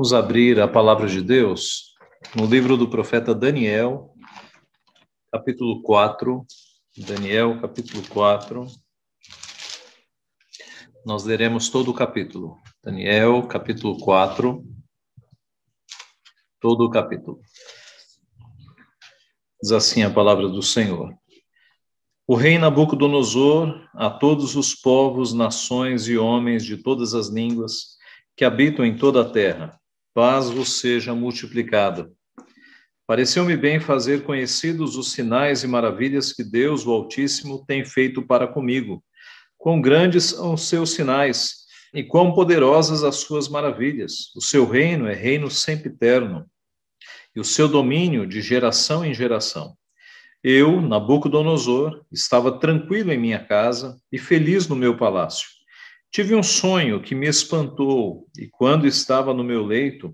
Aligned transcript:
Vamos 0.00 0.14
abrir 0.14 0.58
a 0.58 0.66
palavra 0.66 1.06
de 1.06 1.20
Deus 1.20 1.94
no 2.34 2.46
livro 2.46 2.74
do 2.74 2.88
profeta 2.88 3.34
Daniel, 3.34 4.14
capítulo 5.30 5.82
4. 5.82 6.42
Daniel, 7.06 7.60
capítulo 7.60 8.02
4. 8.08 8.66
Nós 11.04 11.24
leremos 11.24 11.68
todo 11.68 11.90
o 11.90 11.94
capítulo. 11.94 12.56
Daniel, 12.82 13.46
capítulo 13.46 13.98
4. 13.98 14.64
Todo 16.58 16.86
o 16.86 16.90
capítulo. 16.90 17.38
Diz 19.62 19.70
assim 19.70 20.02
a 20.02 20.10
palavra 20.10 20.48
do 20.48 20.62
Senhor. 20.62 21.14
O 22.26 22.36
rei 22.36 22.56
Nabucodonosor, 22.56 23.86
a 23.92 24.08
todos 24.08 24.56
os 24.56 24.74
povos, 24.74 25.34
nações 25.34 26.08
e 26.08 26.16
homens 26.16 26.64
de 26.64 26.78
todas 26.78 27.12
as 27.12 27.28
línguas 27.28 27.98
que 28.34 28.46
habitam 28.46 28.86
em 28.86 28.96
toda 28.96 29.20
a 29.20 29.30
terra, 29.30 29.78
paz 30.14 30.50
vos 30.50 30.80
seja 30.80 31.14
multiplicada. 31.14 32.10
Pareceu-me 33.06 33.56
bem 33.56 33.80
fazer 33.80 34.22
conhecidos 34.22 34.96
os 34.96 35.12
sinais 35.12 35.64
e 35.64 35.66
maravilhas 35.66 36.32
que 36.32 36.44
Deus, 36.44 36.86
o 36.86 36.92
Altíssimo, 36.92 37.64
tem 37.66 37.84
feito 37.84 38.22
para 38.22 38.46
comigo. 38.46 39.02
Quão 39.58 39.80
grandes 39.80 40.26
são 40.26 40.54
os 40.54 40.68
seus 40.68 40.92
sinais 40.92 41.60
e 41.92 42.04
quão 42.04 42.32
poderosas 42.32 43.02
as 43.02 43.16
suas 43.16 43.48
maravilhas. 43.48 44.34
O 44.36 44.40
seu 44.40 44.68
reino 44.68 45.08
é 45.08 45.14
reino 45.14 45.50
sempiterno 45.50 46.46
e 47.34 47.40
o 47.40 47.44
seu 47.44 47.68
domínio 47.68 48.26
de 48.26 48.40
geração 48.40 49.04
em 49.04 49.12
geração. 49.12 49.76
Eu, 50.42 50.80
Nabucodonosor, 50.80 52.02
estava 52.10 52.58
tranquilo 52.58 53.12
em 53.12 53.18
minha 53.18 53.44
casa 53.44 54.00
e 54.10 54.18
feliz 54.18 54.66
no 54.66 54.76
meu 54.76 54.96
palácio. 54.96 55.59
Tive 56.12 56.34
um 56.34 56.42
sonho 56.42 57.00
que 57.00 57.14
me 57.14 57.28
espantou, 57.28 58.26
e 58.36 58.48
quando 58.48 58.84
estava 58.84 59.32
no 59.32 59.44
meu 59.44 59.64
leito, 59.64 60.12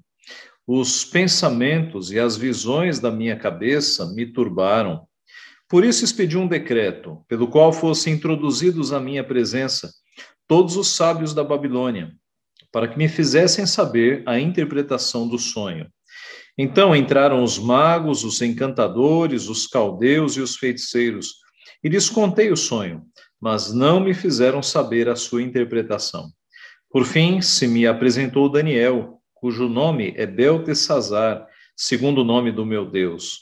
os 0.66 1.05
pensamentos 1.05 2.11
e 2.11 2.19
as 2.19 2.36
visões 2.36 3.00
da 3.00 3.11
minha 3.11 3.34
cabeça 3.34 4.12
me 4.12 4.27
turbaram. 4.27 5.06
Por 5.67 5.84
isso 5.84 6.05
expedi 6.05 6.36
um 6.36 6.47
decreto, 6.47 7.24
pelo 7.27 7.48
qual 7.48 7.72
fossem 7.72 8.12
introduzidos 8.12 8.92
à 8.92 9.00
minha 9.00 9.24
presença 9.24 9.91
todos 10.47 10.77
os 10.77 10.94
sábios 10.94 11.33
da 11.33 11.42
Babilônia, 11.42 12.12
para 12.70 12.89
que 12.89 12.98
me 12.98 13.08
fizessem 13.08 13.64
saber 13.64 14.22
a 14.27 14.39
interpretação 14.39 15.27
do 15.27 15.39
sonho. 15.39 15.89
Então 16.58 16.94
entraram 16.94 17.42
os 17.42 17.58
magos, 17.58 18.22
os 18.22 18.42
encantadores, 18.42 19.48
os 19.48 19.67
caldeus 19.67 20.36
e 20.36 20.41
os 20.41 20.56
feiticeiros, 20.56 21.36
e 21.83 21.89
lhes 21.89 22.11
contei 22.11 22.50
o 22.50 22.56
sonho, 22.56 23.02
mas 23.41 23.73
não 23.73 24.01
me 24.01 24.15
fizeram 24.15 24.62
saber 24.62 25.09
a 25.09 25.17
sua 25.17 25.42
interpretação. 25.42 26.31
Por 26.91 27.05
fim, 27.05 27.41
se 27.41 27.67
me 27.67 27.87
apresentou 27.87 28.48
Daniel, 28.48 29.20
cujo 29.34 29.69
nome 29.69 30.15
é 30.17 30.27
Beltesazar, 30.27 31.47
segundo 31.77 32.23
o 32.23 32.25
nome 32.25 32.51
do 32.51 32.64
meu 32.64 32.91
Deus, 32.91 33.41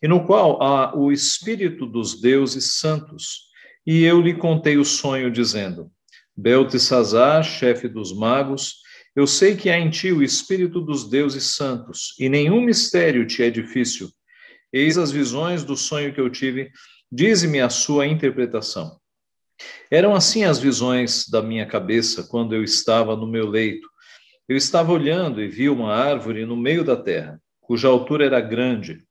e 0.00 0.06
no 0.06 0.24
qual 0.24 0.62
há 0.62 0.96
o 0.96 1.10
espírito 1.10 1.86
dos 1.86 2.20
deuses 2.20 2.78
santos. 2.78 3.52
E 3.86 4.04
eu 4.04 4.20
lhe 4.20 4.34
contei 4.34 4.78
o 4.78 4.84
sonho, 4.84 5.30
dizendo: 5.30 5.90
Beltesazar, 6.36 7.42
chefe 7.42 7.88
dos 7.88 8.16
magos, 8.16 8.76
eu 9.16 9.26
sei 9.26 9.56
que 9.56 9.70
há 9.70 9.78
em 9.78 9.90
ti 9.90 10.10
o 10.12 10.22
espírito 10.22 10.80
dos 10.80 11.08
deuses 11.08 11.44
santos, 11.54 12.14
e 12.18 12.28
nenhum 12.28 12.60
mistério 12.60 13.26
te 13.26 13.42
é 13.42 13.50
difícil. 13.50 14.08
Eis 14.72 14.98
as 14.98 15.12
visões 15.12 15.62
do 15.62 15.76
sonho 15.76 16.12
que 16.12 16.20
eu 16.20 16.28
tive, 16.30 16.70
dize-me 17.10 17.60
a 17.60 17.70
sua 17.70 18.06
interpretação. 18.06 18.98
Eram 19.90 20.14
assim 20.14 20.44
as 20.44 20.58
visões 20.58 21.28
da 21.28 21.42
minha 21.42 21.66
cabeça 21.66 22.26
quando 22.28 22.54
eu 22.54 22.64
estava 22.64 23.16
no 23.16 23.26
meu 23.26 23.46
leito. 23.46 23.88
Eu 24.48 24.56
estava 24.56 24.92
olhando 24.92 25.42
e 25.42 25.48
vi 25.48 25.68
uma 25.68 25.94
árvore 25.94 26.44
no 26.44 26.56
meio 26.56 26.84
da 26.84 26.96
terra, 26.96 27.40
cuja 27.60 27.88
altura 27.88 28.26
era 28.26 28.40
grande. 28.40 29.02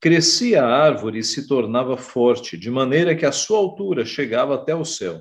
Crescia 0.00 0.64
a 0.64 0.68
árvore 0.68 1.18
e 1.18 1.24
se 1.24 1.46
tornava 1.46 1.96
forte, 1.96 2.56
de 2.56 2.70
maneira 2.70 3.14
que 3.14 3.26
a 3.26 3.32
sua 3.32 3.58
altura 3.58 4.04
chegava 4.04 4.54
até 4.54 4.74
o 4.74 4.84
céu, 4.84 5.20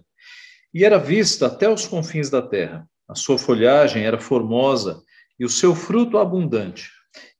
e 0.73 0.85
era 0.85 0.97
vista 0.97 1.47
até 1.47 1.69
os 1.69 1.85
confins 1.85 2.29
da 2.29 2.41
terra. 2.41 2.87
A 3.07 3.15
sua 3.15 3.37
folhagem 3.37 4.03
era 4.05 4.19
formosa 4.19 5.03
e 5.39 5.45
o 5.45 5.49
seu 5.49 5.75
fruto 5.75 6.17
abundante. 6.17 6.89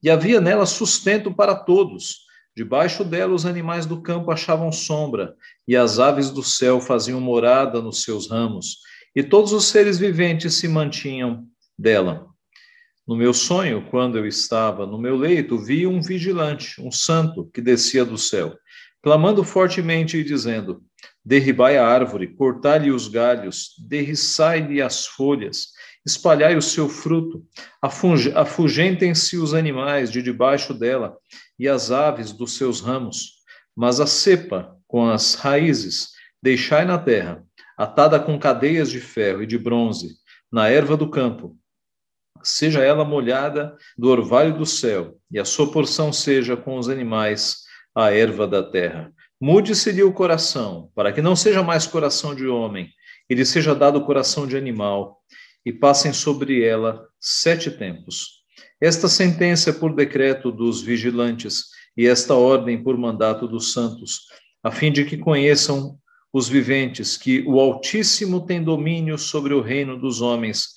E 0.02 0.10
havia 0.10 0.42
nela 0.42 0.66
sustento 0.66 1.34
para 1.34 1.56
todos. 1.56 2.28
Debaixo 2.56 3.06
dela 3.06 3.34
os 3.34 3.46
animais 3.46 3.86
do 3.86 4.02
campo 4.02 4.32
achavam 4.32 4.72
sombra, 4.72 5.36
e 5.70 5.76
as 5.76 6.00
aves 6.00 6.32
do 6.32 6.42
céu 6.42 6.82
faziam 6.82 7.22
morada 7.22 7.80
nos 7.80 8.02
seus 8.02 8.28
ramos, 8.28 8.80
e 9.16 9.22
todos 9.22 9.54
os 9.54 9.66
seres 9.66 10.00
viventes 10.00 10.56
se 10.56 10.68
mantinham 10.68 11.46
dela. 11.78 12.26
No 13.08 13.16
meu 13.16 13.36
sonho, 13.36 13.86
quando 13.92 14.18
eu 14.18 14.26
estava 14.26 14.88
no 14.88 14.98
meu 14.98 15.16
leito, 15.16 15.60
vi 15.60 15.86
um 15.86 16.02
vigilante, 16.02 16.82
um 16.82 16.92
santo, 16.92 17.52
que 17.54 17.62
descia 17.62 18.04
do 18.04 18.18
céu, 18.18 18.58
clamando 19.04 19.44
fortemente 19.44 20.18
e 20.18 20.24
dizendo: 20.24 20.82
Derribai 21.24 21.78
a 21.78 21.88
árvore, 21.88 22.34
cortai-lhe 22.34 22.90
os 22.90 23.08
galhos, 23.08 23.76
derriçai-lhe 23.88 24.82
as 24.82 25.06
folhas, 25.06 25.68
espalhai 26.04 26.58
o 26.58 26.64
seu 26.64 26.90
fruto, 26.90 27.46
afugentem-se 28.36 29.38
os 29.38 29.54
animais 29.54 30.12
de 30.12 30.24
debaixo 30.24 30.74
dela 30.74 31.16
e 31.60 31.68
as 31.68 31.92
aves 31.92 32.32
dos 32.32 32.58
seus 32.58 32.82
ramos, 32.82 33.39
mas 33.80 34.02
a 34.02 34.06
cepa 34.06 34.76
com 34.86 35.10
as 35.10 35.36
raízes 35.36 36.10
deixai 36.44 36.84
na 36.84 36.98
terra, 36.98 37.42
atada 37.78 38.20
com 38.20 38.38
cadeias 38.38 38.92
de 38.92 39.00
ferro 39.00 39.42
e 39.42 39.46
de 39.46 39.58
bronze, 39.58 40.16
na 40.52 40.68
erva 40.68 40.98
do 40.98 41.10
campo. 41.10 41.56
Seja 42.44 42.82
ela 42.84 43.06
molhada 43.06 43.74
do 43.98 44.10
orvalho 44.10 44.58
do 44.58 44.66
céu, 44.66 45.18
e 45.32 45.40
a 45.40 45.46
sua 45.46 45.72
porção 45.72 46.12
seja 46.12 46.58
com 46.58 46.78
os 46.78 46.90
animais 46.90 47.60
a 47.96 48.12
erva 48.12 48.46
da 48.46 48.62
terra. 48.62 49.14
Mude-se-lhe 49.40 50.04
o 50.04 50.12
coração, 50.12 50.92
para 50.94 51.14
que 51.14 51.22
não 51.22 51.34
seja 51.34 51.64
mais 51.64 51.88
coração 51.88 52.36
de 52.36 52.48
homem, 52.48 52.90
e 53.30 53.34
lhe 53.34 53.46
seja 53.46 53.74
dado 53.74 54.04
coração 54.04 54.46
de 54.46 54.58
animal, 54.58 55.22
e 55.66 55.72
passem 55.72 56.12
sobre 56.12 56.66
ela 56.66 57.08
sete 57.18 57.72
tempos. 57.72 58.44
Esta 58.82 59.08
sentença 59.08 59.70
é 59.70 59.74
por 59.74 59.96
decreto 59.96 60.52
dos 60.52 60.82
vigilantes, 60.82 61.80
e 62.00 62.08
esta 62.08 62.34
ordem 62.34 62.82
por 62.82 62.98
mandato 62.98 63.46
dos 63.46 63.74
santos, 63.74 64.22
a 64.64 64.72
fim 64.72 64.90
de 64.90 65.04
que 65.04 65.18
conheçam 65.18 65.98
os 66.32 66.48
viventes 66.48 67.18
que 67.18 67.44
o 67.46 67.60
Altíssimo 67.60 68.46
tem 68.46 68.64
domínio 68.64 69.18
sobre 69.18 69.54
o 69.54 69.60
reino 69.60 70.00
dos 70.00 70.22
homens 70.22 70.70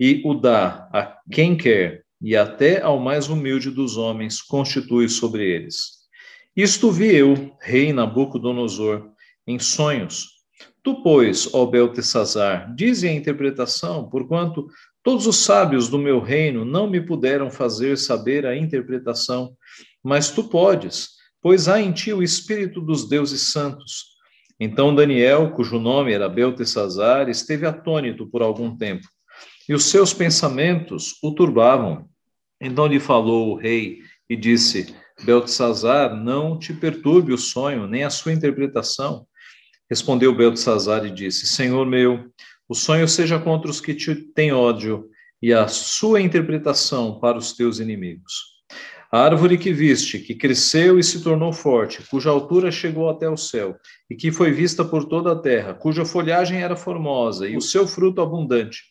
e 0.00 0.20
o 0.24 0.34
dá 0.34 0.88
a 0.92 1.16
quem 1.30 1.56
quer, 1.56 2.02
e 2.20 2.34
até 2.34 2.82
ao 2.82 2.98
mais 2.98 3.28
humilde 3.28 3.70
dos 3.70 3.96
homens 3.96 4.42
constitui 4.42 5.08
sobre 5.08 5.48
eles. 5.48 5.98
Isto 6.56 6.90
vi 6.90 7.14
eu, 7.14 7.56
rei 7.60 7.92
Nabucodonosor, 7.92 9.12
em 9.46 9.60
sonhos. 9.60 10.26
Tu, 10.82 11.04
pois, 11.04 11.54
ó 11.54 11.66
Beltesazar, 11.66 12.74
dize 12.74 13.06
a 13.06 13.12
interpretação, 13.12 14.08
porquanto 14.08 14.66
todos 15.04 15.28
os 15.28 15.36
sábios 15.36 15.88
do 15.88 16.00
meu 16.00 16.18
reino 16.18 16.64
não 16.64 16.90
me 16.90 17.00
puderam 17.00 17.48
fazer 17.48 17.96
saber 17.96 18.44
a 18.44 18.56
interpretação, 18.56 19.56
mas 20.02 20.30
tu 20.30 20.44
podes, 20.44 21.10
pois 21.40 21.68
há 21.68 21.80
em 21.80 21.92
ti 21.92 22.12
o 22.12 22.22
espírito 22.22 22.80
dos 22.80 23.08
deuses 23.08 23.52
santos. 23.52 24.16
Então 24.60 24.94
Daniel, 24.94 25.52
cujo 25.52 25.78
nome 25.78 26.12
era 26.12 26.28
Beltesazar, 26.28 27.28
esteve 27.28 27.66
atônito 27.66 28.26
por 28.26 28.42
algum 28.42 28.76
tempo, 28.76 29.06
e 29.68 29.74
os 29.74 29.84
seus 29.84 30.12
pensamentos 30.12 31.14
o 31.22 31.32
turbavam. 31.32 32.08
Então 32.60 32.86
lhe 32.86 32.98
falou 32.98 33.50
o 33.50 33.56
rei 33.56 34.00
e 34.28 34.36
disse: 34.36 34.94
Beltesazar, 35.24 36.16
não 36.16 36.58
te 36.58 36.72
perturbe 36.72 37.32
o 37.32 37.38
sonho, 37.38 37.86
nem 37.86 38.04
a 38.04 38.10
sua 38.10 38.32
interpretação. 38.32 39.26
Respondeu 39.88 40.34
Beltesazar 40.34 41.06
e 41.06 41.10
disse: 41.10 41.46
Senhor 41.46 41.86
meu, 41.86 42.30
o 42.68 42.74
sonho 42.74 43.08
seja 43.08 43.38
contra 43.38 43.70
os 43.70 43.80
que 43.80 43.94
te 43.94 44.14
têm 44.14 44.52
ódio, 44.52 45.08
e 45.40 45.52
a 45.52 45.68
sua 45.68 46.20
interpretação 46.20 47.20
para 47.20 47.38
os 47.38 47.52
teus 47.52 47.78
inimigos. 47.78 48.57
A 49.10 49.20
árvore 49.20 49.56
que 49.56 49.72
viste, 49.72 50.18
que 50.18 50.34
cresceu 50.34 50.98
e 50.98 51.02
se 51.02 51.22
tornou 51.22 51.50
forte, 51.50 52.02
cuja 52.10 52.28
altura 52.28 52.70
chegou 52.70 53.08
até 53.08 53.26
o 53.26 53.38
céu, 53.38 53.74
e 54.10 54.14
que 54.14 54.30
foi 54.30 54.52
vista 54.52 54.84
por 54.84 55.06
toda 55.06 55.32
a 55.32 55.38
terra, 55.38 55.72
cuja 55.72 56.04
folhagem 56.04 56.62
era 56.62 56.76
formosa 56.76 57.48
e 57.48 57.56
o 57.56 57.60
seu 57.62 57.86
fruto 57.86 58.20
abundante, 58.20 58.82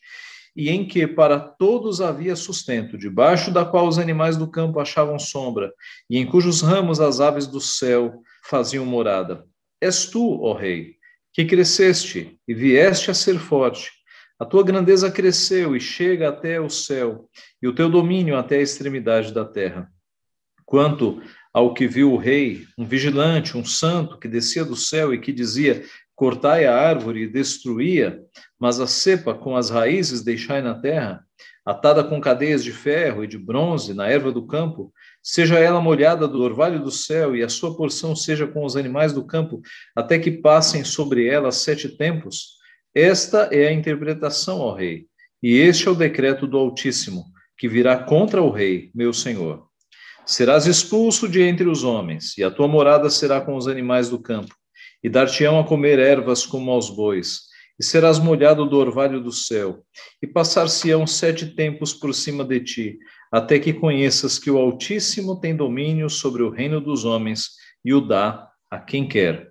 e 0.56 0.70
em 0.70 0.84
que 0.84 1.06
para 1.06 1.38
todos 1.38 2.00
havia 2.00 2.34
sustento, 2.34 2.98
debaixo 2.98 3.52
da 3.52 3.64
qual 3.64 3.86
os 3.86 3.96
animais 3.96 4.36
do 4.36 4.50
campo 4.50 4.80
achavam 4.80 5.20
sombra, 5.20 5.72
e 6.10 6.18
em 6.18 6.26
cujos 6.26 6.62
ramos 6.62 6.98
as 7.00 7.20
aves 7.20 7.46
do 7.46 7.60
céu 7.60 8.20
faziam 8.42 8.84
morada. 8.84 9.44
És 9.80 10.06
tu, 10.06 10.42
ó 10.42 10.52
Rei, 10.52 10.96
que 11.32 11.44
cresceste 11.44 12.36
e 12.48 12.52
vieste 12.52 13.08
a 13.08 13.14
ser 13.14 13.38
forte. 13.38 13.92
A 14.36 14.44
tua 14.44 14.64
grandeza 14.64 15.12
cresceu 15.12 15.76
e 15.76 15.80
chega 15.80 16.28
até 16.28 16.60
o 16.60 16.68
céu, 16.68 17.28
e 17.62 17.68
o 17.68 17.72
teu 17.72 17.88
domínio 17.88 18.36
até 18.36 18.56
a 18.56 18.62
extremidade 18.62 19.32
da 19.32 19.44
terra. 19.44 19.88
Quanto 20.68 21.22
ao 21.50 21.72
que 21.72 21.88
viu 21.88 22.12
o 22.12 22.18
rei, 22.18 22.66
um 22.76 22.84
vigilante, 22.84 23.56
um 23.56 23.64
santo 23.64 24.18
que 24.18 24.28
descia 24.28 24.66
do 24.66 24.76
céu 24.76 25.14
e 25.14 25.18
que 25.18 25.32
dizia: 25.32 25.82
Cortai 26.14 26.66
a 26.66 26.76
árvore 26.76 27.22
e 27.22 27.26
destruía, 27.26 28.20
mas 28.60 28.78
a 28.78 28.86
cepa 28.86 29.32
com 29.32 29.56
as 29.56 29.70
raízes 29.70 30.22
deixai 30.22 30.60
na 30.60 30.74
terra. 30.74 31.24
atada 31.64 32.04
com 32.04 32.20
cadeias 32.20 32.62
de 32.62 32.70
ferro 32.70 33.24
e 33.24 33.26
de 33.26 33.38
bronze 33.38 33.94
na 33.94 34.08
erva 34.08 34.30
do 34.30 34.46
campo, 34.46 34.92
seja 35.22 35.58
ela 35.58 35.80
molhada 35.80 36.28
do 36.28 36.42
orvalho 36.42 36.82
do 36.82 36.90
céu, 36.90 37.34
e 37.34 37.42
a 37.42 37.48
sua 37.48 37.74
porção 37.74 38.14
seja 38.14 38.46
com 38.46 38.62
os 38.64 38.76
animais 38.76 39.14
do 39.14 39.24
campo, 39.26 39.62
até 39.96 40.18
que 40.18 40.30
passem 40.30 40.84
sobre 40.84 41.26
ela 41.26 41.50
sete 41.50 41.88
tempos. 41.88 42.58
Esta 42.94 43.48
é 43.52 43.68
a 43.68 43.72
interpretação, 43.72 44.60
ó 44.60 44.74
rei, 44.74 45.06
e 45.42 45.56
este 45.56 45.88
é 45.88 45.90
o 45.90 45.94
decreto 45.94 46.46
do 46.46 46.58
Altíssimo, 46.58 47.24
que 47.56 47.68
virá 47.68 47.96
contra 47.96 48.42
o 48.42 48.50
rei, 48.50 48.90
meu 48.94 49.12
senhor. 49.12 49.67
Serás 50.30 50.66
expulso 50.66 51.26
de 51.26 51.40
entre 51.40 51.66
os 51.66 51.82
homens, 51.84 52.36
e 52.36 52.44
a 52.44 52.50
tua 52.50 52.68
morada 52.68 53.08
será 53.08 53.40
com 53.40 53.56
os 53.56 53.66
animais 53.66 54.10
do 54.10 54.18
campo, 54.18 54.54
e 55.02 55.08
dar-te-ão 55.08 55.58
a 55.58 55.64
comer 55.64 55.98
ervas 55.98 56.44
como 56.44 56.70
aos 56.70 56.90
bois, 56.90 57.44
e 57.80 57.82
serás 57.82 58.18
molhado 58.18 58.66
do 58.66 58.76
orvalho 58.76 59.22
do 59.22 59.32
céu, 59.32 59.82
e 60.20 60.26
passar-se-ão 60.26 61.06
sete 61.06 61.46
tempos 61.54 61.94
por 61.94 62.14
cima 62.14 62.44
de 62.44 62.60
ti, 62.60 62.98
até 63.32 63.58
que 63.58 63.72
conheças 63.72 64.38
que 64.38 64.50
o 64.50 64.58
Altíssimo 64.58 65.40
tem 65.40 65.56
domínio 65.56 66.10
sobre 66.10 66.42
o 66.42 66.50
reino 66.50 66.78
dos 66.78 67.06
homens 67.06 67.52
e 67.82 67.94
o 67.94 68.00
dá 68.02 68.50
a 68.70 68.78
quem 68.78 69.08
quer. 69.08 69.50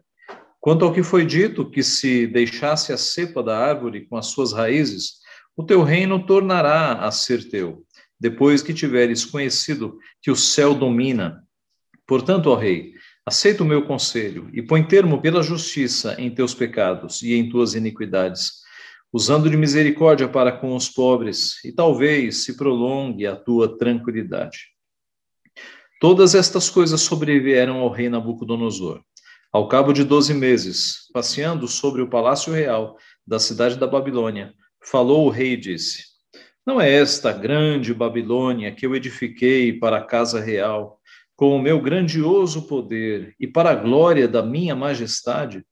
Quanto 0.59 0.85
ao 0.85 0.93
que 0.93 1.01
foi 1.01 1.25
dito, 1.25 1.67
que 1.71 1.81
se 1.81 2.27
deixasse 2.27 2.93
a 2.93 2.97
cepa 2.97 3.41
da 3.41 3.57
árvore 3.57 4.05
com 4.05 4.15
as 4.15 4.27
suas 4.27 4.53
raízes, 4.53 5.13
o 5.55 5.63
teu 5.63 5.81
reino 5.81 6.23
tornará 6.23 6.99
a 6.99 7.09
ser 7.09 7.49
teu, 7.49 7.83
depois 8.19 8.61
que 8.61 8.73
tiveres 8.73 9.25
conhecido 9.25 9.99
que 10.21 10.31
o 10.31 10.35
céu 10.35 10.73
domina. 10.73 11.43
Portanto, 12.05 12.47
ó 12.47 12.55
rei, 12.55 12.93
aceita 13.25 13.63
o 13.63 13.67
meu 13.67 13.85
conselho 13.85 14.49
e 14.53 14.61
põe 14.61 14.83
termo 14.83 15.21
pela 15.21 15.43
justiça 15.43 16.15
em 16.17 16.33
teus 16.33 16.53
pecados 16.53 17.21
e 17.21 17.33
em 17.33 17.49
tuas 17.49 17.73
iniquidades 17.73 18.65
usando 19.11 19.49
de 19.49 19.57
misericórdia 19.57 20.27
para 20.27 20.51
com 20.51 20.75
os 20.75 20.89
pobres, 20.89 21.63
e 21.63 21.71
talvez 21.71 22.43
se 22.43 22.57
prolongue 22.57 23.25
a 23.25 23.35
tua 23.35 23.77
tranquilidade. 23.77 24.67
Todas 25.99 26.35
estas 26.35 26.69
coisas 26.69 27.01
sobrevieram 27.01 27.77
ao 27.77 27.89
rei 27.89 28.09
Nabucodonosor. 28.09 29.01
Ao 29.51 29.67
cabo 29.67 29.93
de 29.93 30.03
doze 30.03 30.33
meses, 30.33 31.07
passeando 31.13 31.67
sobre 31.67 32.01
o 32.01 32.09
palácio 32.09 32.53
real 32.53 32.97
da 33.25 33.39
cidade 33.39 33.77
da 33.77 33.87
Babilônia, 33.87 34.53
falou 34.83 35.25
o 35.25 35.29
rei 35.29 35.53
e 35.53 35.57
disse: 35.57 36.03
Não 36.67 36.81
é 36.81 36.91
esta 36.91 37.31
grande 37.31 37.93
Babilônia 37.93 38.73
que 38.73 38.85
eu 38.85 38.93
edifiquei 38.93 39.71
para 39.71 39.99
a 39.99 40.03
casa 40.03 40.41
real, 40.41 40.99
com 41.33 41.55
o 41.55 41.61
meu 41.61 41.79
grandioso 41.79 42.67
poder 42.67 43.33
e 43.39 43.47
para 43.47 43.69
a 43.69 43.75
glória 43.75 44.27
da 44.27 44.43
minha 44.43 44.75
majestade? 44.75 45.63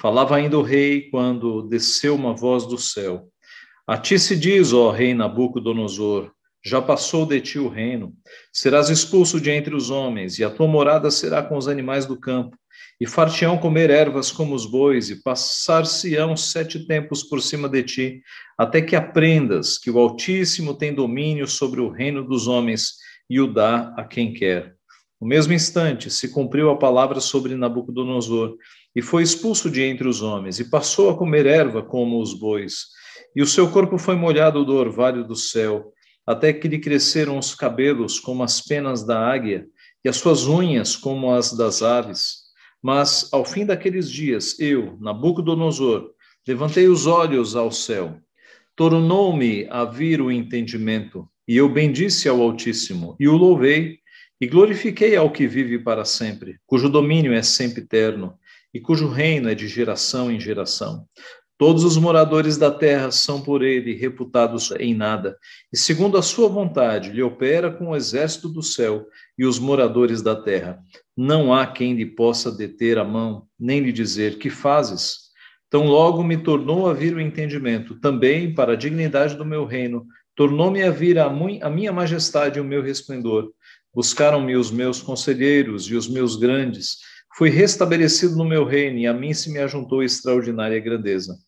Falava 0.00 0.36
ainda 0.36 0.56
o 0.56 0.62
rei 0.62 1.10
quando 1.10 1.62
desceu 1.62 2.14
uma 2.14 2.36
voz 2.36 2.64
do 2.66 2.78
céu. 2.78 3.26
A 3.84 3.98
ti 3.98 4.16
se 4.16 4.36
diz, 4.36 4.72
ó 4.72 4.92
rei 4.92 5.12
Nabucodonosor, 5.12 6.30
já 6.64 6.80
passou 6.80 7.26
de 7.26 7.40
ti 7.40 7.58
o 7.58 7.68
reino. 7.68 8.14
Serás 8.52 8.88
expulso 8.90 9.40
de 9.40 9.50
entre 9.50 9.74
os 9.74 9.90
homens, 9.90 10.38
e 10.38 10.44
a 10.44 10.50
tua 10.50 10.68
morada 10.68 11.10
será 11.10 11.42
com 11.42 11.56
os 11.56 11.66
animais 11.66 12.06
do 12.06 12.16
campo. 12.16 12.56
E 13.00 13.06
far-te-ão 13.06 13.58
comer 13.58 13.90
ervas 13.90 14.32
como 14.32 14.54
os 14.54 14.66
bois, 14.66 15.08
e 15.10 15.22
passar-se-ão 15.22 16.36
sete 16.36 16.86
tempos 16.86 17.22
por 17.22 17.40
cima 17.40 17.68
de 17.68 17.82
ti, 17.82 18.22
até 18.56 18.82
que 18.82 18.96
aprendas 18.96 19.78
que 19.78 19.90
o 19.90 19.98
Altíssimo 19.98 20.74
tem 20.74 20.92
domínio 20.92 21.46
sobre 21.46 21.80
o 21.80 21.88
reino 21.88 22.26
dos 22.26 22.48
homens 22.48 22.94
e 23.30 23.40
o 23.40 23.46
dá 23.46 23.94
a 23.96 24.04
quem 24.04 24.32
quer. 24.32 24.74
No 25.20 25.26
mesmo 25.26 25.52
instante, 25.52 26.10
se 26.10 26.28
cumpriu 26.28 26.70
a 26.70 26.78
palavra 26.78 27.20
sobre 27.20 27.56
Nabucodonosor, 27.56 28.56
e 28.94 29.02
foi 29.02 29.22
expulso 29.22 29.70
de 29.70 29.82
entre 29.82 30.08
os 30.08 30.22
homens, 30.22 30.58
e 30.58 30.70
passou 30.70 31.10
a 31.10 31.16
comer 31.16 31.46
erva 31.46 31.82
como 31.82 32.20
os 32.20 32.34
bois. 32.34 32.86
E 33.34 33.42
o 33.42 33.46
seu 33.46 33.70
corpo 33.70 33.98
foi 33.98 34.16
molhado 34.16 34.64
do 34.64 34.74
orvalho 34.74 35.24
do 35.24 35.36
céu, 35.36 35.92
até 36.26 36.52
que 36.52 36.68
lhe 36.68 36.78
cresceram 36.78 37.38
os 37.38 37.54
cabelos 37.54 38.20
como 38.20 38.42
as 38.42 38.60
penas 38.60 39.04
da 39.04 39.18
águia, 39.18 39.66
e 40.04 40.08
as 40.08 40.16
suas 40.16 40.46
unhas 40.46 40.94
como 40.94 41.32
as 41.32 41.52
das 41.52 41.82
aves. 41.82 42.47
Mas, 42.82 43.28
ao 43.32 43.44
fim 43.44 43.66
daqueles 43.66 44.10
dias, 44.10 44.58
eu, 44.58 44.96
Nabucodonosor, 45.00 46.12
levantei 46.46 46.88
os 46.88 47.06
olhos 47.06 47.56
ao 47.56 47.70
céu. 47.70 48.18
Tornou-me 48.76 49.66
a 49.68 49.84
vir 49.84 50.20
o 50.20 50.30
entendimento, 50.30 51.28
e 51.46 51.56
eu 51.56 51.68
bendisse 51.68 52.28
ao 52.28 52.40
Altíssimo, 52.40 53.16
e 53.18 53.26
o 53.26 53.36
louvei, 53.36 53.98
e 54.40 54.46
glorifiquei 54.46 55.16
ao 55.16 55.32
que 55.32 55.48
vive 55.48 55.78
para 55.78 56.04
sempre, 56.04 56.60
cujo 56.64 56.88
domínio 56.88 57.32
é 57.32 57.42
sempre 57.42 57.82
eterno, 57.82 58.38
e 58.72 58.80
cujo 58.80 59.08
reino 59.08 59.48
é 59.48 59.54
de 59.54 59.66
geração 59.66 60.30
em 60.30 60.38
geração. 60.38 61.06
Todos 61.58 61.82
os 61.82 61.96
moradores 61.96 62.56
da 62.56 62.70
terra 62.70 63.10
são 63.10 63.42
por 63.42 63.64
ele 63.64 63.92
reputados 63.92 64.70
em 64.78 64.94
nada, 64.94 65.36
e 65.72 65.76
segundo 65.76 66.16
a 66.16 66.22
sua 66.22 66.48
vontade, 66.48 67.10
lhe 67.10 67.20
opera 67.20 67.68
com 67.68 67.88
o 67.88 67.96
exército 67.96 68.48
do 68.48 68.62
céu 68.62 69.08
e 69.36 69.44
os 69.44 69.58
moradores 69.58 70.22
da 70.22 70.36
terra. 70.36 70.78
Não 71.16 71.52
há 71.52 71.66
quem 71.66 71.94
lhe 71.94 72.06
possa 72.06 72.52
deter 72.52 72.96
a 72.96 73.02
mão, 73.02 73.48
nem 73.58 73.80
lhe 73.80 73.90
dizer: 73.90 74.38
Que 74.38 74.48
fazes? 74.48 75.28
Tão 75.68 75.88
logo 75.88 76.22
me 76.22 76.36
tornou 76.36 76.88
a 76.88 76.94
vir 76.94 77.16
o 77.16 77.20
entendimento, 77.20 77.98
também 77.98 78.54
para 78.54 78.74
a 78.74 78.76
dignidade 78.76 79.34
do 79.34 79.44
meu 79.44 79.66
reino, 79.66 80.06
tornou-me 80.36 80.84
a 80.84 80.92
vir 80.92 81.18
a, 81.18 81.28
minha 81.28 81.92
majestade 81.92 82.58
e 82.58 82.62
o 82.62 82.64
meu 82.64 82.80
resplendor. 82.80 83.50
Buscaram-me 83.92 84.54
os 84.54 84.70
meus 84.70 85.02
conselheiros 85.02 85.86
e 85.86 85.96
os 85.96 86.08
meus 86.08 86.36
grandes, 86.36 86.98
Fui 87.38 87.50
restabelecido 87.50 88.34
no 88.34 88.44
meu 88.44 88.64
reino, 88.64 88.98
e 88.98 89.06
a 89.06 89.14
mim 89.14 89.32
se 89.32 89.52
me 89.52 89.60
ajuntou 89.60 90.02
extraordinária 90.02 90.80
grandeza. 90.80 91.38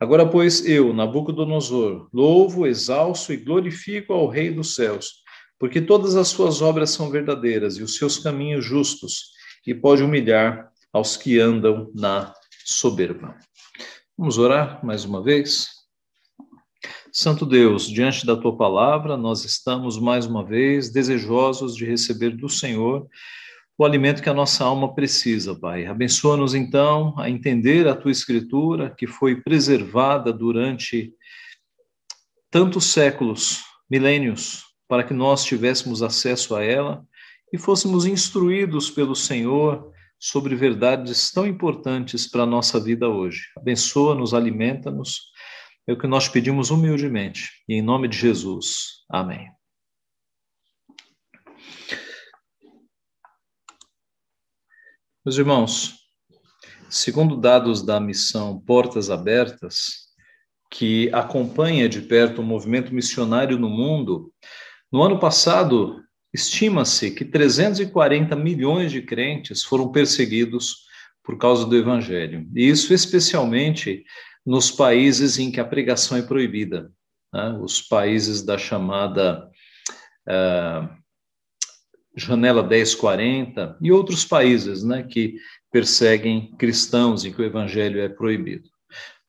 Agora, 0.00 0.26
pois, 0.26 0.66
eu, 0.66 0.94
Nabucodonosor, 0.94 2.08
louvo, 2.10 2.66
exalço 2.66 3.34
e 3.34 3.36
glorifico 3.36 4.14
ao 4.14 4.28
Rei 4.28 4.50
dos 4.50 4.74
céus, 4.74 5.16
porque 5.58 5.78
todas 5.78 6.16
as 6.16 6.28
suas 6.28 6.62
obras 6.62 6.88
são 6.88 7.10
verdadeiras 7.10 7.76
e 7.76 7.82
os 7.82 7.98
seus 7.98 8.16
caminhos 8.18 8.64
justos, 8.64 9.32
e 9.66 9.74
pode 9.74 10.02
humilhar 10.02 10.70
aos 10.90 11.18
que 11.18 11.38
andam 11.38 11.92
na 11.94 12.32
soberba. 12.64 13.36
Vamos 14.16 14.38
orar 14.38 14.82
mais 14.82 15.04
uma 15.04 15.22
vez? 15.22 15.68
Santo 17.12 17.44
Deus, 17.44 17.86
diante 17.86 18.24
da 18.24 18.36
tua 18.36 18.56
palavra, 18.56 19.18
nós 19.18 19.44
estamos 19.44 19.98
mais 20.00 20.24
uma 20.24 20.42
vez 20.42 20.90
desejosos 20.90 21.76
de 21.76 21.84
receber 21.84 22.30
do 22.30 22.48
Senhor 22.48 23.06
o 23.78 23.84
alimento 23.84 24.22
que 24.22 24.28
a 24.28 24.34
nossa 24.34 24.64
alma 24.64 24.94
precisa, 24.94 25.54
Pai. 25.54 25.86
Abençoa-nos, 25.86 26.54
então, 26.54 27.14
a 27.18 27.28
entender 27.28 27.86
a 27.86 27.94
tua 27.94 28.10
escritura, 28.10 28.94
que 28.96 29.06
foi 29.06 29.36
preservada 29.42 30.32
durante 30.32 31.12
tantos 32.50 32.86
séculos, 32.86 33.62
milênios, 33.90 34.64
para 34.88 35.04
que 35.04 35.12
nós 35.12 35.44
tivéssemos 35.44 36.02
acesso 36.02 36.54
a 36.54 36.64
ela 36.64 37.04
e 37.52 37.58
fôssemos 37.58 38.06
instruídos 38.06 38.90
pelo 38.90 39.14
Senhor 39.14 39.92
sobre 40.18 40.54
verdades 40.54 41.30
tão 41.30 41.46
importantes 41.46 42.26
para 42.26 42.44
a 42.44 42.46
nossa 42.46 42.80
vida 42.80 43.08
hoje. 43.08 43.42
Abençoa-nos, 43.56 44.32
alimenta-nos. 44.32 45.20
É 45.86 45.92
o 45.92 45.98
que 45.98 46.06
nós 46.06 46.28
pedimos 46.28 46.70
humildemente. 46.70 47.50
E 47.68 47.74
em 47.74 47.82
nome 47.82 48.08
de 48.08 48.16
Jesus. 48.16 49.04
Amém. 49.10 49.55
Meus 55.26 55.38
irmãos, 55.38 55.94
segundo 56.88 57.36
dados 57.36 57.82
da 57.82 57.98
missão 57.98 58.60
Portas 58.60 59.10
Abertas, 59.10 60.06
que 60.70 61.10
acompanha 61.12 61.88
de 61.88 62.00
perto 62.00 62.40
o 62.40 62.44
movimento 62.44 62.94
missionário 62.94 63.58
no 63.58 63.68
mundo, 63.68 64.32
no 64.92 65.02
ano 65.02 65.18
passado, 65.18 66.00
estima-se 66.32 67.10
que 67.10 67.24
340 67.24 68.36
milhões 68.36 68.92
de 68.92 69.02
crentes 69.02 69.64
foram 69.64 69.90
perseguidos 69.90 70.84
por 71.24 71.36
causa 71.36 71.66
do 71.66 71.76
evangelho. 71.76 72.48
E 72.54 72.68
isso 72.68 72.94
especialmente 72.94 74.04
nos 74.46 74.70
países 74.70 75.40
em 75.40 75.50
que 75.50 75.58
a 75.58 75.64
pregação 75.64 76.16
é 76.16 76.22
proibida, 76.22 76.88
né? 77.34 77.58
os 77.60 77.82
países 77.82 78.42
da 78.42 78.56
chamada 78.56 79.50
uh, 80.28 81.05
Janela 82.16 82.62
1040 82.62 83.76
e 83.80 83.92
outros 83.92 84.24
países 84.24 84.82
né, 84.82 85.02
que 85.02 85.36
perseguem 85.70 86.54
cristãos 86.58 87.24
e 87.24 87.30
que 87.30 87.40
o 87.40 87.44
evangelho 87.44 88.00
é 88.00 88.08
proibido. 88.08 88.70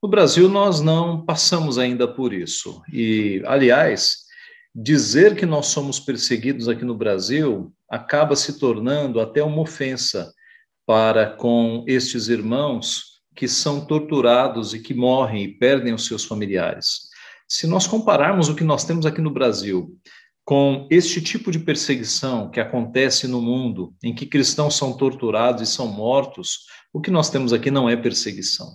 No 0.02 0.08
Brasil, 0.08 0.48
nós 0.48 0.80
não 0.80 1.26
passamos 1.26 1.78
ainda 1.78 2.08
por 2.08 2.32
isso. 2.32 2.82
E, 2.94 3.42
aliás, 3.46 4.20
dizer 4.74 5.36
que 5.36 5.46
nós 5.46 5.68
somos 5.68 6.00
perseguidos 6.00 6.70
aqui 6.70 6.86
no 6.86 6.96
Brasil 6.96 7.74
acaba 7.90 8.36
se 8.36 8.60
tornando 8.60 9.20
até 9.20 9.44
uma 9.44 9.62
ofensa 9.62 10.32
para 10.86 11.26
com 11.26 11.84
estes 11.88 12.30
irmãos 12.30 13.18
que 13.36 13.48
são 13.48 13.86
torturados 13.86 14.74
e 14.74 14.80
que 14.80 14.94
morrem 14.94 15.44
e 15.44 15.54
perdem 15.58 15.94
os 15.94 16.06
seus 16.06 16.24
familiares. 16.24 17.10
Se 17.48 17.68
nós 17.68 17.88
compararmos 17.88 18.50
o 18.50 18.56
que 18.56 18.64
nós 18.64 18.86
temos 18.86 19.06
aqui 19.06 19.22
no 19.22 19.32
Brasil 19.32 19.98
com 20.48 20.88
este 20.90 21.20
tipo 21.22 21.52
de 21.52 21.60
perseguição 21.60 22.50
que 22.50 22.62
acontece 22.62 23.28
no 23.28 23.42
mundo, 23.42 23.94
em 24.02 24.16
que 24.16 24.26
cristãos 24.26 24.78
são 24.78 24.96
torturados 24.96 25.62
e 25.62 25.66
são 25.66 25.90
mortos, 25.90 26.60
o 26.94 27.02
que 27.02 27.12
nós 27.12 27.30
temos 27.30 27.52
aqui 27.52 27.70
não 27.70 27.90
é 27.90 27.98
perseguição. 27.98 28.66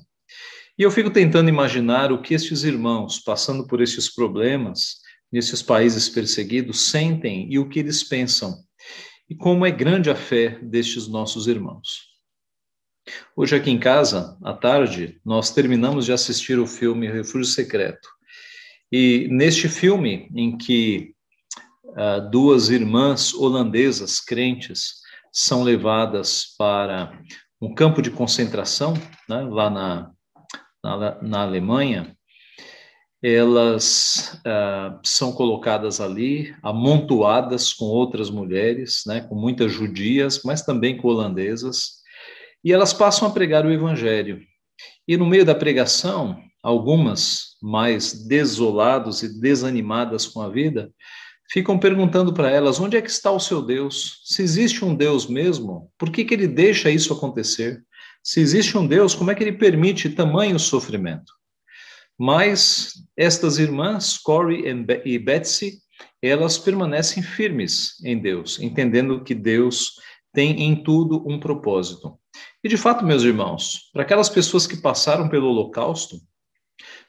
E 0.78 0.82
eu 0.82 0.90
fico 0.90 1.08
tentando 1.08 1.48
imaginar 1.48 2.12
o 2.12 2.20
que 2.20 2.34
estes 2.34 2.62
irmãos, 2.62 3.18
passando 3.20 3.66
por 3.66 3.80
estes 3.80 4.14
problemas, 4.14 4.96
nesses 5.32 5.62
países 5.62 6.10
perseguidos 6.10 6.90
sentem 6.90 7.50
e 7.50 7.58
o 7.58 7.66
que 7.66 7.78
eles 7.78 8.04
pensam, 8.04 8.54
e 9.26 9.34
como 9.34 9.64
é 9.64 9.70
grande 9.70 10.10
a 10.10 10.14
fé 10.14 10.58
destes 10.62 11.08
nossos 11.08 11.46
irmãos. 11.46 12.02
Hoje, 13.34 13.56
aqui 13.56 13.70
em 13.70 13.78
casa, 13.78 14.36
à 14.44 14.52
tarde, 14.52 15.18
nós 15.24 15.50
terminamos 15.50 16.04
de 16.04 16.12
assistir 16.12 16.58
o 16.58 16.66
filme 16.66 17.10
Refúgio 17.10 17.46
Secreto. 17.46 18.10
E 18.92 19.26
neste 19.30 19.70
filme, 19.70 20.28
em 20.36 20.58
que 20.58 21.11
uh, 21.92 22.30
duas 22.30 22.68
irmãs 22.68 23.32
holandesas 23.34 24.20
crentes 24.20 25.02
são 25.32 25.62
levadas 25.62 26.54
para 26.58 27.18
um 27.60 27.74
campo 27.74 28.02
de 28.02 28.10
concentração, 28.10 28.94
né, 29.28 29.42
lá 29.42 29.70
na, 29.70 30.10
na, 30.82 31.22
na 31.22 31.42
Alemanha, 31.42 32.16
elas 33.22 34.40
uh, 34.44 34.98
são 35.04 35.32
colocadas 35.32 36.00
ali, 36.00 36.52
amontoadas 36.60 37.72
com 37.72 37.84
outras 37.84 38.28
mulheres, 38.28 39.04
né, 39.06 39.20
com 39.20 39.36
muitas 39.36 39.72
judias, 39.72 40.42
mas 40.44 40.62
também 40.62 40.96
com 40.96 41.06
holandesas, 41.06 42.02
e 42.64 42.72
elas 42.72 42.92
passam 42.92 43.28
a 43.28 43.30
pregar 43.30 43.64
o 43.64 43.70
evangelho. 43.70 44.40
E 45.06 45.16
no 45.16 45.24
meio 45.24 45.44
da 45.44 45.54
pregação, 45.54 46.42
algumas 46.62 47.56
mais 47.62 48.26
desoladas 48.26 49.22
e 49.22 49.40
desanimadas 49.40 50.26
com 50.26 50.42
a 50.42 50.48
vida, 50.48 50.92
ficam 51.52 51.78
perguntando 51.78 52.32
para 52.32 52.50
elas: 52.50 52.80
onde 52.80 52.96
é 52.96 53.02
que 53.02 53.10
está 53.10 53.30
o 53.30 53.38
seu 53.38 53.60
Deus? 53.62 54.22
Se 54.24 54.42
existe 54.42 54.84
um 54.84 54.94
Deus 54.94 55.26
mesmo, 55.26 55.92
por 55.98 56.10
que, 56.10 56.24
que 56.24 56.32
ele 56.32 56.48
deixa 56.48 56.90
isso 56.90 57.12
acontecer? 57.12 57.84
Se 58.22 58.40
existe 58.40 58.78
um 58.78 58.86
Deus, 58.86 59.14
como 59.14 59.30
é 59.30 59.34
que 59.34 59.42
ele 59.42 59.52
permite 59.52 60.08
tamanho 60.10 60.58
sofrimento? 60.58 61.32
Mas 62.18 62.92
estas 63.16 63.58
irmãs, 63.58 64.16
Corey 64.16 64.64
e 65.04 65.18
Betsy, 65.18 65.78
elas 66.22 66.56
permanecem 66.56 67.22
firmes 67.22 68.00
em 68.04 68.18
Deus, 68.18 68.60
entendendo 68.60 69.24
que 69.24 69.34
Deus 69.34 69.94
tem 70.32 70.62
em 70.62 70.82
tudo 70.82 71.28
um 71.28 71.38
propósito. 71.38 72.18
E 72.62 72.68
de 72.68 72.76
fato, 72.76 73.04
meus 73.04 73.24
irmãos, 73.24 73.90
para 73.92 74.02
aquelas 74.02 74.28
pessoas 74.28 74.66
que 74.66 74.76
passaram 74.76 75.28
pelo 75.28 75.48
Holocausto, 75.48 76.16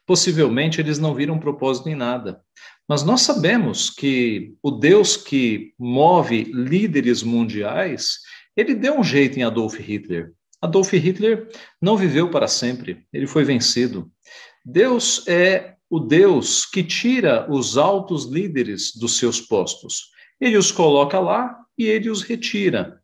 possivelmente 0.06 0.82
eles 0.82 1.00
não 1.00 1.14
viram 1.14 1.40
propósito 1.40 1.90
em 1.90 1.96
nada. 1.96 2.42
Mas 2.88 3.04
nós 3.04 3.22
sabemos 3.22 3.90
que 3.90 4.54
o 4.62 4.72
Deus 4.72 5.16
que 5.16 5.74
move 5.80 6.44
líderes 6.44 7.24
mundiais, 7.24 8.20
ele 8.56 8.76
deu 8.76 9.00
um 9.00 9.04
jeito 9.04 9.40
em 9.40 9.44
Adolf 9.44 9.80
Hitler. 9.80 10.34
Adolf 10.62 10.92
Hitler 10.94 11.50
não 11.82 11.98
viveu 11.98 12.30
para 12.30 12.48
sempre, 12.48 13.06
ele 13.12 13.28
foi 13.28 13.44
vencido. 13.44 14.12
Deus 14.66 15.26
é 15.28 15.76
o 15.90 16.00
Deus 16.00 16.66
que 16.66 16.84
tira 16.84 17.52
os 17.52 17.78
altos 17.78 18.26
líderes 18.26 18.96
dos 18.96 19.18
seus 19.18 19.40
postos. 19.40 20.12
Ele 20.40 20.58
os 20.58 20.72
coloca 20.72 21.20
lá 21.20 21.56
e 21.78 21.86
ele 21.86 22.10
os 22.10 22.22
retira. 22.22 23.02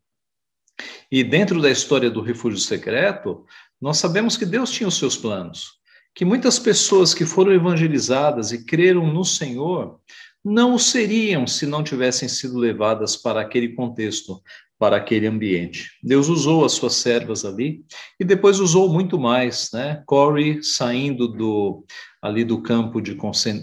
E 1.10 1.22
dentro 1.22 1.60
da 1.60 1.70
história 1.70 2.10
do 2.10 2.20
refúgio 2.20 2.58
secreto, 2.58 3.44
nós 3.80 3.98
sabemos 3.98 4.36
que 4.36 4.46
Deus 4.46 4.70
tinha 4.70 4.88
os 4.88 4.96
seus 4.96 5.16
planos, 5.16 5.79
que 6.14 6.24
muitas 6.24 6.58
pessoas 6.58 7.14
que 7.14 7.24
foram 7.24 7.52
evangelizadas 7.52 8.52
e 8.52 8.64
creram 8.64 9.12
no 9.12 9.24
Senhor 9.24 10.00
não 10.44 10.74
o 10.74 10.78
seriam 10.78 11.46
se 11.46 11.66
não 11.66 11.82
tivessem 11.82 12.28
sido 12.28 12.58
levadas 12.58 13.16
para 13.16 13.40
aquele 13.40 13.70
contexto, 13.74 14.40
para 14.78 14.96
aquele 14.96 15.26
ambiente. 15.26 15.90
Deus 16.02 16.28
usou 16.28 16.64
as 16.64 16.72
suas 16.72 16.94
servas 16.94 17.44
ali 17.44 17.84
e 18.18 18.24
depois 18.24 18.58
usou 18.58 18.88
muito 18.90 19.18
mais, 19.18 19.68
né? 19.72 20.02
Corey 20.06 20.62
saindo 20.62 21.28
do 21.28 21.84
ali 22.22 22.44
do 22.44 22.62
campo 22.62 23.00
de 23.00 23.14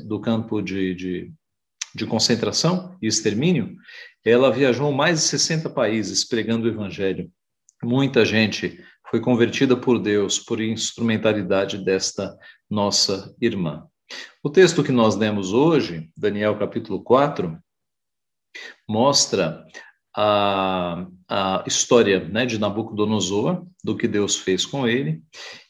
do 0.08 0.20
campo 0.20 0.62
de, 0.62 0.94
de, 0.96 1.32
de 1.94 2.06
concentração 2.06 2.96
e 3.02 3.08
extermínio, 3.08 3.76
ela 4.24 4.52
viajou 4.52 4.92
mais 4.92 5.20
de 5.20 5.26
60 5.28 5.70
países 5.70 6.24
pregando 6.24 6.68
o 6.68 6.70
evangelho. 6.70 7.32
Muita 7.84 8.26
gente 8.26 8.84
foi 9.10 9.20
convertida 9.20 9.76
por 9.76 10.00
Deus 10.00 10.40
por 10.40 10.62
instrumentalidade 10.62 11.78
desta 11.78 12.38
nossa 12.70 13.36
irmã. 13.42 13.86
O 14.44 14.50
texto 14.50 14.84
que 14.84 14.92
nós 14.92 15.16
lemos 15.16 15.54
hoje, 15.54 16.10
Daniel 16.16 16.58
capítulo 16.58 17.02
4, 17.02 17.58
mostra 18.88 19.66
a, 20.16 21.06
a 21.28 21.64
história 21.68 22.28
né, 22.28 22.46
de 22.46 22.58
Nabucodonosor, 22.58 23.66
do 23.84 23.96
que 23.96 24.08
Deus 24.08 24.36
fez 24.36 24.66
com 24.66 24.88
ele. 24.88 25.22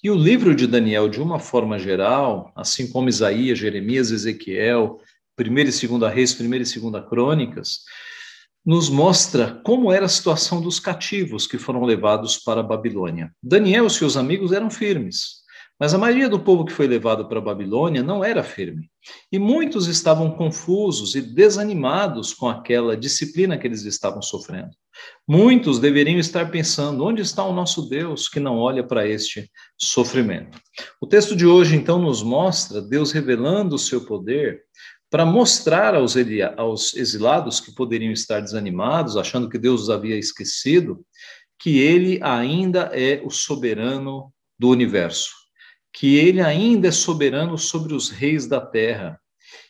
E 0.03 0.09
o 0.09 0.15
livro 0.15 0.55
de 0.55 0.65
Daniel, 0.65 1.09
de 1.09 1.21
uma 1.21 1.37
forma 1.39 1.77
geral, 1.77 2.51
assim 2.55 2.89
como 2.89 3.09
Isaías, 3.09 3.59
Jeremias, 3.59 4.09
Ezequiel, 4.09 4.99
1 5.39 5.43
e 5.43 5.87
2 5.87 6.13
Reis, 6.13 6.39
1 6.39 6.53
e 6.53 6.59
2 6.59 7.09
Crônicas, 7.09 7.81
nos 8.67 8.89
mostra 8.89 9.61
como 9.63 9.93
era 9.93 10.07
a 10.07 10.09
situação 10.09 10.61
dos 10.61 10.77
cativos 10.77 11.47
que 11.47 11.57
foram 11.57 11.85
levados 11.85 12.37
para 12.37 12.59
a 12.59 12.63
Babilônia. 12.63 13.31
Daniel 13.41 13.87
e 13.87 13.89
seus 13.89 14.17
amigos 14.17 14.51
eram 14.51 14.69
firmes. 14.69 15.37
Mas 15.79 15.93
a 15.93 15.97
maioria 15.97 16.27
do 16.27 16.39
povo 16.39 16.65
que 16.65 16.73
foi 16.73 16.85
levado 16.85 17.29
para 17.29 17.37
a 17.37 17.41
Babilônia 17.41 18.03
não 18.03 18.25
era 18.25 18.43
firme. 18.43 18.89
E 19.31 19.39
muitos 19.39 19.87
estavam 19.87 20.31
confusos 20.31 21.15
e 21.15 21.21
desanimados 21.21 22.33
com 22.33 22.49
aquela 22.49 22.97
disciplina 22.97 23.57
que 23.57 23.65
eles 23.65 23.83
estavam 23.85 24.21
sofrendo. 24.21 24.71
Muitos 25.25 25.79
deveriam 25.79 26.19
estar 26.19 26.51
pensando: 26.51 27.05
onde 27.05 27.21
está 27.21 27.45
o 27.45 27.53
nosso 27.53 27.87
Deus 27.87 28.27
que 28.27 28.39
não 28.39 28.57
olha 28.57 28.83
para 28.83 29.07
este 29.07 29.49
sofrimento? 29.77 30.59
O 30.99 31.07
texto 31.07 31.37
de 31.37 31.45
hoje, 31.45 31.75
então, 31.75 31.99
nos 31.99 32.21
mostra 32.21 32.81
Deus 32.81 33.13
revelando 33.13 33.75
o 33.75 33.79
seu 33.79 34.03
poder 34.03 34.63
para 35.09 35.25
mostrar 35.25 35.95
aos, 35.95 36.15
aos 36.57 36.95
exilados 36.95 37.59
que 37.59 37.73
poderiam 37.73 38.11
estar 38.11 38.41
desanimados, 38.41 39.17
achando 39.17 39.49
que 39.49 39.57
Deus 39.57 39.83
os 39.83 39.89
havia 39.89 40.17
esquecido, 40.17 41.05
que 41.59 41.79
ele 41.79 42.19
ainda 42.21 42.91
é 42.93 43.21
o 43.23 43.29
soberano 43.29 44.31
do 44.59 44.69
universo 44.69 45.47
que 45.97 46.15
ele 46.15 46.41
ainda 46.41 46.89
é 46.89 46.91
soberano 46.91 47.57
sobre 47.57 47.95
os 47.95 48.11
reis 48.11 48.45
da 48.45 48.61
terra 48.61 49.19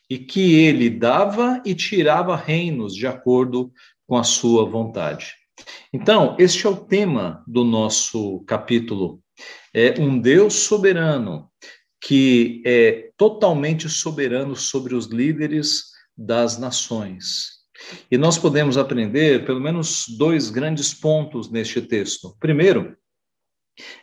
e 0.10 0.20
que 0.20 0.56
ele 0.56 0.90
dava 0.90 1.62
e 1.66 1.74
tirava 1.74 2.36
reinos 2.36 2.94
de 2.94 3.08
acordo 3.08 3.72
com 4.06 4.18
a 4.18 4.26
sua 4.26 4.66
vontade. 4.66 5.34
Então, 5.94 6.36
este 6.38 6.68
é 6.68 6.70
o 6.70 6.76
tema 6.76 7.42
do 7.48 7.64
nosso 7.64 8.42
capítulo. 8.42 9.22
É 9.74 9.98
um 10.02 10.20
Deus 10.20 10.54
soberano 10.54 11.50
que 12.02 12.62
é 12.66 13.12
totalmente 13.18 13.90
soberano 13.90 14.56
sobre 14.56 14.96
os 14.96 15.08
líderes 15.08 15.92
das 16.18 16.58
nações. 16.58 17.58
E 18.10 18.18
nós 18.18 18.38
podemos 18.38 18.78
aprender 18.78 19.46
pelo 19.46 19.60
menos 19.60 20.06
dois 20.18 20.50
grandes 20.50 20.94
pontos 20.94 21.52
neste 21.52 21.82
texto. 21.82 22.36
Primeiro, 22.40 22.96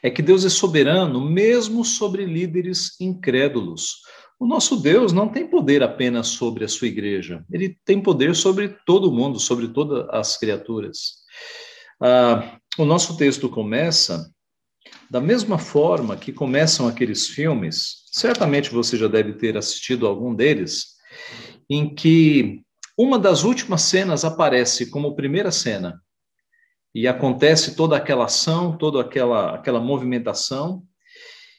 é 0.02 0.10
que 0.10 0.22
Deus 0.22 0.44
é 0.44 0.48
soberano 0.48 1.20
mesmo 1.20 1.84
sobre 1.84 2.24
líderes 2.24 2.98
incrédulos. 3.00 4.02
O 4.38 4.46
nosso 4.46 4.76
Deus 4.76 5.12
não 5.12 5.28
tem 5.28 5.48
poder 5.48 5.82
apenas 5.82 6.28
sobre 6.28 6.64
a 6.64 6.68
sua 6.68 6.88
igreja, 6.88 7.44
ele 7.50 7.78
tem 7.84 8.00
poder 8.00 8.34
sobre 8.34 8.68
todo 8.84 9.12
mundo, 9.12 9.38
sobre 9.38 9.68
todas 9.68 10.08
as 10.10 10.36
criaturas. 10.36 11.24
Ah, 12.00 12.58
o 12.78 12.84
nosso 12.84 13.16
texto 13.16 13.48
começa 13.48 14.33
da 15.10 15.20
mesma 15.20 15.58
forma 15.58 16.16
que 16.16 16.32
começam 16.32 16.88
aqueles 16.88 17.28
filmes, 17.28 18.04
certamente 18.10 18.70
você 18.70 18.96
já 18.96 19.08
deve 19.08 19.34
ter 19.34 19.56
assistido 19.56 20.06
algum 20.06 20.34
deles, 20.34 20.94
em 21.68 21.94
que 21.94 22.62
uma 22.96 23.18
das 23.18 23.44
últimas 23.44 23.82
cenas 23.82 24.24
aparece 24.24 24.90
como 24.90 25.16
primeira 25.16 25.50
cena 25.50 26.00
e 26.94 27.08
acontece 27.08 27.74
toda 27.74 27.96
aquela 27.96 28.26
ação, 28.26 28.76
toda 28.76 29.00
aquela, 29.00 29.54
aquela 29.54 29.80
movimentação, 29.80 30.82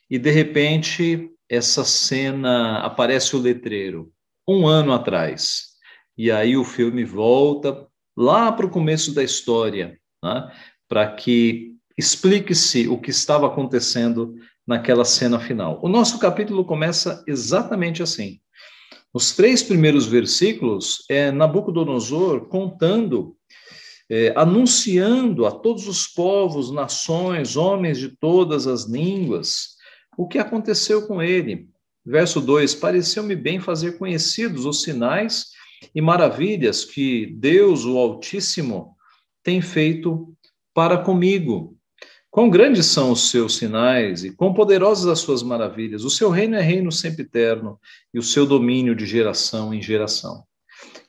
e 0.09 0.17
de 0.17 0.31
repente 0.31 1.29
essa 1.49 1.83
cena 1.83 2.79
aparece 2.79 3.35
o 3.35 3.39
letreiro, 3.39 4.11
um 4.47 4.65
ano 4.65 4.93
atrás. 4.93 5.75
E 6.17 6.31
aí 6.31 6.55
o 6.55 6.63
filme 6.63 7.03
volta 7.03 7.85
lá 8.15 8.51
para 8.51 8.65
o 8.65 8.69
começo 8.69 9.13
da 9.13 9.23
história, 9.23 9.99
né, 10.23 10.51
para 10.87 11.11
que 11.13 11.74
explique-se 11.97 12.87
o 12.87 12.99
que 12.99 13.11
estava 13.11 13.47
acontecendo 13.47 14.35
naquela 14.67 15.05
cena 15.05 15.39
final. 15.39 15.79
O 15.83 15.89
nosso 15.89 16.19
capítulo 16.19 16.65
começa 16.65 17.23
exatamente 17.27 18.01
assim. 18.01 18.39
Os 19.13 19.33
três 19.33 19.63
primeiros 19.63 20.05
versículos 20.05 21.05
é 21.09 21.31
Nabucodonosor 21.31 22.47
contando 22.47 23.35
é, 24.09 24.33
anunciando 24.35 25.45
a 25.45 25.51
todos 25.51 25.87
os 25.87 26.07
povos, 26.07 26.71
nações, 26.71 27.55
homens 27.55 27.97
de 27.97 28.09
todas 28.09 28.67
as 28.67 28.85
línguas, 28.85 29.75
o 30.17 30.27
que 30.27 30.37
aconteceu 30.37 31.07
com 31.07 31.21
ele. 31.21 31.69
Verso 32.05 32.39
2: 32.39 32.75
Pareceu-me 32.75 33.35
bem 33.35 33.59
fazer 33.59 33.97
conhecidos 33.97 34.65
os 34.65 34.83
sinais 34.83 35.47
e 35.93 36.01
maravilhas 36.01 36.85
que 36.85 37.35
Deus, 37.37 37.85
o 37.85 37.97
Altíssimo, 37.97 38.95
tem 39.43 39.61
feito 39.61 40.33
para 40.73 40.97
comigo. 40.97 41.74
Quão 42.35 42.49
grandes 42.49 42.87
são 42.87 43.13
os 43.13 43.29
seus 43.29 43.55
sinais 43.55 44.25
e 44.25 44.29
quão 44.29 44.53
poderosas 44.53 45.07
as 45.07 45.19
suas 45.19 45.41
maravilhas. 45.41 46.03
O 46.03 46.09
seu 46.09 46.29
reino 46.29 46.57
é 46.57 46.61
reino 46.61 46.91
sempre 46.91 47.21
eterno 47.21 47.79
e 48.13 48.19
o 48.19 48.21
seu 48.21 48.45
domínio 48.45 48.93
de 48.93 49.05
geração 49.05 49.73
em 49.73 49.81
geração. 49.81 50.43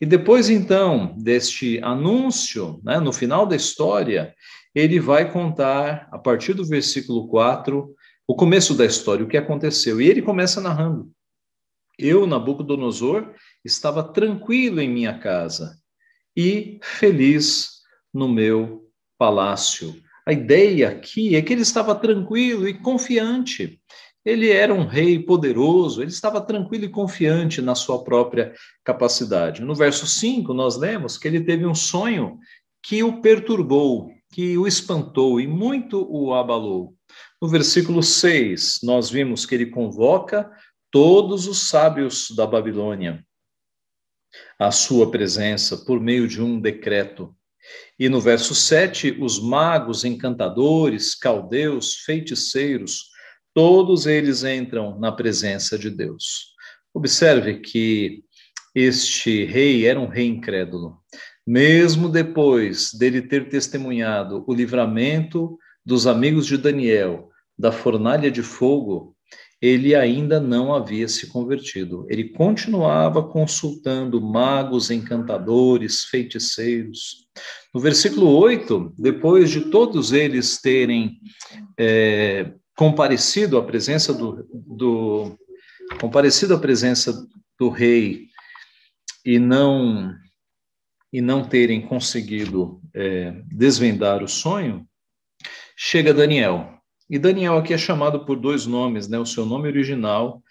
E 0.01 0.07
depois, 0.07 0.49
então, 0.49 1.17
deste 1.19 1.81
anúncio, 1.83 2.81
né, 2.85 3.01
no 3.01 3.13
final 3.13 3.45
da 3.45 3.57
história, 3.57 4.33
ele 4.73 5.01
vai 5.01 5.29
contar, 5.33 6.09
a 6.13 6.19
partir 6.19 6.55
do 6.55 6.65
versículo 6.65 7.27
4, 7.27 7.93
o 8.25 8.37
começo 8.37 8.73
da 8.73 8.87
história, 8.87 9.25
o 9.25 9.29
que 9.29 9.37
aconteceu. 9.37 10.01
E 10.01 10.09
ele 10.09 10.23
começa 10.23 10.61
narrando. 10.61 11.11
Eu, 11.99 12.25
Nabucodonosor, 12.25 13.35
estava 13.65 14.01
tranquilo 14.05 14.81
em 14.81 14.89
minha 14.89 15.19
casa 15.19 15.77
e 16.37 16.79
feliz 16.85 17.81
no 18.15 18.29
meu 18.29 18.89
palácio. 19.19 20.06
A 20.27 20.33
ideia 20.33 20.89
aqui 20.89 21.37
é 21.37 21.43
que 21.43 21.53
ele 21.53 21.63
estava 21.63 21.95
tranquilo 21.95 22.69
e 22.69 22.75
confiante. 22.75 23.81
Ele 24.25 24.51
era 24.51 24.75
um 24.75 24.85
rei 24.85 25.21
poderoso, 25.21 26.03
ele 26.03 26.11
estava 26.11 26.41
tranquilo 26.41 26.85
e 26.85 26.89
confiante 26.89 27.63
na 27.63 27.77
sua 27.77 28.03
própria 28.03 28.53
capacidade. 28.83 29.63
No 29.63 29.73
verso 29.73 30.05
5, 30.05 30.53
nós 30.53 30.77
lemos 30.77 31.17
que 31.17 31.29
ele 31.29 31.45
teve 31.45 31.65
um 31.65 31.77
sonho 31.77 32.41
que 32.83 33.05
o 33.05 33.21
perturbou, 33.21 34.11
que 34.33 34.59
o 34.59 34.67
espantou 34.67 35.41
e 35.41 35.47
muito 35.47 36.05
o 36.11 36.35
abalou. 36.35 36.97
No 37.41 37.47
versículo 37.47 38.03
6, 38.03 38.81
nós 38.83 39.09
vimos 39.09 39.47
que 39.47 39.55
ele 39.55 39.67
convoca 39.67 40.51
todos 40.91 41.47
os 41.47 41.69
sábios 41.69 42.33
da 42.35 42.47
Babilônia 42.47 43.25
à 44.59 44.73
sua 44.73 45.11
presença 45.11 45.77
por 45.85 46.01
meio 46.01 46.27
de 46.27 46.43
um 46.43 46.59
decreto. 46.59 47.36
E 47.99 48.09
no 48.09 48.21
verso 48.21 48.55
7, 48.55 49.17
os 49.21 49.41
magos, 49.41 50.05
encantadores, 50.05 51.15
caldeus, 51.15 51.95
feiticeiros, 52.05 53.11
todos 53.55 54.07
eles 54.07 54.45
entram 54.45 54.99
na 54.99 55.11
presença 55.11 55.79
de 55.79 55.91
Deus. 55.91 56.55
Observe 56.93 57.61
que 57.61 58.23
este 58.75 59.45
rei 59.45 59.87
era 59.87 59.99
um 59.99 60.07
rei 60.07 60.27
incrédulo. 60.27 60.99
Mesmo 61.47 62.11
depois 62.11 62.93
dele 62.93 63.23
ter 63.23 63.49
testemunhado 63.49 64.45
o 64.47 64.53
livramento 64.53 65.59
dos 65.85 66.07
amigos 66.07 66.47
de 66.47 66.59
Daniel 66.59 67.31
da 67.59 67.73
fornalha 67.73 68.31
de 68.31 68.43
fogo, 68.43 69.16
ele 69.61 69.95
ainda 69.95 70.39
não 70.39 70.75
havia 70.75 71.09
se 71.09 71.29
convertido. 71.29 72.07
Ele 72.09 72.31
continuava 72.31 73.23
consultando 73.23 74.21
magos, 74.21 74.91
encantadores, 74.91 76.05
feiticeiros. 76.05 77.27
No 77.75 77.81
versículo 77.81 78.29
8, 78.39 78.95
depois 78.99 79.51
de 79.51 79.71
todos 79.71 80.13
eles 80.13 80.61
terem 80.61 81.19
é, 81.79 82.53
comparecido 82.77 83.57
à 83.57 83.65
presença 83.65 84.13
do, 84.13 84.47
do 84.53 85.39
comparecido 86.01 86.55
à 86.55 86.59
presença 86.59 87.27
do 87.59 87.69
rei 87.69 88.27
e 89.25 89.39
não 89.39 90.15
e 91.13 91.21
não 91.21 91.49
terem 91.49 91.81
conseguido 91.81 92.81
é, 92.95 93.31
desvendar 93.47 94.23
o 94.23 94.29
sonho, 94.29 94.87
chega 95.75 96.13
Daniel. 96.13 96.77
E 97.09 97.19
Daniel 97.19 97.57
aqui 97.57 97.73
é 97.73 97.79
chamado 97.79 98.25
por 98.25 98.37
dois 98.37 98.67
nomes, 98.67 99.07
né? 99.07 99.19
O 99.19 99.27
seu 99.27 99.47
nome 99.47 99.69
original 99.69 100.43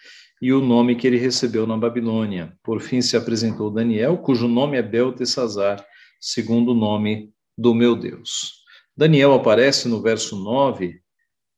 e 0.42 0.54
o 0.54 0.62
nome 0.62 0.96
que 0.96 1.06
ele 1.06 1.18
recebeu 1.18 1.68
na 1.68 1.78
Babilônia. 1.78 2.54
Por 2.64 2.80
fim 2.80 3.02
se 3.02 3.18
apresentou 3.18 3.70
Daniel, 3.70 4.18
cujo 4.18 4.48
nome 4.48 4.78
é 4.78 4.82
Beltesazar, 4.82 5.86
segundo 6.20 6.72
o 6.72 6.76
nome 6.76 7.32
do 7.58 7.74
meu 7.74 7.96
Deus. 7.96 8.64
Daniel 8.96 9.34
aparece 9.34 9.90
no 9.90 10.02
verso 10.02 10.38
9 10.38 11.02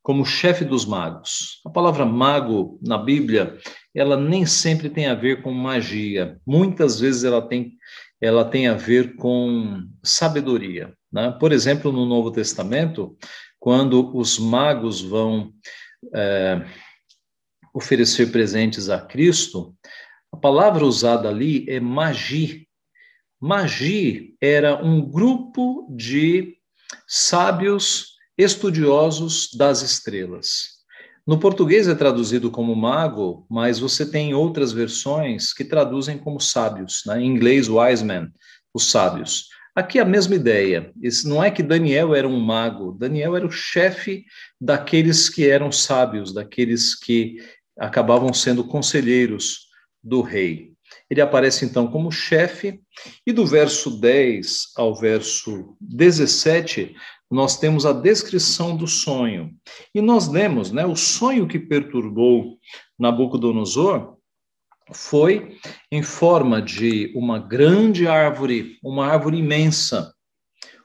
como 0.02 0.26
chefe 0.26 0.66
dos 0.66 0.86
magos. 0.86 1.62
A 1.66 1.70
palavra 1.70 2.06
mago 2.06 2.80
na 2.82 2.98
Bíblia, 2.98 3.58
ela 3.94 4.16
nem 4.16 4.46
sempre 4.46 4.90
tem 4.90 5.08
a 5.08 5.14
ver 5.14 5.44
com 5.44 5.52
magia. 5.52 6.40
Muitas 6.46 7.00
vezes 7.00 7.24
ela 7.24 7.42
tem, 7.42 7.74
ela 8.22 8.46
tem 8.46 8.68
a 8.68 8.74
ver 8.74 9.16
com 9.16 9.84
sabedoria. 10.02 10.94
Né? 11.12 11.36
Por 11.40 11.52
exemplo, 11.52 11.92
no 11.92 12.06
Novo 12.06 12.32
Testamento, 12.32 13.18
quando 13.68 14.16
os 14.16 14.40
magos 14.40 15.02
vão 15.02 15.52
é, 16.16 16.66
oferecer 17.74 18.32
presentes 18.32 18.90
a 18.90 19.02
Cristo, 19.02 19.76
a 20.32 20.38
palavra 20.38 20.86
usada 20.86 21.28
ali 21.28 21.66
é 21.68 21.78
magi. 21.78 22.66
Magi 23.38 24.38
era 24.40 24.82
um 24.82 25.02
grupo 25.02 25.86
de 25.94 26.56
sábios 27.06 28.14
estudiosos 28.38 29.50
das 29.54 29.82
estrelas. 29.82 30.78
No 31.28 31.38
português 31.38 31.90
é 31.90 31.94
traduzido 31.94 32.50
como 32.50 32.74
mago, 32.74 33.46
mas 33.50 33.80
você 33.80 34.10
tem 34.10 34.34
outras 34.34 34.72
versões 34.72 35.52
que 35.52 35.66
traduzem 35.66 36.18
como 36.18 36.40
sábios. 36.40 37.04
Né? 37.06 37.20
Em 37.20 37.26
inglês, 37.26 37.68
wise 37.68 38.06
men, 38.06 38.32
os 38.74 38.90
sábios. 38.90 39.50
Aqui 39.78 40.00
a 40.00 40.06
mesma 40.06 40.34
ideia. 40.34 40.92
Não 41.24 41.44
é 41.44 41.52
que 41.52 41.62
Daniel 41.62 42.16
era 42.16 42.28
um 42.28 42.40
mago, 42.40 42.94
Daniel 42.94 43.36
era 43.36 43.46
o 43.46 43.52
chefe 43.52 44.26
daqueles 44.60 45.30
que 45.30 45.48
eram 45.48 45.72
sábios, 45.72 46.34
daqueles 46.34 46.96
que 46.96 47.36
acabavam 47.78 48.34
sendo 48.34 48.64
conselheiros 48.64 49.68
do 50.04 50.22
rei. 50.22 50.74
Ele 51.08 51.22
aparece 51.22 51.64
então 51.64 51.86
como 51.86 52.12
chefe, 52.12 52.82
e 53.24 53.32
do 53.32 53.46
verso 53.46 54.02
10 54.02 54.72
ao 54.76 54.96
verso 54.96 55.78
17, 55.80 56.96
nós 57.30 57.60
temos 57.60 57.86
a 57.86 57.94
descrição 57.94 58.76
do 58.76 58.88
sonho. 58.88 59.54
E 59.94 60.02
nós 60.02 60.28
lemos, 60.28 60.72
né, 60.72 60.88
o 60.88 60.96
sonho 60.96 61.48
que 61.48 61.60
perturbou 61.60 62.58
Nabucodonosor 62.98 64.17
foi 64.94 65.58
em 65.92 66.02
forma 66.02 66.62
de 66.62 67.12
uma 67.16 67.40
grande 67.40 68.08
árvore, 68.08 68.78
uma 68.84 69.08
árvore 69.08 69.38
imensa, 69.38 70.14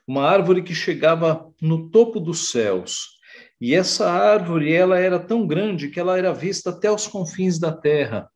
uma 0.06 0.28
árvore 0.28 0.62
que 0.62 0.74
chegava 0.74 1.50
no 1.60 1.90
topo 1.90 2.18
dos 2.18 2.50
céus. 2.50 3.20
E 3.60 3.74
essa 3.74 4.10
árvore, 4.10 4.72
ela 4.72 4.98
era 4.98 5.18
tão 5.18 5.46
grande 5.46 5.88
que 5.88 6.00
ela 6.00 6.18
era 6.18 6.32
vista 6.32 6.70
até 6.70 6.90
os 6.90 7.06
confins 7.06 7.58
da 7.58 7.72
terra 7.72 8.28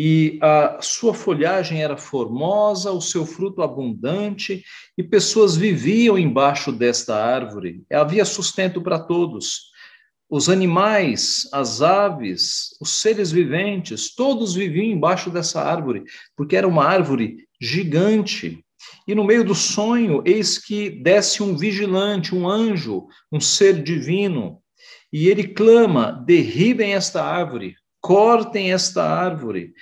e 0.00 0.38
a 0.40 0.78
sua 0.80 1.12
folhagem 1.12 1.82
era 1.82 1.96
formosa, 1.96 2.92
o 2.92 3.00
seu 3.00 3.26
fruto 3.26 3.62
abundante, 3.62 4.62
e 4.96 5.02
pessoas 5.02 5.56
viviam 5.56 6.16
embaixo 6.16 6.70
desta 6.70 7.16
árvore. 7.16 7.82
Havia 7.92 8.24
sustento 8.24 8.80
para 8.80 9.00
todos. 9.00 9.72
Os 10.30 10.50
animais, 10.50 11.48
as 11.52 11.80
aves, 11.80 12.76
os 12.78 13.00
seres 13.00 13.30
viventes, 13.32 14.14
todos 14.14 14.54
viviam 14.54 14.84
embaixo 14.84 15.30
dessa 15.30 15.62
árvore, 15.62 16.04
porque 16.36 16.54
era 16.54 16.68
uma 16.68 16.84
árvore 16.84 17.48
gigante. 17.58 18.62
E 19.06 19.14
no 19.14 19.24
meio 19.24 19.42
do 19.42 19.54
sonho, 19.54 20.22
eis 20.26 20.58
que 20.58 20.90
desce 20.90 21.42
um 21.42 21.56
vigilante, 21.56 22.34
um 22.34 22.46
anjo, 22.46 23.06
um 23.32 23.40
ser 23.40 23.82
divino, 23.82 24.60
e 25.10 25.28
ele 25.28 25.48
clama: 25.48 26.12
derribem 26.26 26.92
esta 26.92 27.24
árvore, 27.24 27.74
cortem 27.98 28.70
esta 28.70 29.02
árvore, 29.02 29.72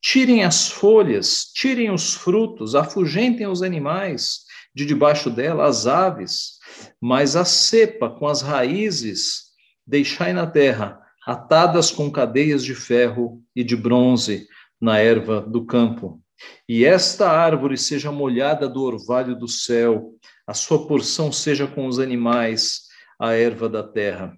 tirem 0.00 0.44
as 0.44 0.68
folhas, 0.68 1.46
tirem 1.52 1.90
os 1.90 2.14
frutos, 2.14 2.76
afugentem 2.76 3.48
os 3.48 3.60
animais 3.60 4.42
de 4.72 4.86
debaixo 4.86 5.30
dela, 5.30 5.66
as 5.66 5.88
aves, 5.88 6.58
mas 7.00 7.34
a 7.34 7.44
cepa 7.44 8.08
com 8.08 8.28
as 8.28 8.40
raízes 8.40 9.46
deixai 9.86 10.32
na 10.32 10.46
terra, 10.46 11.00
atadas 11.26 11.90
com 11.90 12.10
cadeias 12.10 12.64
de 12.64 12.74
ferro 12.74 13.42
e 13.54 13.62
de 13.62 13.76
bronze 13.76 14.46
na 14.80 14.98
erva 14.98 15.40
do 15.40 15.64
campo. 15.64 16.20
E 16.68 16.84
esta 16.84 17.30
árvore 17.30 17.78
seja 17.78 18.12
molhada 18.12 18.68
do 18.68 18.82
orvalho 18.82 19.36
do 19.36 19.48
céu, 19.48 20.12
a 20.46 20.54
sua 20.54 20.86
porção 20.86 21.32
seja 21.32 21.66
com 21.66 21.86
os 21.86 21.98
animais, 21.98 22.82
a 23.18 23.32
erva 23.32 23.68
da 23.68 23.82
terra. 23.82 24.36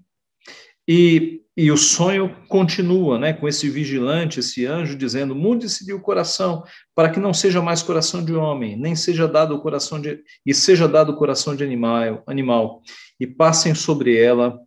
E, 0.86 1.42
e 1.56 1.70
o 1.70 1.76
sonho 1.76 2.34
continua, 2.48 3.18
né, 3.18 3.32
com 3.32 3.46
esse 3.46 3.68
vigilante, 3.68 4.40
esse 4.40 4.64
anjo 4.64 4.96
dizendo: 4.96 5.34
mude-se 5.34 5.92
o 5.92 6.00
coração, 6.00 6.62
para 6.94 7.10
que 7.10 7.20
não 7.20 7.34
seja 7.34 7.60
mais 7.60 7.82
coração 7.82 8.24
de 8.24 8.32
homem, 8.32 8.76
nem 8.76 8.94
seja 8.94 9.26
dado 9.28 9.54
o 9.54 9.60
coração 9.60 10.00
de 10.00 10.22
e 10.46 10.54
seja 10.54 10.88
dado 10.88 11.12
o 11.12 11.16
coração 11.16 11.54
de 11.54 11.64
animal, 11.64 12.22
animal, 12.26 12.80
e 13.20 13.26
passem 13.26 13.74
sobre 13.74 14.16
ela 14.16 14.58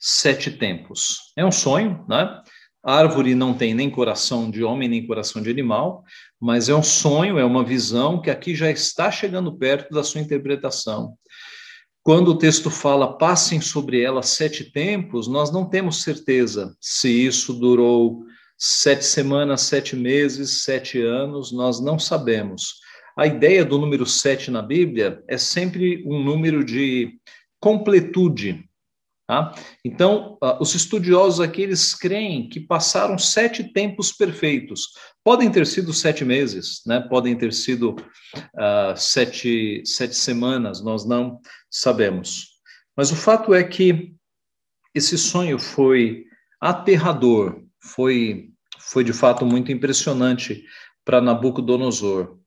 sete 0.00 0.50
tempos. 0.50 1.32
É 1.36 1.44
um 1.44 1.52
sonho, 1.52 2.04
né? 2.08 2.42
A 2.84 2.94
árvore 2.94 3.34
não 3.34 3.52
tem 3.52 3.74
nem 3.74 3.90
coração 3.90 4.50
de 4.50 4.62
homem, 4.62 4.88
nem 4.88 5.06
coração 5.06 5.42
de 5.42 5.50
animal, 5.50 6.04
mas 6.40 6.68
é 6.68 6.74
um 6.74 6.82
sonho, 6.82 7.38
é 7.38 7.44
uma 7.44 7.64
visão 7.64 8.22
que 8.22 8.30
aqui 8.30 8.54
já 8.54 8.70
está 8.70 9.10
chegando 9.10 9.56
perto 9.58 9.92
da 9.92 10.04
sua 10.04 10.20
interpretação. 10.20 11.14
Quando 12.02 12.28
o 12.28 12.38
texto 12.38 12.70
fala 12.70 13.18
passem 13.18 13.60
sobre 13.60 14.00
ela 14.00 14.22
sete 14.22 14.72
tempos, 14.72 15.28
nós 15.28 15.52
não 15.52 15.68
temos 15.68 16.02
certeza 16.02 16.74
se 16.80 17.08
isso 17.08 17.52
durou 17.52 18.24
sete 18.56 19.04
semanas, 19.04 19.62
sete 19.62 19.94
meses, 19.94 20.62
sete 20.62 21.00
anos, 21.02 21.52
nós 21.52 21.80
não 21.80 21.98
sabemos. 21.98 22.76
A 23.16 23.26
ideia 23.26 23.64
do 23.64 23.78
número 23.78 24.06
sete 24.06 24.50
na 24.50 24.62
Bíblia 24.62 25.22
é 25.28 25.36
sempre 25.36 26.04
um 26.06 26.22
número 26.22 26.64
de 26.64 27.18
completude. 27.60 28.67
Tá? 29.28 29.54
Então, 29.84 30.38
uh, 30.42 30.56
os 30.58 30.74
estudiosos 30.74 31.38
aqui, 31.38 31.60
eles 31.60 31.94
creem 31.94 32.48
que 32.48 32.58
passaram 32.58 33.18
sete 33.18 33.62
tempos 33.62 34.10
perfeitos. 34.10 34.94
Podem 35.22 35.50
ter 35.52 35.66
sido 35.66 35.92
sete 35.92 36.24
meses, 36.24 36.80
né? 36.86 36.98
podem 36.98 37.36
ter 37.36 37.52
sido 37.52 37.90
uh, 37.90 38.96
sete, 38.96 39.82
sete 39.84 40.16
semanas, 40.16 40.82
nós 40.82 41.06
não 41.06 41.42
sabemos. 41.70 42.46
Mas 42.96 43.12
o 43.12 43.16
fato 43.16 43.52
é 43.52 43.62
que 43.62 44.14
esse 44.94 45.18
sonho 45.18 45.58
foi 45.58 46.24
aterrador, 46.58 47.62
foi, 47.82 48.48
foi 48.78 49.04
de 49.04 49.12
fato 49.12 49.44
muito 49.44 49.70
impressionante 49.70 50.64
para 51.04 51.20
Nabucodonosor. 51.20 52.38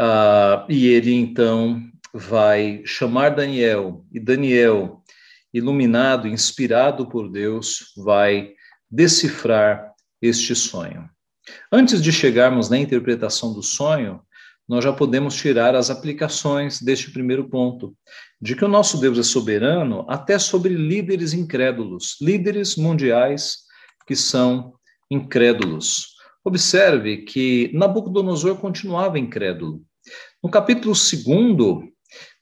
Uh, 0.00 0.66
e 0.68 0.88
ele 0.88 1.14
então 1.14 1.80
vai 2.12 2.82
chamar 2.84 3.36
Daniel, 3.36 4.04
e 4.12 4.18
Daniel 4.18 5.01
iluminado, 5.52 6.26
inspirado 6.26 7.08
por 7.08 7.30
Deus, 7.30 7.92
vai 7.96 8.52
decifrar 8.90 9.92
este 10.20 10.54
sonho. 10.54 11.08
Antes 11.70 12.02
de 12.02 12.12
chegarmos 12.12 12.68
na 12.68 12.78
interpretação 12.78 13.52
do 13.52 13.62
sonho, 13.62 14.20
nós 14.68 14.84
já 14.84 14.92
podemos 14.92 15.34
tirar 15.34 15.74
as 15.74 15.90
aplicações 15.90 16.80
deste 16.80 17.10
primeiro 17.10 17.48
ponto, 17.48 17.94
de 18.40 18.54
que 18.54 18.64
o 18.64 18.68
nosso 18.68 18.98
Deus 19.00 19.18
é 19.18 19.22
soberano 19.22 20.06
até 20.08 20.38
sobre 20.38 20.74
líderes 20.74 21.32
incrédulos, 21.32 22.16
líderes 22.20 22.76
mundiais 22.76 23.58
que 24.06 24.14
são 24.14 24.74
incrédulos. 25.10 26.12
Observe 26.44 27.18
que 27.18 27.70
Nabucodonosor 27.74 28.56
continuava 28.56 29.18
incrédulo. 29.18 29.82
No 30.42 30.50
capítulo 30.50 30.94
2, 30.94 31.92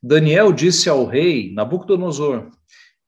Daniel 0.03 0.53
disse 0.53 0.89
ao 0.89 1.05
rei 1.05 1.53
Nabucodonosor: 1.53 2.51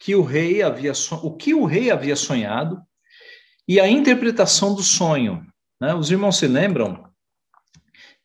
que 0.02 0.16
o 0.16 0.22
rei 0.22 0.62
havia 0.62 0.92
o 1.22 1.30
que 1.36 1.54
o 1.54 1.64
rei 1.64 1.88
havia 1.88 2.16
sonhado 2.16 2.82
e 3.68 3.78
a 3.78 3.88
interpretação 3.88 4.74
do 4.74 4.82
sonho. 4.82 5.46
Né? 5.80 5.94
Os 5.94 6.10
irmãos 6.10 6.38
se 6.38 6.48
lembram 6.48 7.08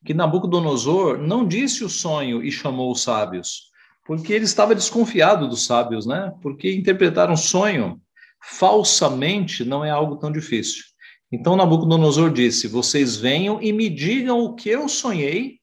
que 0.03 0.11
Nabucodonosor 0.11 1.19
não 1.19 1.47
disse 1.47 1.83
o 1.83 1.89
sonho 1.89 2.43
e 2.43 2.51
chamou 2.51 2.91
os 2.91 3.03
sábios, 3.03 3.69
porque 4.07 4.33
ele 4.33 4.45
estava 4.45 4.73
desconfiado 4.73 5.47
dos 5.47 5.67
sábios, 5.67 6.07
né? 6.07 6.33
Porque 6.41 6.73
interpretar 6.73 7.29
um 7.29 7.37
sonho 7.37 8.01
falsamente 8.41 9.63
não 9.63 9.85
é 9.85 9.91
algo 9.91 10.15
tão 10.15 10.31
difícil. 10.31 10.83
Então 11.31 11.55
Nabucodonosor 11.55 12.33
disse: 12.33 12.67
Vocês 12.67 13.17
venham 13.17 13.61
e 13.61 13.71
me 13.71 13.87
digam 13.87 14.39
o 14.39 14.55
que 14.55 14.69
eu 14.69 14.89
sonhei 14.89 15.59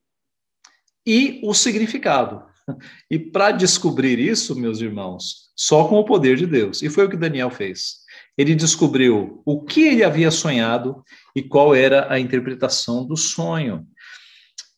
e 1.04 1.40
o 1.42 1.52
significado. 1.52 2.44
E 3.10 3.18
para 3.18 3.50
descobrir 3.50 4.18
isso, 4.18 4.56
meus 4.56 4.80
irmãos, 4.80 5.43
só 5.56 5.86
com 5.86 5.98
o 5.98 6.04
poder 6.04 6.36
de 6.36 6.46
Deus. 6.46 6.82
E 6.82 6.88
foi 6.88 7.04
o 7.06 7.08
que 7.08 7.16
Daniel 7.16 7.50
fez. 7.50 8.04
Ele 8.36 8.54
descobriu 8.54 9.42
o 9.44 9.62
que 9.62 9.82
ele 9.82 10.04
havia 10.04 10.30
sonhado 10.30 11.02
e 11.34 11.42
qual 11.42 11.74
era 11.74 12.12
a 12.12 12.18
interpretação 12.18 13.06
do 13.06 13.16
sonho. 13.16 13.86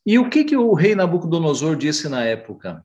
E 0.04 0.18
o 0.18 0.28
que, 0.28 0.44
que 0.44 0.56
o 0.56 0.74
rei 0.74 0.94
Nabucodonosor 0.94 1.76
disse 1.76 2.08
na 2.08 2.22
época? 2.22 2.84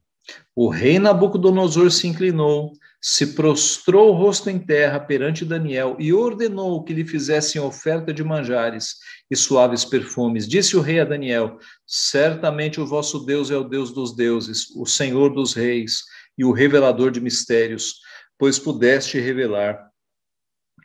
O 0.55 0.69
rei 0.69 0.97
Nabucodonosor 0.97 1.91
se 1.91 2.07
inclinou, 2.07 2.71
se 3.01 3.33
prostrou 3.33 4.09
o 4.09 4.15
rosto 4.15 4.49
em 4.49 4.59
terra 4.59 4.99
perante 4.99 5.43
Daniel 5.43 5.95
e 5.99 6.13
ordenou 6.13 6.83
que 6.83 6.93
lhe 6.93 7.05
fizessem 7.05 7.61
oferta 7.61 8.13
de 8.13 8.23
manjares 8.23 8.95
e 9.29 9.35
suaves 9.35 9.83
perfumes. 9.83 10.47
Disse 10.47 10.77
o 10.77 10.81
rei 10.81 10.99
a 10.99 11.05
Daniel: 11.05 11.57
Certamente 11.85 12.79
o 12.79 12.85
vosso 12.85 13.25
Deus 13.25 13.49
é 13.49 13.57
o 13.57 13.63
Deus 13.63 13.91
dos 13.91 14.15
deuses, 14.15 14.69
o 14.75 14.85
Senhor 14.85 15.33
dos 15.33 15.53
reis 15.53 16.03
e 16.37 16.45
o 16.45 16.51
revelador 16.51 17.11
de 17.11 17.21
mistérios, 17.21 17.95
pois 18.37 18.57
pudeste 18.57 19.19
revelar 19.19 19.91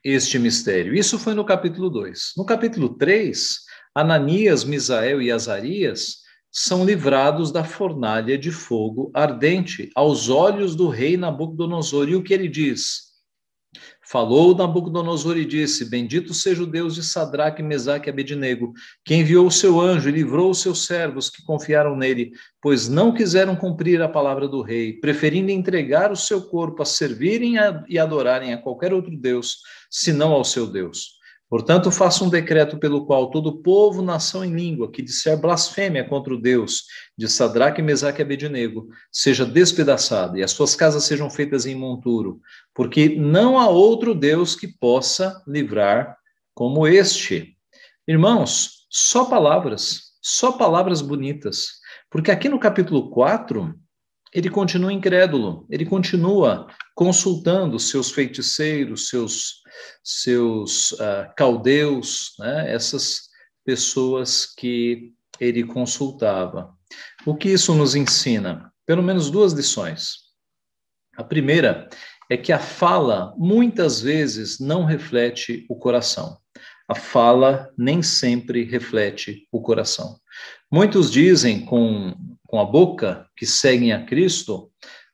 este 0.05 0.39
mistério. 0.39 0.95
Isso 0.95 1.19
foi 1.19 1.35
no 1.35 1.45
capítulo 1.45 1.91
2. 1.91 2.33
No 2.37 2.45
capítulo 2.45 2.91
3, 2.97 3.57
Ananias, 3.95 4.65
Misael 4.65 5.21
e 5.23 5.33
Azarias 5.33 6.19
são 6.53 6.85
livrados 6.85 7.51
da 7.51 7.65
fornalha 7.65 8.39
de 8.39 8.51
fogo 8.51 9.11
ardente 9.15 9.91
aos 9.95 10.29
olhos 10.29 10.75
do 10.75 10.89
rei 10.89 11.17
Nabucodonosor. 11.17 12.09
E 12.09 12.17
o 12.17 12.23
que 12.23 12.33
ele 12.33 12.49
diz? 12.49 13.06
Falou 14.09 14.55
Nabucodonosor 14.55 15.37
e 15.37 15.45
disse: 15.45 15.91
Bendito 15.91 16.33
seja 16.33 16.63
o 16.63 16.67
Deus 16.67 16.95
de 16.95 17.03
Sadraque, 17.03 17.61
Mesaque 17.61 18.09
e 18.09 18.11
Abednego, 18.11 18.73
que 19.05 19.17
enviou 19.17 19.49
o 19.49 19.51
seu 19.51 19.81
anjo 19.81 20.09
e 20.09 20.13
livrou 20.13 20.51
os 20.51 20.61
seus 20.61 20.87
servos 20.87 21.29
que 21.29 21.43
confiaram 21.45 21.97
nele, 21.97 22.31
pois 22.63 22.89
não 22.89 23.13
quiseram 23.13 23.57
cumprir 23.57 24.01
a 24.01 24.09
palavra 24.09 24.47
do 24.47 24.63
rei, 24.63 24.93
preferindo 25.01 25.51
entregar 25.51 26.13
o 26.13 26.17
seu 26.17 26.41
corpo 26.41 26.83
a 26.83 26.87
servirem 26.87 27.55
e 27.89 27.99
adorarem 27.99 28.55
a 28.55 28.59
qualquer 28.59 28.93
outro 28.95 29.17
Deus, 29.17 29.57
senão 29.91 30.31
ao 30.31 30.45
seu 30.45 30.69
Deus. 30.69 31.16
Portanto, 31.49 31.93
faça 31.93 32.25
um 32.25 32.29
decreto 32.29 32.77
pelo 32.77 33.07
qual 33.07 33.31
todo 33.31 33.63
povo, 33.63 34.03
nação 34.03 34.45
e 34.45 34.49
língua 34.49 34.91
que 34.91 35.01
disser 35.01 35.41
blasfêmia 35.41 36.07
contra 36.07 36.35
o 36.35 36.41
Deus 36.41 36.85
de 37.17 37.29
Sadraque, 37.29 37.81
Mesaque 37.81 38.21
e 38.21 38.25
Abednego 38.25 38.89
seja 39.13 39.47
despedaçado 39.47 40.37
e 40.37 40.43
as 40.43 40.51
suas 40.51 40.75
casas 40.75 41.05
sejam 41.05 41.31
feitas 41.31 41.65
em 41.65 41.77
monturo, 41.77 42.41
porque 42.75 43.15
não 43.17 43.59
há 43.59 43.69
outro 43.69 44.13
Deus 44.13 44.57
que 44.57 44.67
possa 44.67 45.41
livrar 45.47 46.17
como 46.53 46.87
este. 46.87 47.57
Irmãos, 48.09 48.87
só 48.91 49.27
palavras, 49.27 50.15
só 50.21 50.53
palavras 50.53 51.01
bonitas, 51.01 51.75
porque 52.11 52.33
aqui 52.33 52.49
no 52.49 52.59
capítulo 52.59 53.11
4, 53.11 53.73
ele 54.37 54.51
continua 54.51 54.93
incrédulo, 54.93 55.67
ele 55.71 55.87
continua 55.87 56.69
consultando 56.95 57.81
seus 57.81 58.11
feiticeiros, 58.11 59.09
seus 59.09 59.63
seus 60.05 60.93
uh, 60.93 61.33
caldeus, 61.35 62.35
né, 62.39 62.71
essas 62.71 63.29
pessoas 63.65 64.47
que 64.47 65.13
ele 65.41 65.65
consultava. 65.65 66.71
O 67.25 67.35
que 67.35 67.49
isso 67.49 67.75
nos 67.75 67.95
ensina? 67.95 68.71
Pelo 68.87 69.03
menos 69.03 69.31
duas 69.31 69.55
lições. 69.55 70.17
A 71.17 71.25
primeira 71.25 71.89
é 72.31 72.37
que 72.37 72.53
a 72.53 72.59
fala 72.59 73.35
muitas 73.39 74.01
vezes 74.01 74.61
não 74.61 74.85
reflete 74.85 75.65
o 75.69 75.77
coração. 75.77 76.39
A 76.89 76.95
fala 76.95 77.71
nem 77.77 78.03
sempre 78.03 78.65
reflete 78.65 79.49
o 79.51 79.61
coração. 79.61 80.19
Muitos 80.71 81.11
dizem 81.11 81.65
com, 81.65 82.15
com 82.57 82.61
a 82.61 82.65
boca 82.65 83.29
que 83.37 83.45
seguem 83.45 83.93
a 83.93 84.07
Cristo, 84.07 84.73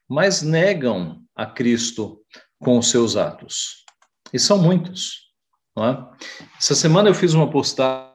mas 0.09 0.43
negam 0.43 1.25
a 1.35 1.45
Cristo 1.45 2.23
com 2.61 2.79
os 2.79 2.89
seus 2.89 3.17
atos. 3.17 3.85
E 4.33 4.39
são 4.39 4.59
muitos. 4.59 5.33
Não 5.75 5.85
é? 5.85 6.11
Essa 6.57 6.77
semana 6.77 7.09
eu 7.09 7.15
fiz 7.15 7.35
uma 7.35 7.51
postagem 7.51 8.15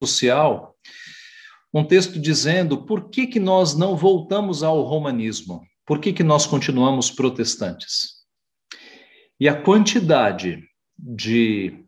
social, 0.00 0.76
um 1.74 1.84
texto 1.84 2.20
dizendo 2.20 2.86
por 2.86 3.10
que, 3.10 3.26
que 3.26 3.40
nós 3.40 3.74
não 3.74 3.96
voltamos 3.96 4.62
ao 4.62 4.82
romanismo, 4.82 5.60
por 5.84 5.98
que, 5.98 6.12
que 6.12 6.22
nós 6.22 6.46
continuamos 6.46 7.10
protestantes. 7.10 8.22
E 9.40 9.48
a 9.48 9.60
quantidade 9.60 10.62
de 10.96 11.84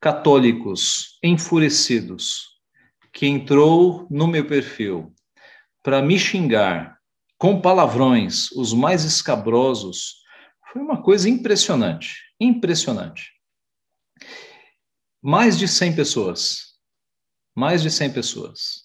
católicos 0.00 1.20
enfurecidos 1.22 2.48
que 3.12 3.28
entrou 3.28 4.08
no 4.10 4.26
meu 4.26 4.44
perfil 4.44 5.14
para 5.82 6.00
me 6.02 6.18
xingar 6.18 6.98
com 7.38 7.60
palavrões 7.60 8.50
os 8.52 8.72
mais 8.72 9.04
escabrosos 9.04 10.22
foi 10.72 10.80
uma 10.80 11.02
coisa 11.02 11.28
impressionante. 11.28 12.22
Impressionante. 12.40 13.32
Mais 15.20 15.58
de 15.58 15.68
100 15.68 15.94
pessoas. 15.94 16.78
Mais 17.54 17.82
de 17.82 17.90
100 17.90 18.12
pessoas. 18.12 18.82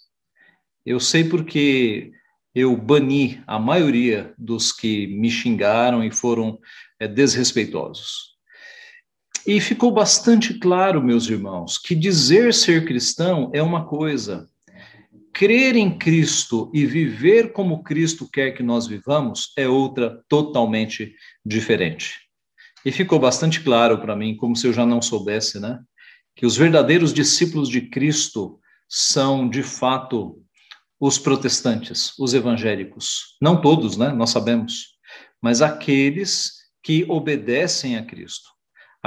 Eu 0.86 1.00
sei 1.00 1.24
porque 1.24 2.12
eu 2.54 2.76
bani 2.76 3.44
a 3.46 3.60
maioria 3.60 4.34
dos 4.38 4.72
que 4.72 5.08
me 5.08 5.30
xingaram 5.30 6.04
e 6.04 6.12
foram 6.12 6.60
é, 7.00 7.08
desrespeitosos. 7.08 8.36
E 9.46 9.62
ficou 9.62 9.92
bastante 9.92 10.56
claro, 10.56 11.02
meus 11.02 11.30
irmãos, 11.30 11.78
que 11.78 11.96
dizer 11.96 12.54
ser 12.54 12.86
cristão 12.86 13.52
é 13.54 13.62
uma 13.62 13.86
coisa, 13.86 14.50
crer 15.38 15.76
em 15.76 15.96
Cristo 15.96 16.72
e 16.74 16.84
viver 16.84 17.54
como 17.54 17.84
Cristo 17.84 18.28
quer 18.28 18.54
que 18.54 18.64
nós 18.64 18.88
vivamos 18.88 19.54
é 19.56 19.68
outra 19.68 20.24
totalmente 20.28 21.14
diferente. 21.46 22.16
E 22.84 22.92
ficou 22.92 23.20
bastante 23.20 23.62
claro 23.62 24.00
para 24.00 24.16
mim, 24.16 24.36
como 24.36 24.56
se 24.56 24.66
eu 24.66 24.74
já 24.74 24.84
não 24.84 25.00
soubesse, 25.00 25.60
né? 25.60 25.80
Que 26.36 26.44
os 26.44 26.58
verdadeiros 26.58 27.14
discípulos 27.14 27.70
de 27.70 27.82
Cristo 27.82 28.60
são, 28.90 29.48
de 29.48 29.62
fato, 29.62 30.44
os 31.00 31.20
protestantes, 31.20 32.18
os 32.18 32.34
evangélicos. 32.34 33.38
Não 33.40 33.62
todos, 33.62 33.96
né? 33.96 34.10
Nós 34.10 34.32
sabemos. 34.32 34.98
Mas 35.40 35.62
aqueles 35.62 36.54
que 36.82 37.06
obedecem 37.08 37.96
a 37.96 38.04
Cristo, 38.04 38.50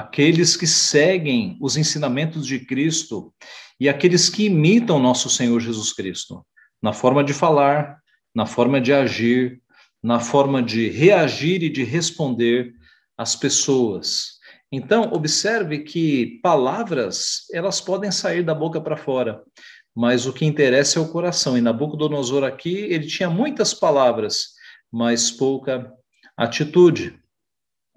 aqueles 0.01 0.57
que 0.57 0.67
seguem 0.67 1.59
os 1.61 1.77
ensinamentos 1.77 2.47
de 2.47 2.59
Cristo 2.59 3.33
e 3.79 3.89
aqueles 3.89 4.29
que 4.29 4.47
imitam 4.47 4.99
nosso 4.99 5.29
Senhor 5.29 5.61
Jesus 5.61 5.93
Cristo, 5.93 6.45
na 6.83 6.93
forma 6.93 7.23
de 7.23 7.35
falar, 7.35 7.99
na 8.35 8.47
forma 8.47 8.81
de 8.81 8.93
agir, 8.93 9.61
na 10.03 10.19
forma 10.19 10.63
de 10.63 10.89
reagir 10.89 11.63
e 11.63 11.69
de 11.69 11.85
responder 11.85 12.73
às 13.17 13.37
pessoas. 13.37 14.39
Então, 14.73 15.11
observe 15.13 15.81
que 15.81 16.41
palavras, 16.43 17.45
elas 17.53 17.81
podem 17.81 18.11
sair 18.11 18.43
da 18.43 18.55
boca 18.55 18.81
para 18.81 18.97
fora, 18.97 19.43
mas 19.95 20.27
o 20.27 20.33
que 20.33 20.47
interessa 20.47 20.99
é 20.99 21.03
o 21.03 21.09
coração. 21.09 21.59
E 21.59 21.61
Nabucodonosor 21.61 22.45
aqui, 22.45 22.75
ele 22.75 23.07
tinha 23.07 23.29
muitas 23.29 23.75
palavras, 23.75 24.55
mas 24.91 25.31
pouca 25.31 25.93
atitude. 26.39 27.20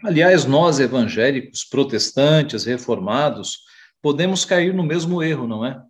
Aliás, 0.03 0.43
nós 0.43 0.81
evangélicos, 0.81 1.63
protestantes, 1.63 2.65
reformados, 2.65 3.59
podemos 4.01 4.43
cair 4.43 4.73
no 4.73 4.83
mesmo 4.83 5.23
erro, 5.23 5.47
não 5.47 5.65
é? 5.65 5.81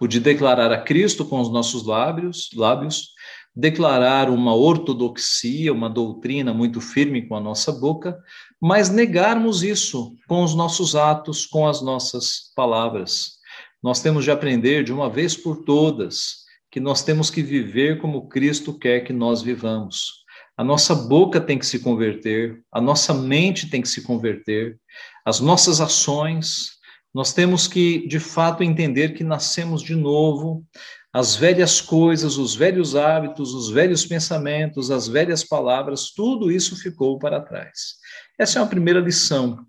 O 0.00 0.08
de 0.08 0.18
declarar 0.18 0.72
a 0.72 0.82
Cristo 0.82 1.24
com 1.24 1.40
os 1.40 1.52
nossos 1.52 1.86
lábios, 1.86 2.48
lábios, 2.52 3.10
declarar 3.54 4.28
uma 4.28 4.52
ortodoxia, 4.56 5.72
uma 5.72 5.88
doutrina 5.88 6.52
muito 6.52 6.80
firme 6.80 7.28
com 7.28 7.36
a 7.36 7.40
nossa 7.40 7.70
boca, 7.70 8.18
mas 8.60 8.90
negarmos 8.90 9.62
isso 9.62 10.16
com 10.26 10.42
os 10.42 10.52
nossos 10.56 10.96
atos, 10.96 11.46
com 11.46 11.68
as 11.68 11.80
nossas 11.80 12.52
palavras. 12.56 13.34
Nós 13.80 14.02
temos 14.02 14.24
de 14.24 14.32
aprender 14.32 14.82
de 14.82 14.92
uma 14.92 15.08
vez 15.08 15.36
por 15.36 15.58
todas 15.58 16.42
que 16.72 16.80
nós 16.80 17.04
temos 17.04 17.30
que 17.30 17.40
viver 17.40 18.00
como 18.00 18.28
Cristo 18.28 18.76
quer 18.76 19.02
que 19.04 19.12
nós 19.12 19.42
vivamos. 19.42 20.23
A 20.56 20.62
nossa 20.62 20.94
boca 20.94 21.40
tem 21.40 21.58
que 21.58 21.66
se 21.66 21.80
converter, 21.80 22.62
a 22.70 22.80
nossa 22.80 23.12
mente 23.12 23.68
tem 23.68 23.82
que 23.82 23.88
se 23.88 24.02
converter, 24.02 24.78
as 25.24 25.40
nossas 25.40 25.80
ações, 25.80 26.74
nós 27.12 27.32
temos 27.32 27.66
que, 27.66 28.06
de 28.06 28.20
fato, 28.20 28.62
entender 28.62 29.14
que 29.14 29.24
nascemos 29.24 29.82
de 29.82 29.94
novo, 29.94 30.64
as 31.12 31.36
velhas 31.36 31.80
coisas, 31.80 32.36
os 32.36 32.56
velhos 32.56 32.96
hábitos, 32.96 33.54
os 33.54 33.70
velhos 33.70 34.04
pensamentos, 34.04 34.90
as 34.90 35.06
velhas 35.06 35.44
palavras, 35.44 36.10
tudo 36.10 36.50
isso 36.50 36.76
ficou 36.76 37.18
para 37.18 37.40
trás. 37.40 37.94
Essa 38.38 38.58
é 38.58 38.62
uma 38.62 38.68
primeira 38.68 38.98
lição, 38.98 39.64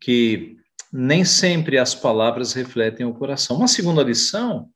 que 0.00 0.56
nem 0.90 1.22
sempre 1.22 1.78
as 1.78 1.94
palavras 1.94 2.54
refletem 2.54 3.04
o 3.04 3.12
coração. 3.12 3.56
Uma 3.56 3.68
segunda 3.68 4.02
lição 4.02 4.70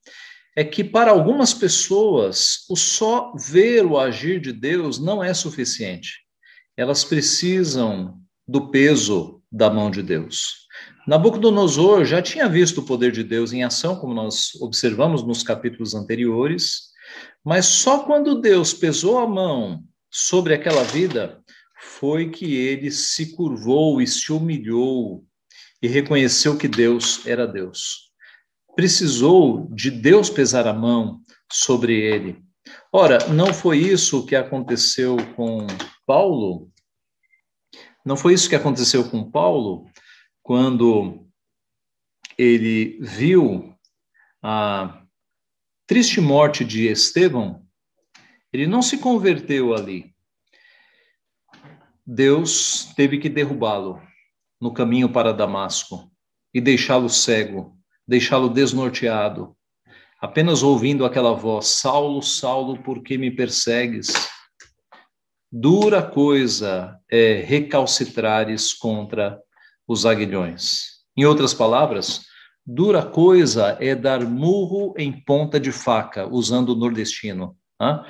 é 0.60 0.64
que 0.64 0.84
para 0.84 1.10
algumas 1.10 1.54
pessoas 1.54 2.66
o 2.68 2.76
só 2.76 3.32
ver 3.34 3.86
o 3.86 3.98
agir 3.98 4.38
de 4.38 4.52
Deus 4.52 4.98
não 4.98 5.24
é 5.24 5.32
suficiente. 5.32 6.18
Elas 6.76 7.02
precisam 7.02 8.20
do 8.46 8.70
peso 8.70 9.42
da 9.50 9.70
mão 9.70 9.90
de 9.90 10.02
Deus. 10.02 10.66
Nabucodonosor 11.08 12.04
já 12.04 12.20
tinha 12.20 12.46
visto 12.46 12.82
o 12.82 12.84
poder 12.84 13.10
de 13.10 13.24
Deus 13.24 13.54
em 13.54 13.64
ação, 13.64 13.96
como 13.96 14.12
nós 14.12 14.54
observamos 14.56 15.22
nos 15.22 15.42
capítulos 15.42 15.94
anteriores, 15.94 16.90
mas 17.42 17.64
só 17.64 18.00
quando 18.00 18.38
Deus 18.38 18.74
pesou 18.74 19.16
a 19.18 19.26
mão 19.26 19.82
sobre 20.10 20.52
aquela 20.52 20.84
vida 20.84 21.42
foi 21.80 22.28
que 22.28 22.54
ele 22.54 22.90
se 22.90 23.34
curvou 23.34 24.02
e 24.02 24.06
se 24.06 24.30
humilhou 24.30 25.24
e 25.80 25.88
reconheceu 25.88 26.58
que 26.58 26.68
Deus 26.68 27.26
era 27.26 27.46
Deus. 27.46 28.09
Precisou 28.74 29.68
de 29.72 29.90
Deus 29.90 30.30
pesar 30.30 30.66
a 30.66 30.72
mão 30.72 31.20
sobre 31.52 31.94
ele. 31.94 32.42
Ora, 32.92 33.28
não 33.28 33.52
foi 33.52 33.78
isso 33.78 34.26
que 34.26 34.36
aconteceu 34.36 35.16
com 35.34 35.66
Paulo? 36.06 36.70
Não 38.04 38.16
foi 38.16 38.34
isso 38.34 38.48
que 38.48 38.56
aconteceu 38.56 39.08
com 39.10 39.30
Paulo? 39.30 39.90
quando 40.50 41.28
ele 42.36 42.98
viu 43.00 43.72
a 44.42 45.04
triste 45.86 46.20
morte 46.20 46.64
de 46.64 46.88
Estevão, 46.88 47.64
ele 48.52 48.66
não 48.66 48.82
se 48.82 48.98
converteu 48.98 49.72
ali. 49.72 50.12
Deus 52.04 52.92
teve 52.96 53.18
que 53.18 53.28
derrubá-lo 53.28 54.02
no 54.60 54.74
caminho 54.74 55.12
para 55.12 55.32
Damasco 55.32 56.10
e 56.52 56.60
deixá-lo 56.60 57.08
cego, 57.08 57.79
deixá-lo 58.10 58.48
desnorteado, 58.48 59.54
apenas 60.20 60.64
ouvindo 60.64 61.04
aquela 61.04 61.32
voz: 61.32 61.68
Saulo, 61.68 62.20
Saulo, 62.20 62.82
por 62.82 63.04
que 63.04 63.16
me 63.16 63.30
persegues? 63.30 64.08
Dura 65.52 66.02
coisa 66.02 66.98
é 67.08 67.34
recalcitrares 67.46 68.74
contra 68.74 69.40
os 69.86 70.04
aguilhões. 70.04 71.00
Em 71.16 71.24
outras 71.24 71.54
palavras, 71.54 72.22
dura 72.66 73.00
coisa 73.02 73.76
é 73.80 73.94
dar 73.94 74.24
murro 74.24 74.92
em 74.98 75.12
ponta 75.12 75.60
de 75.60 75.70
faca, 75.70 76.26
usando 76.26 76.70
o 76.70 76.76
nordestino. 76.76 77.56
Hein? 77.80 78.00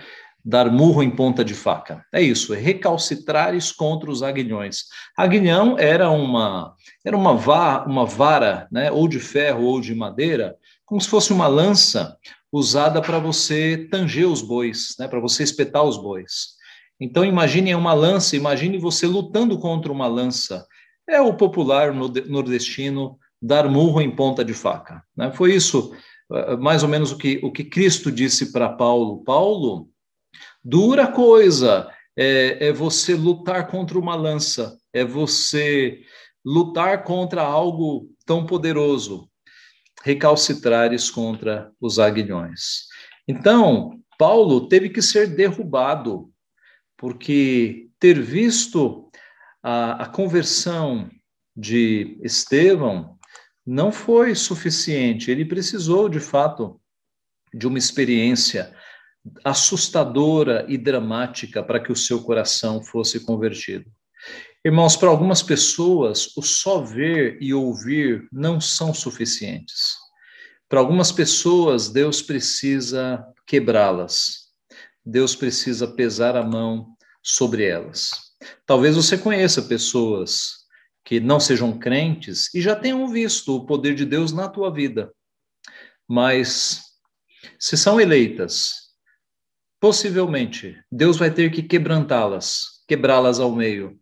Dar 0.44 0.70
murro 0.70 1.02
em 1.02 1.10
ponta 1.10 1.44
de 1.44 1.54
faca. 1.54 2.04
É 2.12 2.22
isso, 2.22 2.54
é 2.54 2.58
recalcitrares 2.58 3.70
contra 3.72 4.10
os 4.10 4.22
aguilhões. 4.22 4.84
Aguilhão 5.16 5.78
era 5.78 6.10
uma 6.10 6.74
era 7.04 7.16
uma, 7.16 7.34
va, 7.34 7.84
uma 7.86 8.04
vara, 8.04 8.68
né, 8.70 8.90
ou 8.90 9.08
de 9.08 9.18
ferro 9.18 9.64
ou 9.64 9.80
de 9.80 9.94
madeira, 9.94 10.56
como 10.84 11.00
se 11.00 11.08
fosse 11.08 11.32
uma 11.32 11.46
lança 11.46 12.16
usada 12.52 13.00
para 13.00 13.18
você 13.18 13.88
tanger 13.90 14.26
os 14.26 14.42
bois, 14.42 14.94
né, 14.98 15.08
para 15.08 15.20
você 15.20 15.42
espetar 15.42 15.84
os 15.84 15.96
bois. 15.96 16.58
Então 17.00 17.24
imagine 17.24 17.74
uma 17.74 17.94
lança, 17.94 18.36
imagine 18.36 18.78
você 18.78 19.06
lutando 19.06 19.58
contra 19.58 19.90
uma 19.90 20.06
lança 20.06 20.66
é 21.10 21.20
o 21.20 21.34
popular 21.34 21.92
nordestino 21.92 23.18
dar 23.42 23.68
murro 23.68 24.00
em 24.00 24.14
ponta 24.14 24.44
de 24.44 24.54
faca. 24.54 25.02
Né? 25.16 25.32
Foi 25.32 25.54
isso, 25.54 25.92
eh, 26.32 26.56
mais 26.56 26.82
ou 26.82 26.88
menos, 26.88 27.10
o 27.10 27.18
que, 27.18 27.40
o 27.42 27.50
que 27.50 27.64
Cristo 27.64 28.12
disse 28.12 28.52
para 28.52 28.68
Paulo. 28.68 29.24
Paulo, 29.24 29.88
dura 30.62 31.06
coisa 31.06 31.90
é, 32.16 32.68
é 32.68 32.72
você 32.72 33.14
lutar 33.14 33.68
contra 33.68 33.98
uma 33.98 34.14
lança, 34.14 34.78
é 34.92 35.04
você 35.04 36.00
lutar 36.44 37.04
contra 37.04 37.42
algo 37.42 38.10
tão 38.26 38.46
poderoso, 38.46 39.30
recalcitrares 40.02 41.10
contra 41.10 41.70
os 41.80 41.98
aguilhões. 41.98 42.86
Então, 43.28 44.00
Paulo 44.18 44.68
teve 44.68 44.90
que 44.90 45.02
ser 45.02 45.28
derrubado, 45.28 46.30
porque 46.96 47.88
ter 47.98 48.20
visto 48.20 49.10
a, 49.62 50.04
a 50.04 50.06
conversão 50.08 51.10
de 51.56 52.18
Estevão 52.22 53.18
não 53.66 53.92
foi 53.92 54.34
suficiente, 54.34 55.30
ele 55.30 55.44
precisou, 55.44 56.08
de 56.08 56.20
fato, 56.20 56.80
de 57.52 57.66
uma 57.66 57.78
experiência 57.78 58.74
assustadora 59.44 60.64
e 60.68 60.78
dramática 60.78 61.62
para 61.62 61.80
que 61.80 61.92
o 61.92 61.96
seu 61.96 62.22
coração 62.22 62.82
fosse 62.82 63.20
convertido. 63.20 63.90
Irmãos, 64.64 64.96
para 64.96 65.08
algumas 65.08 65.42
pessoas, 65.42 66.36
o 66.36 66.42
só 66.42 66.80
ver 66.80 67.38
e 67.40 67.54
ouvir 67.54 68.28
não 68.30 68.60
são 68.60 68.92
suficientes. 68.92 69.94
Para 70.68 70.80
algumas 70.80 71.10
pessoas, 71.10 71.88
Deus 71.88 72.22
precisa 72.22 73.24
quebrá-las. 73.46 74.50
Deus 75.04 75.34
precisa 75.34 75.88
pesar 75.88 76.36
a 76.36 76.42
mão 76.42 76.94
sobre 77.22 77.64
elas. 77.64 78.10
Talvez 78.66 78.96
você 78.96 79.18
conheça 79.18 79.62
pessoas 79.62 80.60
que 81.04 81.18
não 81.18 81.40
sejam 81.40 81.78
crentes 81.78 82.54
e 82.54 82.60
já 82.60 82.76
tenham 82.76 83.08
visto 83.08 83.56
o 83.56 83.66
poder 83.66 83.94
de 83.94 84.04
Deus 84.04 84.32
na 84.32 84.48
tua 84.48 84.72
vida. 84.72 85.12
Mas 86.06 86.82
se 87.58 87.76
são 87.76 88.00
eleitas, 88.00 88.89
possivelmente 89.80 90.76
Deus 90.92 91.16
vai 91.16 91.30
ter 91.30 91.50
que 91.50 91.62
quebrantá-las, 91.62 92.84
quebrá-las 92.86 93.40
ao 93.40 93.50
meio, 93.50 93.98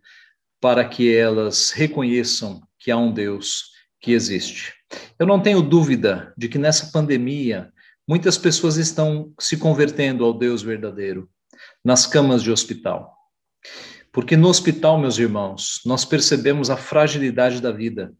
para 0.60 0.84
que 0.84 1.14
elas 1.14 1.70
reconheçam 1.70 2.60
que 2.78 2.90
há 2.90 2.96
um 2.96 3.12
Deus 3.12 3.70
que 4.00 4.12
existe. 4.12 4.74
Eu 5.18 5.26
não 5.26 5.40
tenho 5.40 5.62
dúvida 5.62 6.34
de 6.36 6.48
que 6.48 6.58
nessa 6.58 6.90
pandemia 6.90 7.72
muitas 8.06 8.36
pessoas 8.36 8.76
estão 8.76 9.32
se 9.38 9.56
convertendo 9.56 10.24
ao 10.24 10.32
Deus 10.32 10.62
verdadeiro 10.62 11.28
nas 11.84 12.06
camas 12.06 12.42
de 12.42 12.50
hospital. 12.50 13.14
Porque 14.12 14.36
no 14.36 14.48
hospital, 14.48 14.98
meus 14.98 15.18
irmãos, 15.18 15.80
nós 15.84 16.04
percebemos 16.04 16.70
a 16.70 16.76
fragilidade 16.76 17.60
da 17.60 17.70
vida. 17.70 18.12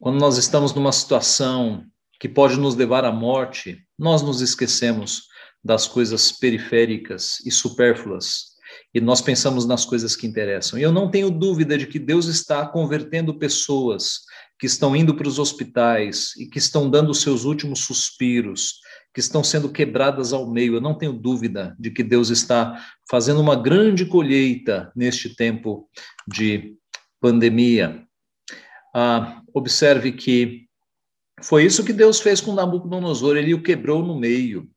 Quando 0.00 0.18
nós 0.18 0.38
estamos 0.38 0.74
numa 0.74 0.90
situação 0.90 1.84
que 2.18 2.28
pode 2.28 2.58
nos 2.58 2.74
levar 2.74 3.04
à 3.04 3.12
morte, 3.12 3.86
nós 3.98 4.22
nos 4.22 4.40
esquecemos 4.40 5.28
das 5.64 5.86
coisas 5.86 6.32
periféricas 6.32 7.38
e 7.46 7.50
supérfluas 7.50 8.52
e 8.94 9.00
nós 9.00 9.20
pensamos 9.20 9.66
nas 9.66 9.84
coisas 9.84 10.14
que 10.14 10.26
interessam. 10.26 10.78
E 10.78 10.82
eu 10.82 10.92
não 10.92 11.10
tenho 11.10 11.30
dúvida 11.30 11.76
de 11.78 11.86
que 11.86 11.98
Deus 11.98 12.26
está 12.26 12.66
convertendo 12.66 13.38
pessoas 13.38 14.20
que 14.58 14.66
estão 14.66 14.94
indo 14.94 15.14
para 15.14 15.28
os 15.28 15.38
hospitais 15.38 16.36
e 16.36 16.46
que 16.46 16.58
estão 16.58 16.88
dando 16.88 17.14
seus 17.14 17.44
últimos 17.44 17.80
suspiros, 17.80 18.80
que 19.12 19.20
estão 19.20 19.42
sendo 19.42 19.70
quebradas 19.70 20.32
ao 20.32 20.48
meio. 20.48 20.74
Eu 20.74 20.80
não 20.80 20.96
tenho 20.96 21.12
dúvida 21.12 21.74
de 21.78 21.90
que 21.90 22.02
Deus 22.02 22.30
está 22.30 22.84
fazendo 23.10 23.40
uma 23.40 23.56
grande 23.56 24.06
colheita 24.06 24.92
neste 24.94 25.34
tempo 25.34 25.88
de 26.28 26.76
pandemia. 27.20 28.06
Ah, 28.94 29.40
observe 29.54 30.12
que 30.12 30.66
foi 31.42 31.64
isso 31.64 31.84
que 31.84 31.92
Deus 31.92 32.20
fez 32.20 32.40
com 32.40 32.54
Nabucodonosor, 32.54 33.36
ele 33.36 33.54
o 33.54 33.62
quebrou 33.62 34.04
no 34.04 34.16
meio. 34.16 34.70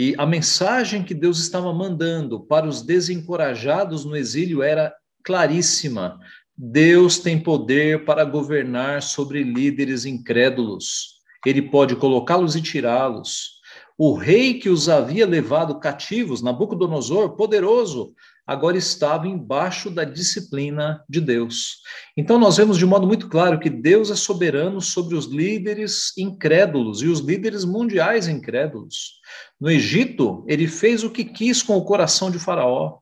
E 0.00 0.14
a 0.16 0.24
mensagem 0.24 1.02
que 1.02 1.12
Deus 1.12 1.40
estava 1.40 1.74
mandando 1.74 2.38
para 2.38 2.68
os 2.68 2.82
desencorajados 2.82 4.04
no 4.04 4.16
exílio 4.16 4.62
era 4.62 4.94
claríssima: 5.24 6.20
Deus 6.56 7.18
tem 7.18 7.36
poder 7.36 8.04
para 8.04 8.24
governar 8.24 9.02
sobre 9.02 9.42
líderes 9.42 10.04
incrédulos. 10.04 11.18
Ele 11.44 11.62
pode 11.62 11.96
colocá-los 11.96 12.54
e 12.54 12.62
tirá-los. 12.62 13.58
O 13.98 14.14
rei 14.14 14.54
que 14.54 14.68
os 14.68 14.88
havia 14.88 15.26
levado 15.26 15.80
cativos, 15.80 16.40
Nabucodonosor, 16.40 17.34
poderoso, 17.34 18.14
agora 18.46 18.78
estava 18.78 19.26
embaixo 19.26 19.90
da 19.90 20.04
disciplina 20.04 21.04
de 21.08 21.20
Deus. 21.20 21.78
Então, 22.16 22.38
nós 22.38 22.56
vemos 22.56 22.78
de 22.78 22.86
modo 22.86 23.08
muito 23.08 23.28
claro 23.28 23.58
que 23.58 23.68
Deus 23.68 24.10
é 24.12 24.14
soberano 24.14 24.80
sobre 24.80 25.16
os 25.16 25.26
líderes 25.26 26.16
incrédulos 26.16 27.02
e 27.02 27.08
os 27.08 27.18
líderes 27.18 27.64
mundiais 27.64 28.28
incrédulos. 28.28 29.18
No 29.60 29.70
Egito, 29.70 30.44
ele 30.46 30.66
fez 30.66 31.02
o 31.02 31.10
que 31.10 31.24
quis 31.24 31.62
com 31.62 31.76
o 31.76 31.84
coração 31.84 32.30
de 32.30 32.38
Faraó. 32.38 32.98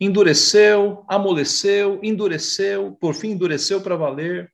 Endureceu, 0.00 1.04
amoleceu, 1.08 1.98
endureceu, 2.02 2.96
por 3.00 3.14
fim 3.14 3.30
endureceu 3.30 3.80
para 3.80 3.96
valer. 3.96 4.52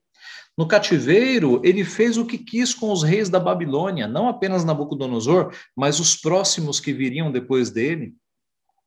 No 0.57 0.67
cativeiro, 0.67 1.61
ele 1.65 1.85
fez 1.85 2.17
o 2.17 2.25
que 2.25 2.39
quis 2.39 2.73
com 2.73 2.93
os 2.93 3.03
reis 3.03 3.29
da 3.29 3.41
Babilônia, 3.41 4.07
não 4.07 4.29
apenas 4.29 4.65
Nabucodonosor, 4.65 5.53
mas 5.77 6.01
os 6.01 6.17
próximos 6.17 6.81
que 6.81 6.93
viriam 6.93 7.31
depois 7.31 7.71
dele 7.71 8.15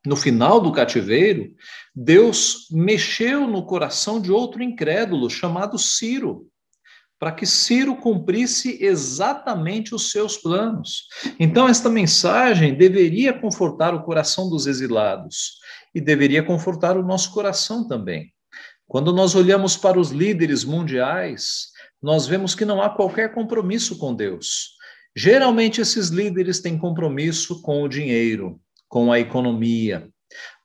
no 0.07 0.15
final 0.15 0.61
do 0.61 0.71
cativeiro, 0.71 1.53
Deus 1.93 2.67
mexeu 2.71 3.45
no 3.45 3.65
coração 3.65 4.21
de 4.21 4.31
outro 4.31 4.63
incrédulo 4.63 5.29
chamado 5.29 5.77
Ciro, 5.77 6.47
para 7.19 7.31
que 7.31 7.45
Ciro 7.45 7.95
cumprisse 7.95 8.77
exatamente 8.81 9.95
os 9.95 10.11
seus 10.11 10.37
planos. 10.37 11.07
Então, 11.39 11.67
esta 11.67 11.89
mensagem 11.89 12.75
deveria 12.75 13.33
confortar 13.33 13.93
o 13.93 14.03
coração 14.03 14.49
dos 14.49 14.67
exilados 14.67 15.57
e 15.93 16.01
deveria 16.01 16.43
confortar 16.43 16.95
o 16.97 17.03
nosso 17.03 17.31
coração 17.31 17.87
também. 17.87 18.31
Quando 18.87 19.11
nós 19.11 19.35
olhamos 19.35 19.75
para 19.75 19.99
os 19.99 20.11
líderes 20.11 20.63
mundiais, 20.63 21.67
nós 22.01 22.27
vemos 22.27 22.53
que 22.53 22.65
não 22.65 22.81
há 22.81 22.89
qualquer 22.89 23.33
compromisso 23.33 23.97
com 23.97 24.13
Deus. 24.13 24.77
Geralmente, 25.15 25.81
esses 25.81 26.09
líderes 26.09 26.59
têm 26.59 26.77
compromisso 26.77 27.61
com 27.63 27.81
o 27.81 27.89
dinheiro, 27.89 28.61
com 28.87 29.11
a 29.11 29.19
economia. 29.19 30.07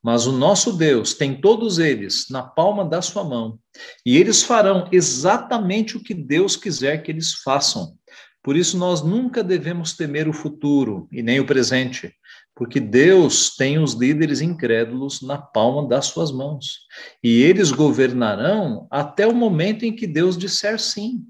Mas 0.03 0.27
o 0.27 0.33
nosso 0.33 0.73
Deus 0.73 1.15
tem 1.15 1.41
todos 1.41 1.79
eles 1.79 2.27
na 2.29 2.43
palma 2.43 2.85
da 2.85 3.01
sua 3.01 3.23
mão, 3.23 3.59
e 4.05 4.17
eles 4.17 4.43
farão 4.43 4.89
exatamente 4.91 5.97
o 5.97 6.03
que 6.03 6.13
Deus 6.13 6.57
quiser 6.57 7.03
que 7.03 7.11
eles 7.11 7.35
façam. 7.35 7.95
Por 8.43 8.57
isso, 8.57 8.77
nós 8.77 9.03
nunca 9.03 9.45
devemos 9.45 9.93
temer 9.93 10.29
o 10.29 10.33
futuro 10.33 11.09
e 11.13 11.23
nem 11.23 11.39
o 11.39 11.47
presente, 11.47 12.13
porque 12.55 12.81
Deus 12.81 13.55
tem 13.57 13.79
os 13.79 13.95
líderes 13.95 14.41
incrédulos 14.41 15.23
na 15.23 15.39
palma 15.39 15.89
das 15.89 16.07
suas 16.07 16.33
mãos, 16.33 16.81
e 17.23 17.41
eles 17.41 17.71
governarão 17.71 18.89
até 18.91 19.27
o 19.27 19.35
momento 19.35 19.85
em 19.85 19.95
que 19.95 20.07
Deus 20.09 20.37
disser 20.37 20.81
sim. 20.81 21.25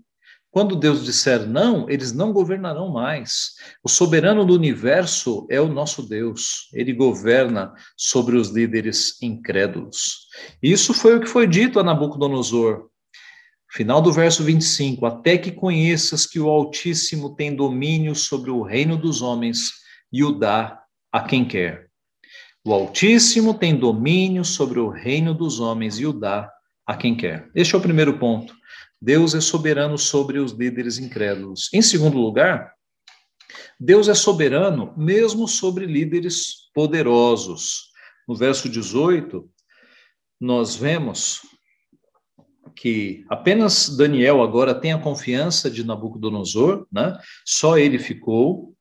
Quando 0.53 0.77
Deus 0.77 1.03
disser 1.03 1.49
não, 1.49 1.89
eles 1.89 2.13
não 2.13 2.31
governarão 2.31 2.93
mais. 2.93 3.53
O 3.83 3.89
soberano 3.89 4.45
do 4.45 4.53
universo 4.53 5.47
é 5.51 5.59
o 5.59 5.67
nosso 5.67 6.07
Deus. 6.07 6.69
Ele 6.75 6.93
governa 6.93 7.73
sobre 7.97 8.37
os 8.37 8.51
líderes 8.51 9.17
incrédulos. 9.23 10.29
Isso 10.63 10.93
foi 10.93 11.17
o 11.17 11.21
que 11.21 11.27
foi 11.27 11.47
dito 11.47 11.81
a 11.81 11.83
Nabucodonosor. 11.83 12.91
Final 13.71 14.03
do 14.03 14.13
verso 14.13 14.45
25: 14.45 15.07
Até 15.07 15.39
que 15.39 15.51
conheças 15.51 16.27
que 16.27 16.39
o 16.39 16.51
Altíssimo 16.51 17.35
tem 17.35 17.57
domínio 17.57 18.15
sobre 18.15 18.51
o 18.51 18.63
reino 18.63 18.99
dos 18.99 19.23
homens 19.23 19.71
e 20.13 20.23
o 20.23 20.33
dá 20.33 20.79
a 21.11 21.23
quem 21.23 21.47
quer. 21.47 21.89
O 22.63 22.75
Altíssimo 22.75 23.55
tem 23.55 23.75
domínio 23.75 24.45
sobre 24.45 24.79
o 24.79 24.91
reino 24.91 25.33
dos 25.33 25.61
homens 25.61 25.99
e 25.99 26.05
o 26.05 26.13
dá 26.13 26.53
a 26.87 26.95
quem 26.95 27.17
quer. 27.17 27.49
Este 27.55 27.75
é 27.75 27.79
o 27.79 27.81
primeiro 27.81 28.19
ponto. 28.19 28.55
Deus 29.05 29.35
é 29.35 29.41
soberano 29.41 29.99
sobre 29.99 30.39
os 30.39 30.53
líderes 30.53 30.97
incrédulos. 30.97 31.69
Em 31.75 31.83
segundo 31.83 32.19
lugar, 32.19 32.73
Deus 33.79 34.07
é 34.07 34.15
soberano 34.15 34.95
mesmo 34.97 35.49
sobre 35.49 35.87
líderes 35.87 36.71
poderosos. 36.73 37.91
No 38.29 38.37
verso 38.37 38.69
18, 38.69 39.51
nós 40.41 40.77
vemos 40.77 41.41
que 42.77 43.25
apenas 43.29 43.89
Daniel 43.89 44.41
agora 44.41 44.73
tem 44.73 44.93
a 44.93 45.01
confiança 45.01 45.69
de 45.69 45.85
Nabucodonosor, 45.85 46.87
né? 46.93 47.19
Só 47.45 47.77
ele 47.77 47.99
ficou. 47.99 48.73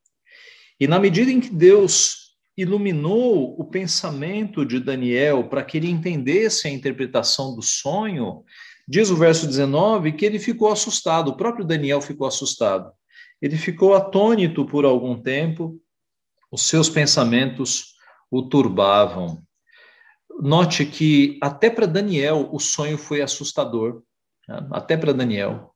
E 0.80 0.88
na 0.88 1.00
medida 1.00 1.32
em 1.32 1.40
que 1.40 1.50
Deus 1.50 2.38
iluminou 2.56 3.60
o 3.60 3.66
pensamento 3.66 4.64
de 4.64 4.80
Daniel 4.80 5.50
para 5.50 5.64
que 5.64 5.78
ele 5.78 5.90
entendesse 5.90 6.68
a 6.68 6.72
interpretação 6.72 7.56
do 7.56 7.64
sonho, 7.64 8.44
Diz 8.88 9.10
o 9.10 9.16
verso 9.16 9.48
19 9.48 10.14
que 10.14 10.26
ele 10.26 10.40
ficou 10.40 10.72
assustado, 10.72 11.30
o 11.30 11.38
próprio 11.38 11.66
Daniel 11.66 12.02
ficou 12.02 12.28
assustado. 12.28 12.92
Ele 13.42 13.58
ficou 13.58 13.96
atônito 13.96 14.66
por 14.66 14.86
algum 14.86 15.20
tempo, 15.20 15.80
os 16.52 16.68
seus 16.68 16.90
pensamentos 16.90 17.96
o 18.30 18.44
turbavam. 18.44 19.42
Note 20.42 20.86
que 20.86 21.38
até 21.42 21.70
para 21.70 21.86
Daniel 21.86 22.50
o 22.52 22.60
sonho 22.60 22.98
foi 22.98 23.22
assustador, 23.22 24.02
né? 24.48 24.68
até 24.72 24.96
para 24.96 25.14
Daniel. 25.14 25.74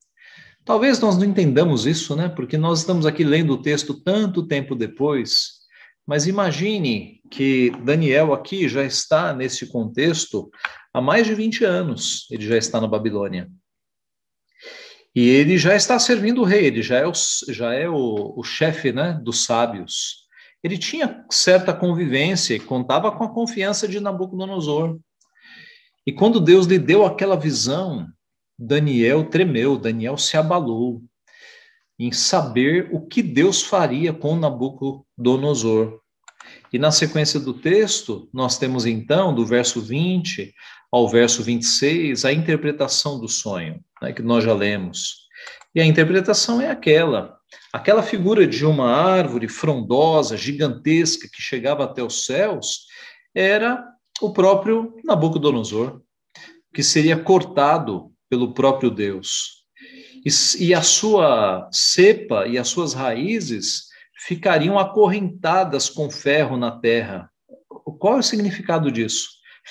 Talvez 0.63 0.99
nós 0.99 1.17
não 1.17 1.25
entendamos 1.25 1.85
isso, 1.85 2.15
né? 2.15 2.27
Porque 2.27 2.57
nós 2.57 2.79
estamos 2.79 3.05
aqui 3.05 3.23
lendo 3.23 3.53
o 3.53 3.61
texto 3.61 3.93
tanto 4.01 4.47
tempo 4.47 4.75
depois, 4.75 5.59
mas 6.07 6.25
imagine 6.25 7.21
que 7.29 7.71
Daniel 7.83 8.33
aqui 8.33 8.67
já 8.67 8.83
está 8.83 9.31
nesse 9.31 9.67
contexto 9.67 10.49
há 10.95 11.01
mais 11.01 11.27
de 11.27 11.35
20 11.35 11.65
anos 11.65 12.25
ele 12.31 12.47
já 12.47 12.57
está 12.57 12.79
na 12.79 12.87
Babilônia. 12.87 13.51
E 15.13 15.27
ele 15.27 15.57
já 15.57 15.75
está 15.75 15.99
servindo 15.99 16.41
o 16.41 16.45
rei, 16.45 16.65
ele 16.65 16.81
já 16.81 16.97
é 16.97 17.05
o, 17.05 17.11
já 17.49 17.73
é 17.73 17.89
o, 17.89 18.33
o 18.37 18.43
chefe 18.43 18.93
né, 18.93 19.19
dos 19.21 19.43
sábios. 19.43 20.25
Ele 20.63 20.77
tinha 20.77 21.25
certa 21.29 21.73
convivência 21.73 22.55
e 22.55 22.59
contava 22.59 23.11
com 23.11 23.25
a 23.25 23.33
confiança 23.33 23.89
de 23.89 23.99
Nabucodonosor. 23.99 24.97
E 26.07 26.13
quando 26.13 26.39
Deus 26.39 26.65
lhe 26.65 26.79
deu 26.79 27.05
aquela 27.05 27.35
visão, 27.35 28.07
Daniel 28.57 29.25
tremeu, 29.25 29.77
Daniel 29.77 30.17
se 30.17 30.37
abalou 30.37 31.03
em 31.99 32.11
saber 32.11 32.89
o 32.91 33.05
que 33.05 33.21
Deus 33.21 33.61
faria 33.61 34.13
com 34.13 34.35
Nabucodonosor. 34.35 35.99
E 36.71 36.79
na 36.79 36.91
sequência 36.91 37.39
do 37.39 37.53
texto, 37.53 38.29
nós 38.33 38.57
temos 38.57 38.85
então, 38.85 39.33
do 39.33 39.45
verso 39.45 39.81
20 39.81 40.53
ao 40.91 41.07
verso 41.09 41.43
26, 41.43 42.25
a 42.25 42.31
interpretação 42.31 43.19
do 43.19 43.27
sonho, 43.27 43.79
né, 44.01 44.13
que 44.13 44.21
nós 44.21 44.43
já 44.43 44.53
lemos. 44.53 45.25
E 45.73 45.81
a 45.81 45.85
interpretação 45.85 46.61
é 46.61 46.69
aquela: 46.69 47.37
aquela 47.73 48.01
figura 48.01 48.47
de 48.47 48.65
uma 48.65 48.89
árvore 48.91 49.47
frondosa, 49.47 50.37
gigantesca, 50.37 51.27
que 51.27 51.41
chegava 51.41 51.83
até 51.83 52.01
os 52.01 52.25
céus, 52.25 52.85
era 53.33 53.83
o 54.21 54.31
próprio 54.31 54.95
Nabucodonosor, 55.03 56.01
que 56.73 56.81
seria 56.81 57.17
cortado 57.17 58.11
pelo 58.29 58.53
próprio 58.53 58.89
Deus. 58.89 59.65
E, 60.25 60.29
e 60.65 60.73
a 60.73 60.81
sua 60.81 61.69
cepa 61.71 62.47
e 62.47 62.57
as 62.57 62.67
suas 62.67 62.93
raízes 62.93 63.85
ficariam 64.17 64.79
acorrentadas 64.79 65.89
com 65.89 66.09
ferro 66.09 66.57
na 66.57 66.71
terra. 66.71 67.29
Qual 67.99 68.15
é 68.15 68.19
o 68.19 68.23
significado 68.23 68.91
disso? 68.91 69.27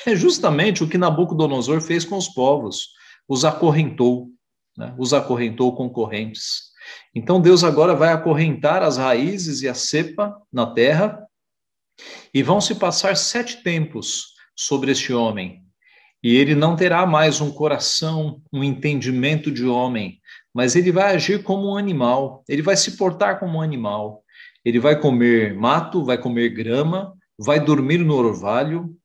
É 0.06 0.14
justamente 0.14 0.82
o 0.82 0.88
que 0.88 0.98
Nabucodonosor 0.98 1.80
fez 1.80 2.04
com 2.04 2.16
os 2.16 2.28
povos, 2.28 2.88
os 3.28 3.44
acorrentou, 3.44 4.28
né? 4.76 4.94
os 4.98 5.12
acorrentou 5.14 5.74
com 5.74 5.88
correntes. 5.88 6.72
Então 7.14 7.40
Deus 7.40 7.64
agora 7.64 7.94
vai 7.94 8.12
acorrentar 8.12 8.82
as 8.82 8.96
raízes 8.96 9.62
e 9.62 9.68
a 9.68 9.74
cepa 9.74 10.36
na 10.52 10.66
terra, 10.66 11.24
e 12.32 12.42
vão 12.42 12.60
se 12.60 12.74
passar 12.74 13.16
sete 13.16 13.62
tempos 13.62 14.34
sobre 14.56 14.90
este 14.90 15.12
homem. 15.12 15.62
E 16.22 16.34
ele 16.34 16.54
não 16.54 16.74
terá 16.74 17.06
mais 17.06 17.40
um 17.40 17.50
coração, 17.50 18.42
um 18.52 18.64
entendimento 18.64 19.50
de 19.52 19.64
homem, 19.64 20.20
mas 20.52 20.74
ele 20.74 20.90
vai 20.90 21.14
agir 21.14 21.42
como 21.42 21.72
um 21.72 21.76
animal, 21.76 22.42
ele 22.48 22.62
vai 22.62 22.76
se 22.76 22.96
portar 22.96 23.38
como 23.38 23.58
um 23.58 23.60
animal. 23.60 24.24
Ele 24.64 24.80
vai 24.80 24.98
comer 24.98 25.54
mato, 25.54 26.04
vai 26.04 26.16
comer 26.16 26.48
grama, 26.48 27.12
vai 27.38 27.60
dormir 27.60 27.98
no 27.98 28.14
orvalho, 28.14 28.96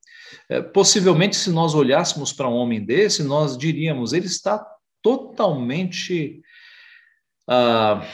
possivelmente, 0.73 1.35
se 1.35 1.51
nós 1.51 1.73
olhássemos 1.75 2.33
para 2.33 2.49
um 2.49 2.53
homem 2.53 2.83
desse, 2.83 3.23
nós 3.23 3.57
diríamos: 3.57 4.13
ele 4.13 4.25
está 4.25 4.65
totalmente. 5.01 6.41
Ah, 7.47 8.05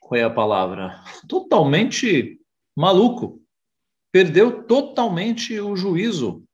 qual 0.00 0.20
é 0.20 0.24
a 0.24 0.30
palavra? 0.30 1.02
Totalmente 1.28 2.38
maluco. 2.76 3.40
Perdeu 4.12 4.64
totalmente 4.64 5.58
o 5.58 5.74
juízo, 5.74 6.44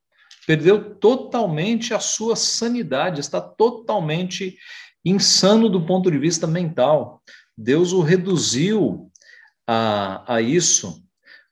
perdeu 0.47 0.95
totalmente 0.95 1.93
a 1.93 1.99
sua 1.99 2.37
sanidade, 2.37 3.21
está 3.21 3.41
totalmente 3.41 4.57
insano 5.05 5.69
do 5.69 5.85
ponto 5.85 6.11
de 6.11 6.19
vista 6.19 6.47
mental. 6.47 7.21
Deus 7.57 7.93
o 7.93 8.01
reduziu 8.01 9.11
a, 9.67 10.37
a 10.37 10.41
isso 10.41 11.03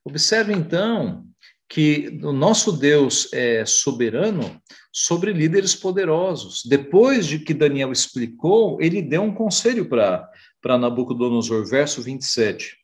Observe 0.06 0.52
então 0.52 1.26
que 1.68 2.20
o 2.22 2.32
nosso 2.32 2.72
Deus 2.72 3.32
é 3.32 3.64
soberano 3.64 4.60
sobre 4.92 5.32
líderes 5.32 5.74
poderosos. 5.74 6.62
Depois 6.64 7.26
de 7.26 7.38
que 7.38 7.52
Daniel 7.52 7.92
explicou, 7.92 8.80
ele 8.80 9.02
deu 9.02 9.22
um 9.22 9.34
conselho 9.34 9.88
para 9.88 10.78
Nabucodonosor, 10.78 11.66
verso 11.66 12.00
27. 12.02 12.76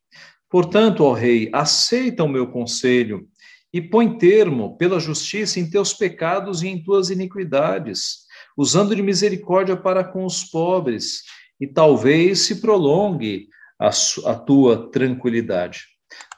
Portanto, 0.50 1.04
ó 1.04 1.12
rei, 1.12 1.48
aceita 1.52 2.24
o 2.24 2.28
meu 2.28 2.50
conselho 2.50 3.26
e 3.72 3.80
põe 3.80 4.18
termo 4.18 4.76
pela 4.76 5.00
justiça 5.00 5.58
em 5.58 5.70
teus 5.70 5.94
pecados 5.94 6.62
e 6.62 6.68
em 6.68 6.82
tuas 6.82 7.08
iniquidades, 7.08 8.26
usando 8.56 8.94
de 8.94 9.00
misericórdia 9.00 9.76
para 9.76 10.04
com 10.04 10.26
os 10.26 10.44
pobres, 10.44 11.22
e 11.58 11.66
talvez 11.66 12.40
se 12.40 12.60
prolongue 12.60 13.48
a, 13.80 13.88
a 14.26 14.34
tua 14.34 14.90
tranquilidade. 14.90 15.86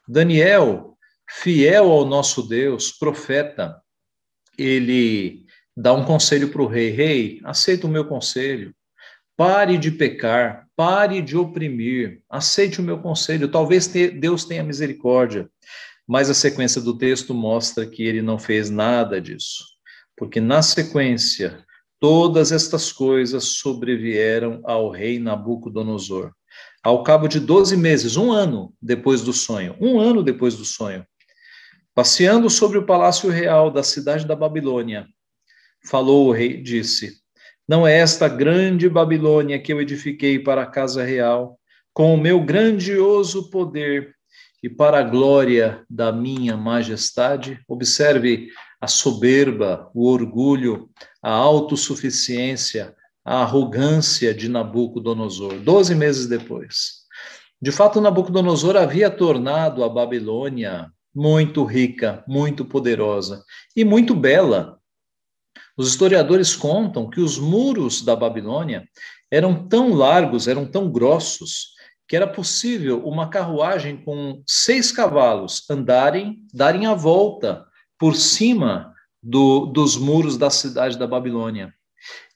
Daniel, 0.07 0.94
fiel 1.43 1.91
ao 1.91 2.05
nosso 2.05 2.43
Deus, 2.43 2.93
profeta, 2.93 3.81
ele 4.57 5.45
dá 5.77 5.93
um 5.93 6.05
conselho 6.05 6.49
para 6.51 6.63
o 6.63 6.67
rei: 6.67 6.91
Rei, 6.91 7.41
aceita 7.45 7.87
o 7.87 7.91
meu 7.91 8.05
conselho, 8.05 8.75
pare 9.37 9.77
de 9.77 9.91
pecar, 9.91 10.69
pare 10.77 11.21
de 11.21 11.37
oprimir, 11.37 12.23
aceite 12.31 12.81
o 12.81 12.85
meu 12.85 12.99
conselho, 12.99 13.51
talvez 13.51 13.87
Deus 13.87 14.45
tenha 14.45 14.63
misericórdia. 14.63 15.49
Mas 16.07 16.29
a 16.29 16.35
sequência 16.35 16.81
do 16.81 16.97
texto 16.97 17.33
mostra 17.33 17.87
que 17.87 18.03
ele 18.03 18.21
não 18.21 18.39
fez 18.39 18.69
nada 18.69 19.21
disso, 19.21 19.65
porque 20.17 20.41
na 20.41 20.63
sequência, 20.63 21.65
todas 21.99 22.53
estas 22.53 22.93
coisas 22.93 23.57
sobrevieram 23.57 24.61
ao 24.65 24.91
rei 24.91 25.19
Nabucodonosor. 25.19 26.31
Ao 26.83 27.03
cabo 27.03 27.27
de 27.27 27.41
12 27.41 27.77
meses, 27.79 28.17
um 28.17 28.31
ano 28.31 28.75
depois 28.81 29.23
do 29.23 29.33
sonho, 29.33 29.75
um 29.81 29.99
ano 29.99 30.23
depois 30.23 30.55
do 30.55 30.65
sonho, 30.67 31.05
passeando 31.95 32.51
sobre 32.51 32.79
o 32.79 32.87
palácio 32.87 33.31
real 33.31 33.71
da 33.71 33.83
cidade 33.83 34.27
da 34.27 34.35
Babilônia, 34.35 35.07
falou 35.87 36.29
o 36.29 36.33
rei, 36.33 36.61
disse: 36.61 37.19
Não 37.69 37.87
é 37.87 37.99
esta 37.99 38.29
grande 38.29 38.89
Babilônia 38.89 39.61
que 39.61 39.73
eu 39.73 39.81
edifiquei 39.81 40.39
para 40.39 40.63
a 40.63 40.67
casa 40.67 41.05
real, 41.05 41.59
com 41.93 42.15
o 42.15 42.19
meu 42.19 42.43
grandioso 42.45 43.49
poder 43.51 44.15
e 44.63 44.69
para 44.69 44.99
a 44.99 45.03
glória 45.03 45.85
da 45.89 46.11
minha 46.11 46.57
majestade. 46.57 47.61
Observe 47.69 48.49
a 48.81 48.87
soberba, 48.87 49.91
o 49.95 50.11
orgulho, 50.11 50.91
a 51.23 51.31
autossuficiência, 51.31 52.95
a 53.25 53.43
arrogância 53.43 54.35
de 54.35 54.49
Nabucodonosor, 54.49 55.59
doze 55.61 55.95
meses 55.95 56.27
depois. 56.27 57.05
De 57.63 57.71
fato, 57.71 58.01
Nabucodonosor 58.01 58.77
havia 58.77 59.09
tornado 59.09 59.83
a 59.85 59.89
Babilônia 59.89 60.91
muito 61.15 61.65
rica, 61.65 62.25
muito 62.27 62.65
poderosa 62.65 63.45
e 63.77 63.85
muito 63.85 64.15
bela. 64.15 64.79
Os 65.77 65.89
historiadores 65.89 66.55
contam 66.55 67.09
que 67.09 67.21
os 67.21 67.39
muros 67.39 68.03
da 68.03 68.17
Babilônia 68.17 68.89
eram 69.31 69.69
tão 69.69 69.95
largos, 69.95 70.49
eram 70.49 70.67
tão 70.67 70.91
grossos, 70.91 71.75
que 72.07 72.17
era 72.17 72.27
possível 72.27 73.05
uma 73.07 73.29
carruagem 73.29 73.97
com 73.97 74.43
seis 74.47 74.93
cavalos 74.93 75.69
andarem, 75.71 76.45
darem 76.53 76.87
a 76.87 76.95
volta 76.95 77.67
por 77.99 78.15
cima 78.15 78.93
do, 79.23 79.67
dos 79.67 79.97
muros 79.97 80.37
da 80.37 80.51
cidade 80.51 80.99
da 80.99 81.07
Babilônia. 81.07 81.73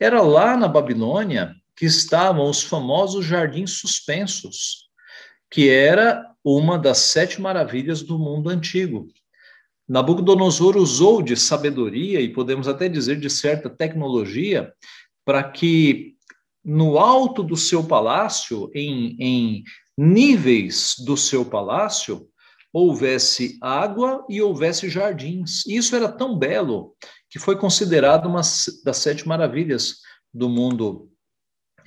Era 0.01 0.23
lá 0.23 0.57
na 0.57 0.67
Babilônia 0.67 1.55
que 1.77 1.85
estavam 1.85 2.49
os 2.49 2.63
famosos 2.63 3.25
jardins 3.25 3.73
suspensos, 3.73 4.89
que 5.51 5.69
era 5.69 6.25
uma 6.57 6.79
das 6.79 6.99
sete 6.99 7.41
maravilhas 7.41 8.03
do 8.03 8.19
mundo 8.19 8.49
antigo. 8.49 9.09
Nabucodonosor 9.89 10.77
usou 10.77 11.23
de 11.23 11.37
sabedoria 11.37 12.21
e 12.21 12.33
podemos 12.33 12.69
até 12.69 12.89
dizer 12.89 13.19
de 13.19 13.29
certa 13.29 13.69
tecnologia 13.69 14.73
para 15.25 15.43
que 15.43 16.15
no 16.65 16.99
alto 16.99 17.43
do 17.43 17.57
seu 17.57 17.83
palácio, 17.85 18.71
em, 18.75 19.17
em 19.19 19.65
níveis 19.97 20.95
do 21.05 21.17
seu 21.17 21.45
palácio, 21.45 22.29
houvesse 22.73 23.59
água 23.61 24.25
e 24.29 24.43
houvesse 24.43 24.89
jardins. 24.89 25.67
E 25.67 25.77
isso 25.77 25.97
era 25.97 26.09
tão 26.09 26.39
belo 26.39 26.95
que 27.31 27.39
foi 27.39 27.57
considerado 27.57 28.27
uma 28.27 28.43
das 28.85 28.97
sete 28.99 29.27
maravilhas 29.27 29.97
do 30.33 30.49
mundo 30.49 31.11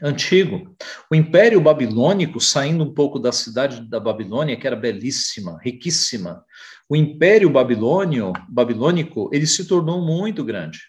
antigo. 0.01 0.75
O 1.11 1.15
Império 1.15 1.61
Babilônico, 1.61 2.39
saindo 2.39 2.83
um 2.83 2.93
pouco 2.93 3.19
da 3.19 3.31
cidade 3.31 3.81
da 3.89 3.99
Babilônia, 3.99 4.57
que 4.57 4.65
era 4.65 4.75
belíssima, 4.75 5.59
riquíssima, 5.61 6.43
o 6.89 6.95
Império 6.95 7.49
Babilônio, 7.49 8.33
babilônico, 8.49 9.29
ele 9.31 9.47
se 9.47 9.65
tornou 9.65 10.01
muito 10.01 10.43
grande. 10.43 10.79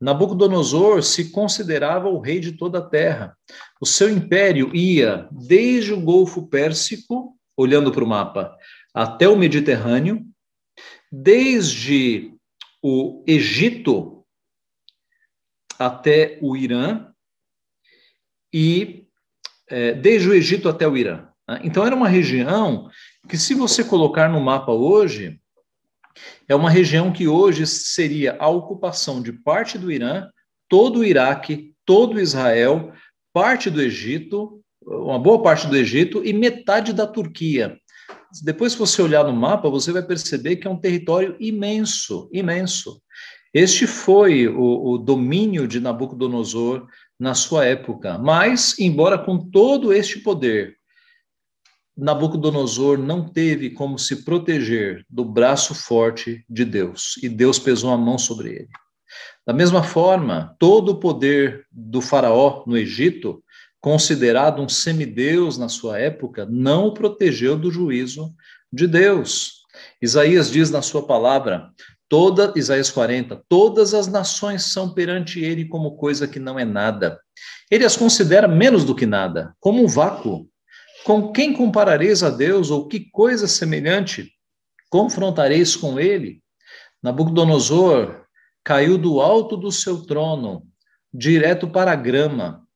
Nabucodonosor 0.00 1.02
se 1.02 1.30
considerava 1.30 2.08
o 2.08 2.20
rei 2.20 2.40
de 2.40 2.52
toda 2.52 2.78
a 2.78 2.86
terra. 2.86 3.36
O 3.80 3.86
seu 3.86 4.10
império 4.10 4.74
ia 4.74 5.28
desde 5.30 5.92
o 5.92 6.00
Golfo 6.00 6.46
Pérsico, 6.48 7.36
olhando 7.56 7.90
para 7.90 8.04
o 8.04 8.06
mapa, 8.06 8.56
até 8.94 9.28
o 9.28 9.36
Mediterrâneo, 9.36 10.24
desde 11.10 12.32
o 12.82 13.24
Egito 13.26 14.24
até 15.78 16.38
o 16.42 16.56
Irã 16.56 17.07
e 18.52 19.04
é, 19.68 19.92
desde 19.92 20.28
o 20.28 20.34
Egito 20.34 20.68
até 20.68 20.86
o 20.86 20.96
Irã. 20.96 21.28
Né? 21.48 21.60
Então 21.64 21.86
era 21.86 21.94
uma 21.94 22.08
região 22.08 22.88
que, 23.28 23.36
se 23.36 23.54
você 23.54 23.84
colocar 23.84 24.28
no 24.28 24.40
mapa 24.40 24.72
hoje, 24.72 25.40
é 26.48 26.54
uma 26.54 26.70
região 26.70 27.12
que 27.12 27.28
hoje 27.28 27.66
seria 27.66 28.36
a 28.38 28.48
ocupação 28.48 29.22
de 29.22 29.32
parte 29.32 29.78
do 29.78 29.92
Irã, 29.92 30.28
todo 30.68 31.00
o 31.00 31.04
Iraque, 31.04 31.74
todo 31.84 32.20
Israel, 32.20 32.92
parte 33.32 33.70
do 33.70 33.80
Egito, 33.80 34.60
uma 34.84 35.18
boa 35.18 35.42
parte 35.42 35.66
do 35.66 35.76
Egito 35.76 36.24
e 36.24 36.32
metade 36.32 36.92
da 36.92 37.06
Turquia. 37.06 37.78
Depois, 38.42 38.72
se 38.72 38.78
você 38.78 39.00
olhar 39.00 39.24
no 39.24 39.32
mapa, 39.32 39.70
você 39.70 39.92
vai 39.92 40.02
perceber 40.02 40.56
que 40.56 40.66
é 40.66 40.70
um 40.70 40.80
território 40.80 41.36
imenso, 41.38 42.28
imenso. 42.32 43.00
Este 43.52 43.86
foi 43.86 44.46
o, 44.46 44.92
o 44.92 44.98
domínio 44.98 45.66
de 45.66 45.80
Nabucodonosor 45.80 46.86
na 47.18 47.34
sua 47.34 47.64
época. 47.64 48.16
Mas, 48.18 48.78
embora 48.78 49.18
com 49.18 49.38
todo 49.38 49.92
este 49.92 50.20
poder, 50.20 50.76
Nabucodonosor 51.96 52.96
não 52.96 53.28
teve 53.28 53.70
como 53.70 53.98
se 53.98 54.24
proteger 54.24 55.04
do 55.10 55.24
braço 55.24 55.74
forte 55.74 56.44
de 56.48 56.64
Deus, 56.64 57.18
e 57.20 57.28
Deus 57.28 57.58
pesou 57.58 57.90
a 57.90 57.98
mão 57.98 58.16
sobre 58.16 58.50
ele. 58.50 58.68
Da 59.44 59.52
mesma 59.52 59.82
forma, 59.82 60.54
todo 60.60 60.92
o 60.92 61.00
poder 61.00 61.66
do 61.72 62.00
faraó 62.00 62.62
no 62.66 62.76
Egito, 62.76 63.42
considerado 63.80 64.62
um 64.62 64.68
semideus 64.68 65.58
na 65.58 65.68
sua 65.68 65.98
época, 65.98 66.46
não 66.48 66.86
o 66.86 66.94
protegeu 66.94 67.56
do 67.56 67.70
juízo 67.70 68.32
de 68.72 68.86
Deus. 68.86 69.62
Isaías 70.00 70.50
diz 70.50 70.70
na 70.70 70.82
sua 70.82 71.04
palavra: 71.04 71.70
toda 72.08 72.52
Isaías 72.56 72.90
40, 72.90 73.44
todas 73.48 73.94
as 73.94 74.06
nações 74.06 74.64
são 74.64 74.92
perante 74.94 75.40
ele 75.40 75.66
como 75.66 75.96
coisa 75.96 76.26
que 76.26 76.38
não 76.38 76.58
é 76.58 76.64
nada. 76.64 77.20
Ele 77.70 77.84
as 77.84 77.96
considera 77.96 78.48
menos 78.48 78.84
do 78.84 78.94
que 78.94 79.06
nada, 79.06 79.54
como 79.60 79.82
um 79.82 79.86
vácuo 79.86 80.48
com 81.04 81.32
quem 81.32 81.54
comparareis 81.54 82.22
a 82.22 82.28
Deus, 82.28 82.70
ou 82.70 82.86
que 82.86 83.08
coisa 83.10 83.46
semelhante 83.48 84.30
confrontareis 84.90 85.74
com 85.76 85.98
ele? 85.98 86.42
Nabucodonosor 87.02 88.26
caiu 88.64 88.98
do 88.98 89.20
alto 89.20 89.56
do 89.56 89.72
seu 89.72 90.02
trono, 90.04 90.66
direto 91.12 91.68
para 91.68 91.92
a 91.92 91.96
grama, 91.96 92.66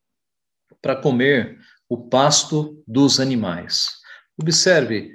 para 0.81 0.95
comer 0.95 1.59
o 1.87 2.09
pasto 2.09 2.81
dos 2.87 3.19
animais. 3.19 3.87
Observe, 4.41 5.11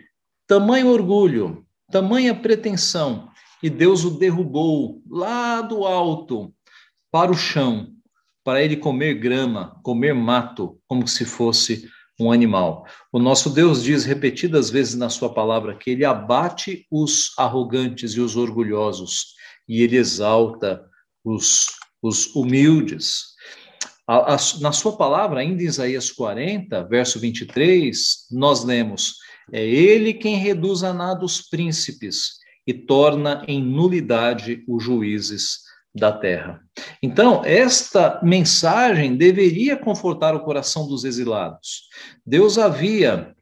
tamanho 0.47 0.89
orgulho, 0.89 1.66
tamanha 1.91 2.35
pretensão, 2.35 3.29
e 3.63 3.69
Deus 3.69 4.05
o 4.05 4.11
derrubou 4.11 5.03
lá 5.09 5.61
do 5.61 5.85
alto 5.85 6.55
para 7.11 7.31
o 7.31 7.37
chão, 7.37 7.89
para 8.45 8.63
ele 8.63 8.77
comer 8.77 9.15
grama, 9.15 9.79
comer 9.83 10.15
mato, 10.15 10.79
como 10.87 11.07
se 11.07 11.25
fosse 11.25 11.89
um 12.21 12.33
animal. 12.33 12.87
O 13.13 13.19
nosso 13.19 13.51
Deus 13.51 13.83
diz 13.83 14.05
repetidas 14.05 14.71
vezes 14.71 14.95
na 14.95 15.09
sua 15.09 15.33
palavra 15.33 15.77
que 15.77 15.91
ele 15.91 16.05
abate 16.05 16.87
os 16.91 17.33
arrogantes 17.39 18.13
e 18.13 18.21
os 18.21 18.37
orgulhosos 18.37 19.35
e 19.69 19.83
ele 19.83 19.97
exalta 19.97 20.83
os, 21.25 21.67
os 22.03 22.35
humildes. 22.35 23.35
A, 24.07 24.35
a, 24.35 24.37
na 24.61 24.73
sua 24.73 24.97
palavra, 24.97 25.41
ainda 25.41 25.63
em 25.63 25.67
Isaías 25.67 26.11
40, 26.11 26.85
verso 26.85 27.21
23, 27.21 28.27
nós 28.31 28.65
lemos: 28.65 29.17
É 29.53 29.65
ele 29.65 30.15
quem 30.15 30.37
reduz 30.37 30.83
a 30.83 30.95
nada 30.95 31.25
os 31.25 31.43
príncipes 31.43 32.39
e 32.69 32.75
torna 32.75 33.43
em 33.49 33.62
nulidade 33.62 34.62
os 34.69 34.85
juízes 34.85 35.61
da 35.95 36.12
terra. 36.12 36.61
Então, 37.03 37.43
esta 37.43 38.21
mensagem 38.23 39.16
deveria 39.16 39.75
confortar 39.75 40.35
o 40.35 40.45
coração 40.45 40.87
dos 40.87 41.03
exilados. 41.03 41.85
Deus 42.27 42.59
havia 42.59 43.35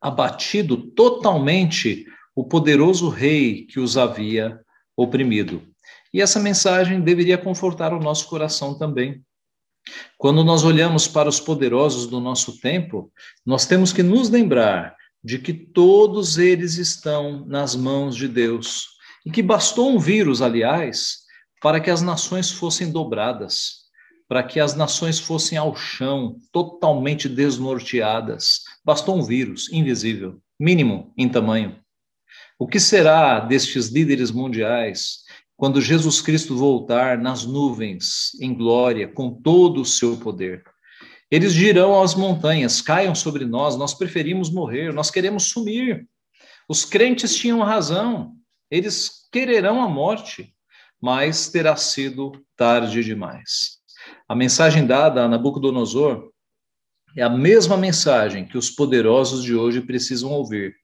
abatido 0.00 0.76
totalmente 0.76 2.04
o 2.34 2.42
poderoso 2.42 3.08
rei 3.08 3.64
que 3.64 3.78
os 3.78 3.96
havia 3.96 4.58
oprimido. 4.96 5.62
E 6.12 6.20
essa 6.20 6.40
mensagem 6.40 7.00
deveria 7.00 7.38
confortar 7.38 7.94
o 7.94 8.00
nosso 8.00 8.28
coração 8.28 8.76
também. 8.76 9.22
Quando 10.16 10.42
nós 10.42 10.64
olhamos 10.64 11.06
para 11.06 11.28
os 11.28 11.38
poderosos 11.38 12.08
do 12.08 12.18
nosso 12.18 12.60
tempo, 12.60 13.12
nós 13.46 13.66
temos 13.66 13.92
que 13.92 14.02
nos 14.02 14.28
lembrar 14.28 14.97
de 15.22 15.38
que 15.38 15.52
todos 15.52 16.38
eles 16.38 16.76
estão 16.76 17.44
nas 17.46 17.74
mãos 17.74 18.16
de 18.16 18.28
Deus 18.28 18.86
e 19.26 19.30
que 19.30 19.42
bastou 19.42 19.90
um 19.90 19.98
vírus, 19.98 20.40
aliás, 20.40 21.18
para 21.60 21.80
que 21.80 21.90
as 21.90 22.02
nações 22.02 22.50
fossem 22.50 22.90
dobradas, 22.90 23.88
para 24.28 24.42
que 24.42 24.60
as 24.60 24.74
nações 24.74 25.18
fossem 25.18 25.58
ao 25.58 25.74
chão, 25.74 26.36
totalmente 26.52 27.28
desnorteadas. 27.28 28.60
Bastou 28.84 29.18
um 29.18 29.22
vírus 29.22 29.72
invisível, 29.72 30.40
mínimo 30.58 31.12
em 31.16 31.28
tamanho. 31.28 31.78
O 32.58 32.66
que 32.66 32.78
será 32.78 33.40
destes 33.40 33.88
líderes 33.88 34.30
mundiais 34.30 35.20
quando 35.56 35.80
Jesus 35.80 36.20
Cristo 36.20 36.56
voltar 36.56 37.18
nas 37.18 37.44
nuvens 37.44 38.30
em 38.40 38.54
glória 38.54 39.08
com 39.08 39.30
todo 39.30 39.80
o 39.80 39.86
seu 39.86 40.16
poder? 40.16 40.62
Eles 41.30 41.52
dirão 41.52 42.00
às 42.00 42.14
montanhas: 42.14 42.80
caiam 42.80 43.14
sobre 43.14 43.44
nós, 43.44 43.76
nós 43.76 43.94
preferimos 43.94 44.50
morrer, 44.50 44.92
nós 44.92 45.10
queremos 45.10 45.50
sumir. 45.50 46.08
Os 46.68 46.84
crentes 46.84 47.34
tinham 47.36 47.62
razão, 47.62 48.34
eles 48.70 49.28
quererão 49.32 49.82
a 49.82 49.88
morte, 49.88 50.54
mas 51.00 51.48
terá 51.48 51.76
sido 51.76 52.32
tarde 52.56 53.02
demais. 53.02 53.78
A 54.28 54.34
mensagem 54.34 54.86
dada 54.86 55.24
a 55.24 55.28
Nabucodonosor 55.28 56.30
é 57.16 57.22
a 57.22 57.30
mesma 57.30 57.76
mensagem 57.76 58.46
que 58.46 58.58
os 58.58 58.70
poderosos 58.70 59.42
de 59.42 59.54
hoje 59.54 59.80
precisam 59.80 60.30
ouvir. 60.30 60.74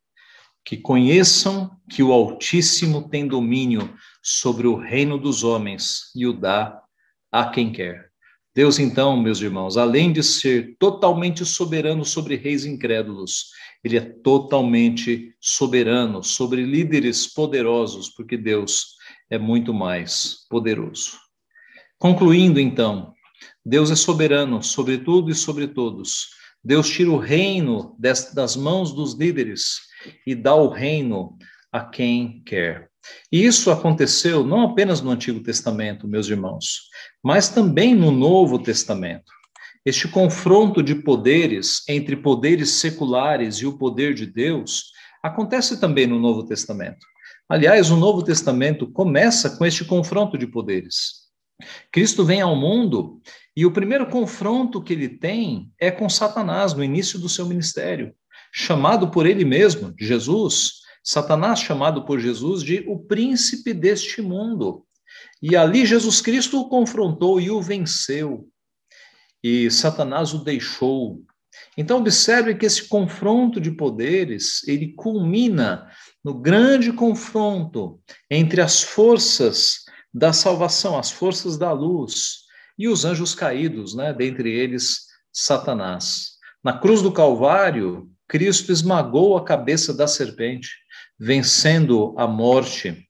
Que 0.64 0.78
conheçam 0.78 1.70
que 1.90 2.02
o 2.02 2.10
Altíssimo 2.10 3.08
tem 3.08 3.28
domínio 3.28 3.94
sobre 4.22 4.66
o 4.66 4.76
reino 4.76 5.18
dos 5.18 5.44
homens 5.44 6.10
e 6.16 6.26
o 6.26 6.32
dá 6.32 6.80
a 7.30 7.50
quem 7.50 7.70
quer. 7.70 8.13
Deus, 8.54 8.78
então, 8.78 9.20
meus 9.20 9.40
irmãos, 9.40 9.76
além 9.76 10.12
de 10.12 10.22
ser 10.22 10.76
totalmente 10.78 11.44
soberano 11.44 12.04
sobre 12.04 12.36
reis 12.36 12.64
incrédulos, 12.64 13.46
ele 13.82 13.96
é 13.96 14.00
totalmente 14.00 15.34
soberano 15.40 16.22
sobre 16.22 16.64
líderes 16.64 17.26
poderosos, 17.26 18.08
porque 18.10 18.36
Deus 18.36 18.94
é 19.28 19.36
muito 19.36 19.74
mais 19.74 20.46
poderoso. 20.48 21.18
Concluindo, 21.98 22.60
então, 22.60 23.12
Deus 23.66 23.90
é 23.90 23.96
soberano 23.96 24.62
sobre 24.62 24.98
tudo 24.98 25.32
e 25.32 25.34
sobre 25.34 25.66
todos. 25.66 26.28
Deus 26.62 26.88
tira 26.88 27.10
o 27.10 27.18
reino 27.18 27.96
das 27.98 28.54
mãos 28.54 28.92
dos 28.92 29.14
líderes 29.14 29.80
e 30.24 30.32
dá 30.32 30.54
o 30.54 30.68
reino 30.68 31.36
a 31.72 31.84
quem 31.84 32.40
quer. 32.46 32.93
E 33.30 33.44
isso 33.44 33.70
aconteceu 33.70 34.44
não 34.44 34.62
apenas 34.62 35.00
no 35.00 35.10
Antigo 35.10 35.40
Testamento, 35.40 36.08
meus 36.08 36.28
irmãos, 36.28 36.88
mas 37.22 37.48
também 37.48 37.94
no 37.94 38.10
Novo 38.10 38.58
Testamento. 38.58 39.32
Este 39.84 40.08
confronto 40.08 40.82
de 40.82 40.94
poderes 40.94 41.82
entre 41.88 42.16
poderes 42.16 42.70
seculares 42.70 43.56
e 43.56 43.66
o 43.66 43.76
poder 43.76 44.14
de 44.14 44.26
Deus 44.26 44.92
acontece 45.22 45.78
também 45.78 46.06
no 46.06 46.18
Novo 46.18 46.46
Testamento. 46.46 47.06
Aliás, 47.48 47.90
o 47.90 47.96
Novo 47.96 48.22
Testamento 48.22 48.90
começa 48.90 49.50
com 49.50 49.66
este 49.66 49.84
confronto 49.84 50.38
de 50.38 50.46
poderes. 50.46 51.24
Cristo 51.92 52.24
vem 52.24 52.40
ao 52.40 52.56
mundo 52.56 53.20
e 53.56 53.66
o 53.66 53.70
primeiro 53.70 54.06
confronto 54.06 54.82
que 54.82 54.92
ele 54.92 55.08
tem 55.08 55.70
é 55.78 55.90
com 55.90 56.08
Satanás 56.08 56.72
no 56.72 56.82
início 56.82 57.18
do 57.18 57.28
seu 57.28 57.46
ministério, 57.46 58.14
chamado 58.52 59.10
por 59.10 59.26
ele 59.26 59.44
mesmo, 59.44 59.94
Jesus, 59.98 60.83
Satanás 61.04 61.60
chamado 61.60 62.06
por 62.06 62.18
Jesus 62.18 62.62
de 62.62 62.82
o 62.88 62.98
príncipe 62.98 63.74
deste 63.74 64.22
mundo. 64.22 64.86
E 65.42 65.54
ali 65.54 65.84
Jesus 65.84 66.22
Cristo 66.22 66.58
o 66.58 66.68
confrontou 66.70 67.38
e 67.38 67.50
o 67.50 67.60
venceu. 67.60 68.48
E 69.42 69.70
Satanás 69.70 70.32
o 70.32 70.42
deixou. 70.42 71.22
Então 71.76 71.98
observe 71.98 72.54
que 72.54 72.64
esse 72.64 72.88
confronto 72.88 73.60
de 73.60 73.70
poderes, 73.70 74.66
ele 74.66 74.94
culmina 74.94 75.86
no 76.24 76.40
grande 76.40 76.90
confronto 76.90 78.00
entre 78.30 78.62
as 78.62 78.82
forças 78.82 79.84
da 80.12 80.32
salvação, 80.32 80.98
as 80.98 81.10
forças 81.10 81.58
da 81.58 81.70
luz 81.70 82.44
e 82.78 82.88
os 82.88 83.04
anjos 83.04 83.34
caídos, 83.34 83.94
né, 83.94 84.12
dentre 84.12 84.50
eles 84.50 85.00
Satanás. 85.30 86.38
Na 86.62 86.78
cruz 86.78 87.02
do 87.02 87.12
Calvário, 87.12 88.10
Cristo 88.26 88.72
esmagou 88.72 89.36
a 89.36 89.44
cabeça 89.44 89.92
da 89.92 90.06
serpente 90.06 90.70
vencendo 91.18 92.14
a 92.18 92.26
morte. 92.26 93.06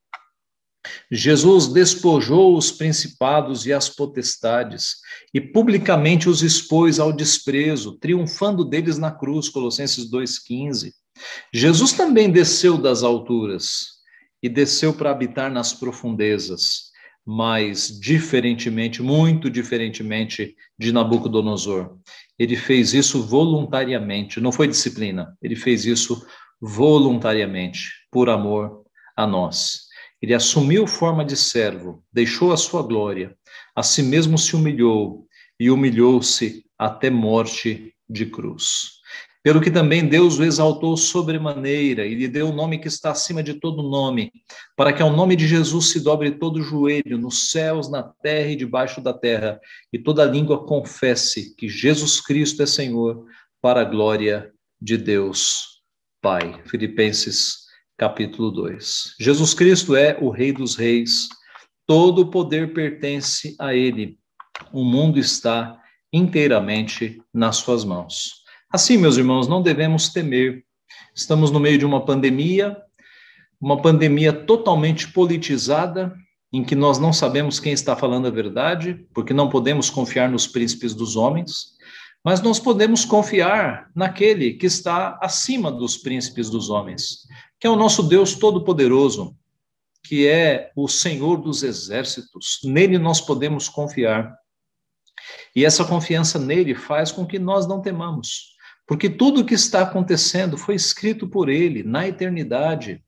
Jesus 1.11 1.69
despojou 1.69 2.57
os 2.57 2.71
principados 2.71 3.67
e 3.67 3.73
as 3.73 3.89
potestades 3.89 4.97
e 5.33 5.41
publicamente 5.41 6.29
os 6.29 6.43
expôs 6.43 6.99
ao 6.99 7.13
desprezo, 7.13 7.99
triunfando 7.99 8.65
deles 8.65 8.99
na 8.99 9.11
cruz, 9.11 9.49
Colossenses 9.49 10.11
2,15. 10.11 10.93
Jesus 11.53 11.93
também 11.93 12.31
desceu 12.31 12.77
das 12.77 13.03
alturas 13.03 13.95
e 14.43 14.49
desceu 14.49 14.93
para 14.93 15.11
habitar 15.11 15.51
nas 15.51 15.73
profundezas, 15.73 16.91
mas 17.25 17.89
diferentemente, 17.99 19.03
muito 19.03 19.49
diferentemente 19.49 20.55
de 20.79 20.93
Nabucodonosor. 20.93 21.97
Ele 22.39 22.57
fez 22.57 22.93
isso 22.93 23.23
voluntariamente, 23.23 24.41
não 24.41 24.53
foi 24.53 24.69
disciplina, 24.69 25.35
ele 25.41 25.57
fez 25.57 25.87
isso 25.87 26.27
voluntariamente, 26.44 26.44
por 28.11 28.29
amor 28.29 28.85
a 29.17 29.27
nós. 29.27 29.85
Ele 30.21 30.35
assumiu 30.35 30.87
forma 30.87 31.25
de 31.25 31.37
servo, 31.37 32.03
deixou 32.13 32.53
a 32.53 32.57
sua 32.57 32.83
glória, 32.83 33.37
a 33.77 33.83
si 33.83 34.03
mesmo 34.03 34.39
se 34.39 34.57
humilhou 34.57 35.27
e 35.61 35.71
humilhou-se 35.71 36.65
até 36.79 37.11
morte 37.11 37.95
de 38.09 38.27
cruz. 38.27 38.95
Pelo 39.43 39.61
que 39.61 39.71
também 39.71 40.09
Deus 40.09 40.39
o 40.39 40.45
exaltou 40.45 40.97
sobremaneira 40.97 42.07
e 42.07 42.15
lhe 42.15 42.27
deu 42.27 42.49
o 42.49 42.55
nome 42.55 42.79
que 42.79 42.89
está 42.89 43.11
acima 43.11 43.43
de 43.43 43.55
todo 43.55 43.83
nome, 43.83 44.33
para 44.75 44.91
que 44.91 45.03
ao 45.03 45.15
nome 45.15 45.37
de 45.37 45.47
Jesus 45.47 45.91
se 45.91 46.01
dobre 46.01 46.31
todo 46.31 46.63
joelho, 46.63 47.19
nos 47.19 47.51
céus, 47.51 47.91
na 47.91 48.03
terra 48.03 48.49
e 48.49 48.57
debaixo 48.57 49.03
da 49.03 49.13
terra, 49.13 49.61
e 49.93 49.99
toda 49.99 50.25
língua 50.25 50.65
confesse 50.65 51.55
que 51.57 51.69
Jesus 51.69 52.23
Cristo 52.23 52.63
é 52.63 52.67
Senhor, 52.67 53.27
para 53.61 53.83
a 53.83 53.85
glória 53.85 54.51
de 54.81 54.97
Deus 54.97 55.74
Pai. 56.25 56.59
Filipenses 56.65 57.67
capítulo 57.99 58.51
2. 58.51 59.17
Jesus 59.21 59.53
Cristo 59.53 59.95
é 59.95 60.17
o 60.19 60.31
Rei 60.31 60.53
dos 60.53 60.75
Reis, 60.75 61.29
todo 61.87 62.23
o 62.23 62.31
poder 62.31 62.73
pertence 62.73 63.55
a 63.61 63.75
Ele. 63.75 64.19
O 64.73 64.83
mundo 64.83 65.19
está 65.19 65.79
inteiramente 66.11 67.21
nas 67.33 67.57
suas 67.57 67.85
mãos. 67.85 68.43
Assim, 68.73 68.97
meus 68.97 69.19
irmãos, 69.19 69.47
não 69.47 69.61
devemos 69.61 70.09
temer. 70.15 70.65
Estamos 71.15 71.51
no 71.51 71.61
meio 71.61 71.77
de 71.77 71.85
uma 71.85 72.03
pandemia, 72.07 72.75
uma 73.61 73.83
pandemia 73.83 74.33
totalmente 74.33 75.13
politizada, 75.13 76.17
em 76.51 76.65
que 76.65 76.75
nós 76.75 76.99
não 76.99 77.13
sabemos 77.13 77.61
quem 77.61 77.75
está 77.75 77.95
falando 77.95 78.29
a 78.29 78.31
verdade, 78.31 79.07
porque 79.13 79.35
não 79.35 79.51
podemos 79.51 79.91
confiar 79.91 80.31
nos 80.31 80.47
príncipes 80.47 80.95
dos 80.95 81.17
homens 81.17 81.74
mas 82.25 82.41
nós 82.41 82.59
podemos 82.59 83.05
confiar 83.05 83.91
naquele 83.95 84.55
que 84.55 84.65
está 84.65 85.19
acima 85.21 85.71
dos 85.71 85.99
príncipes 85.99 86.49
dos 86.49 86.71
homens, 86.71 87.27
que 87.61 87.67
é 87.67 87.71
o 87.71 87.77
nosso 87.77 88.03
Deus 88.03 88.35
Todo-Poderoso, 88.35 89.37
que 90.03 90.27
é 90.27 90.73
o 90.75 90.89
Senhor 90.89 91.37
dos 91.37 91.63
exércitos. 91.63 92.61
Nele 92.65 92.97
nós 92.99 93.21
podemos 93.21 93.69
confiar. 93.69 94.35
E 95.55 95.67
essa 95.67 95.85
confiança 95.85 96.39
nele 96.39 96.75
faz 96.75 97.13
com 97.13 97.27
que 97.27 97.39
nós 97.39 97.67
não 97.67 97.83
temamos, 97.83 98.55
porque 98.87 99.09
tudo 99.11 99.43
o 99.43 99.45
que 99.45 99.55
está 99.55 99.83
acontecendo 99.83 100.57
foi 100.57 100.75
escrito 100.75 101.29
por 101.29 101.51
ele 101.51 101.83
na 101.83 102.09
eternidade. 102.09 103.05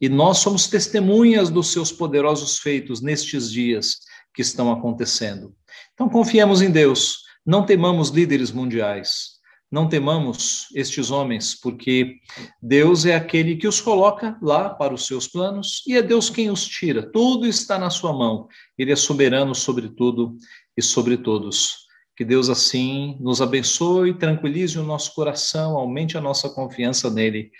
E 0.00 0.08
nós 0.08 0.38
somos 0.38 0.66
testemunhas 0.68 1.50
dos 1.50 1.70
seus 1.70 1.92
poderosos 1.92 2.58
feitos 2.58 3.00
nestes 3.02 3.50
dias 3.50 3.98
que 4.34 4.42
estão 4.42 4.72
acontecendo. 4.72 5.54
Então 5.92 6.08
confiemos 6.08 6.60
em 6.60 6.70
Deus 6.70 7.23
não 7.44 7.64
temamos 7.64 8.08
líderes 8.10 8.50
mundiais, 8.50 9.34
não 9.70 9.88
temamos 9.88 10.68
estes 10.74 11.10
homens, 11.10 11.54
porque 11.54 12.16
Deus 12.62 13.04
é 13.04 13.14
aquele 13.14 13.56
que 13.56 13.66
os 13.66 13.80
coloca 13.80 14.38
lá 14.40 14.70
para 14.70 14.94
os 14.94 15.06
seus 15.06 15.26
planos 15.26 15.82
e 15.86 15.96
é 15.96 16.02
Deus 16.02 16.30
quem 16.30 16.48
os 16.48 16.64
tira. 16.64 17.10
Tudo 17.10 17.46
está 17.46 17.76
na 17.76 17.90
sua 17.90 18.12
mão. 18.12 18.46
Ele 18.78 18.92
é 18.92 18.96
soberano 18.96 19.52
sobre 19.52 19.88
tudo 19.88 20.36
e 20.76 20.82
sobre 20.82 21.16
todos. 21.16 21.84
Que 22.16 22.24
Deus 22.24 22.48
assim 22.48 23.18
nos 23.20 23.42
abençoe, 23.42 24.16
tranquilize 24.16 24.78
o 24.78 24.84
nosso 24.84 25.12
coração, 25.12 25.76
aumente 25.76 26.16
a 26.16 26.20
nossa 26.20 26.48
confiança 26.48 27.10
nele. 27.10 27.50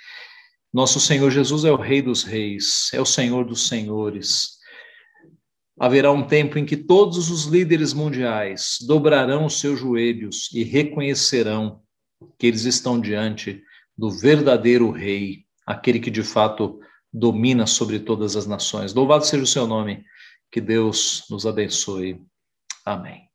Nosso 0.72 1.00
Senhor 1.00 1.30
Jesus 1.30 1.64
é 1.64 1.72
o 1.72 1.76
Rei 1.76 2.00
dos 2.00 2.22
Reis, 2.22 2.90
é 2.92 3.00
o 3.00 3.06
Senhor 3.06 3.44
dos 3.44 3.66
Senhores. 3.66 4.53
Haverá 5.78 6.12
um 6.12 6.26
tempo 6.26 6.58
em 6.58 6.64
que 6.64 6.76
todos 6.76 7.30
os 7.30 7.46
líderes 7.46 7.92
mundiais 7.92 8.78
dobrarão 8.86 9.46
os 9.46 9.58
seus 9.58 9.80
joelhos 9.80 10.48
e 10.52 10.62
reconhecerão 10.62 11.82
que 12.38 12.46
eles 12.46 12.64
estão 12.64 13.00
diante 13.00 13.62
do 13.96 14.10
verdadeiro 14.10 14.90
rei, 14.90 15.44
aquele 15.66 15.98
que 15.98 16.10
de 16.10 16.22
fato 16.22 16.78
domina 17.12 17.66
sobre 17.66 17.98
todas 17.98 18.36
as 18.36 18.46
nações. 18.46 18.94
Louvado 18.94 19.26
seja 19.26 19.42
o 19.42 19.46
seu 19.46 19.66
nome, 19.66 20.04
que 20.50 20.60
Deus 20.60 21.24
nos 21.28 21.44
abençoe. 21.46 22.20
Amém. 22.84 23.33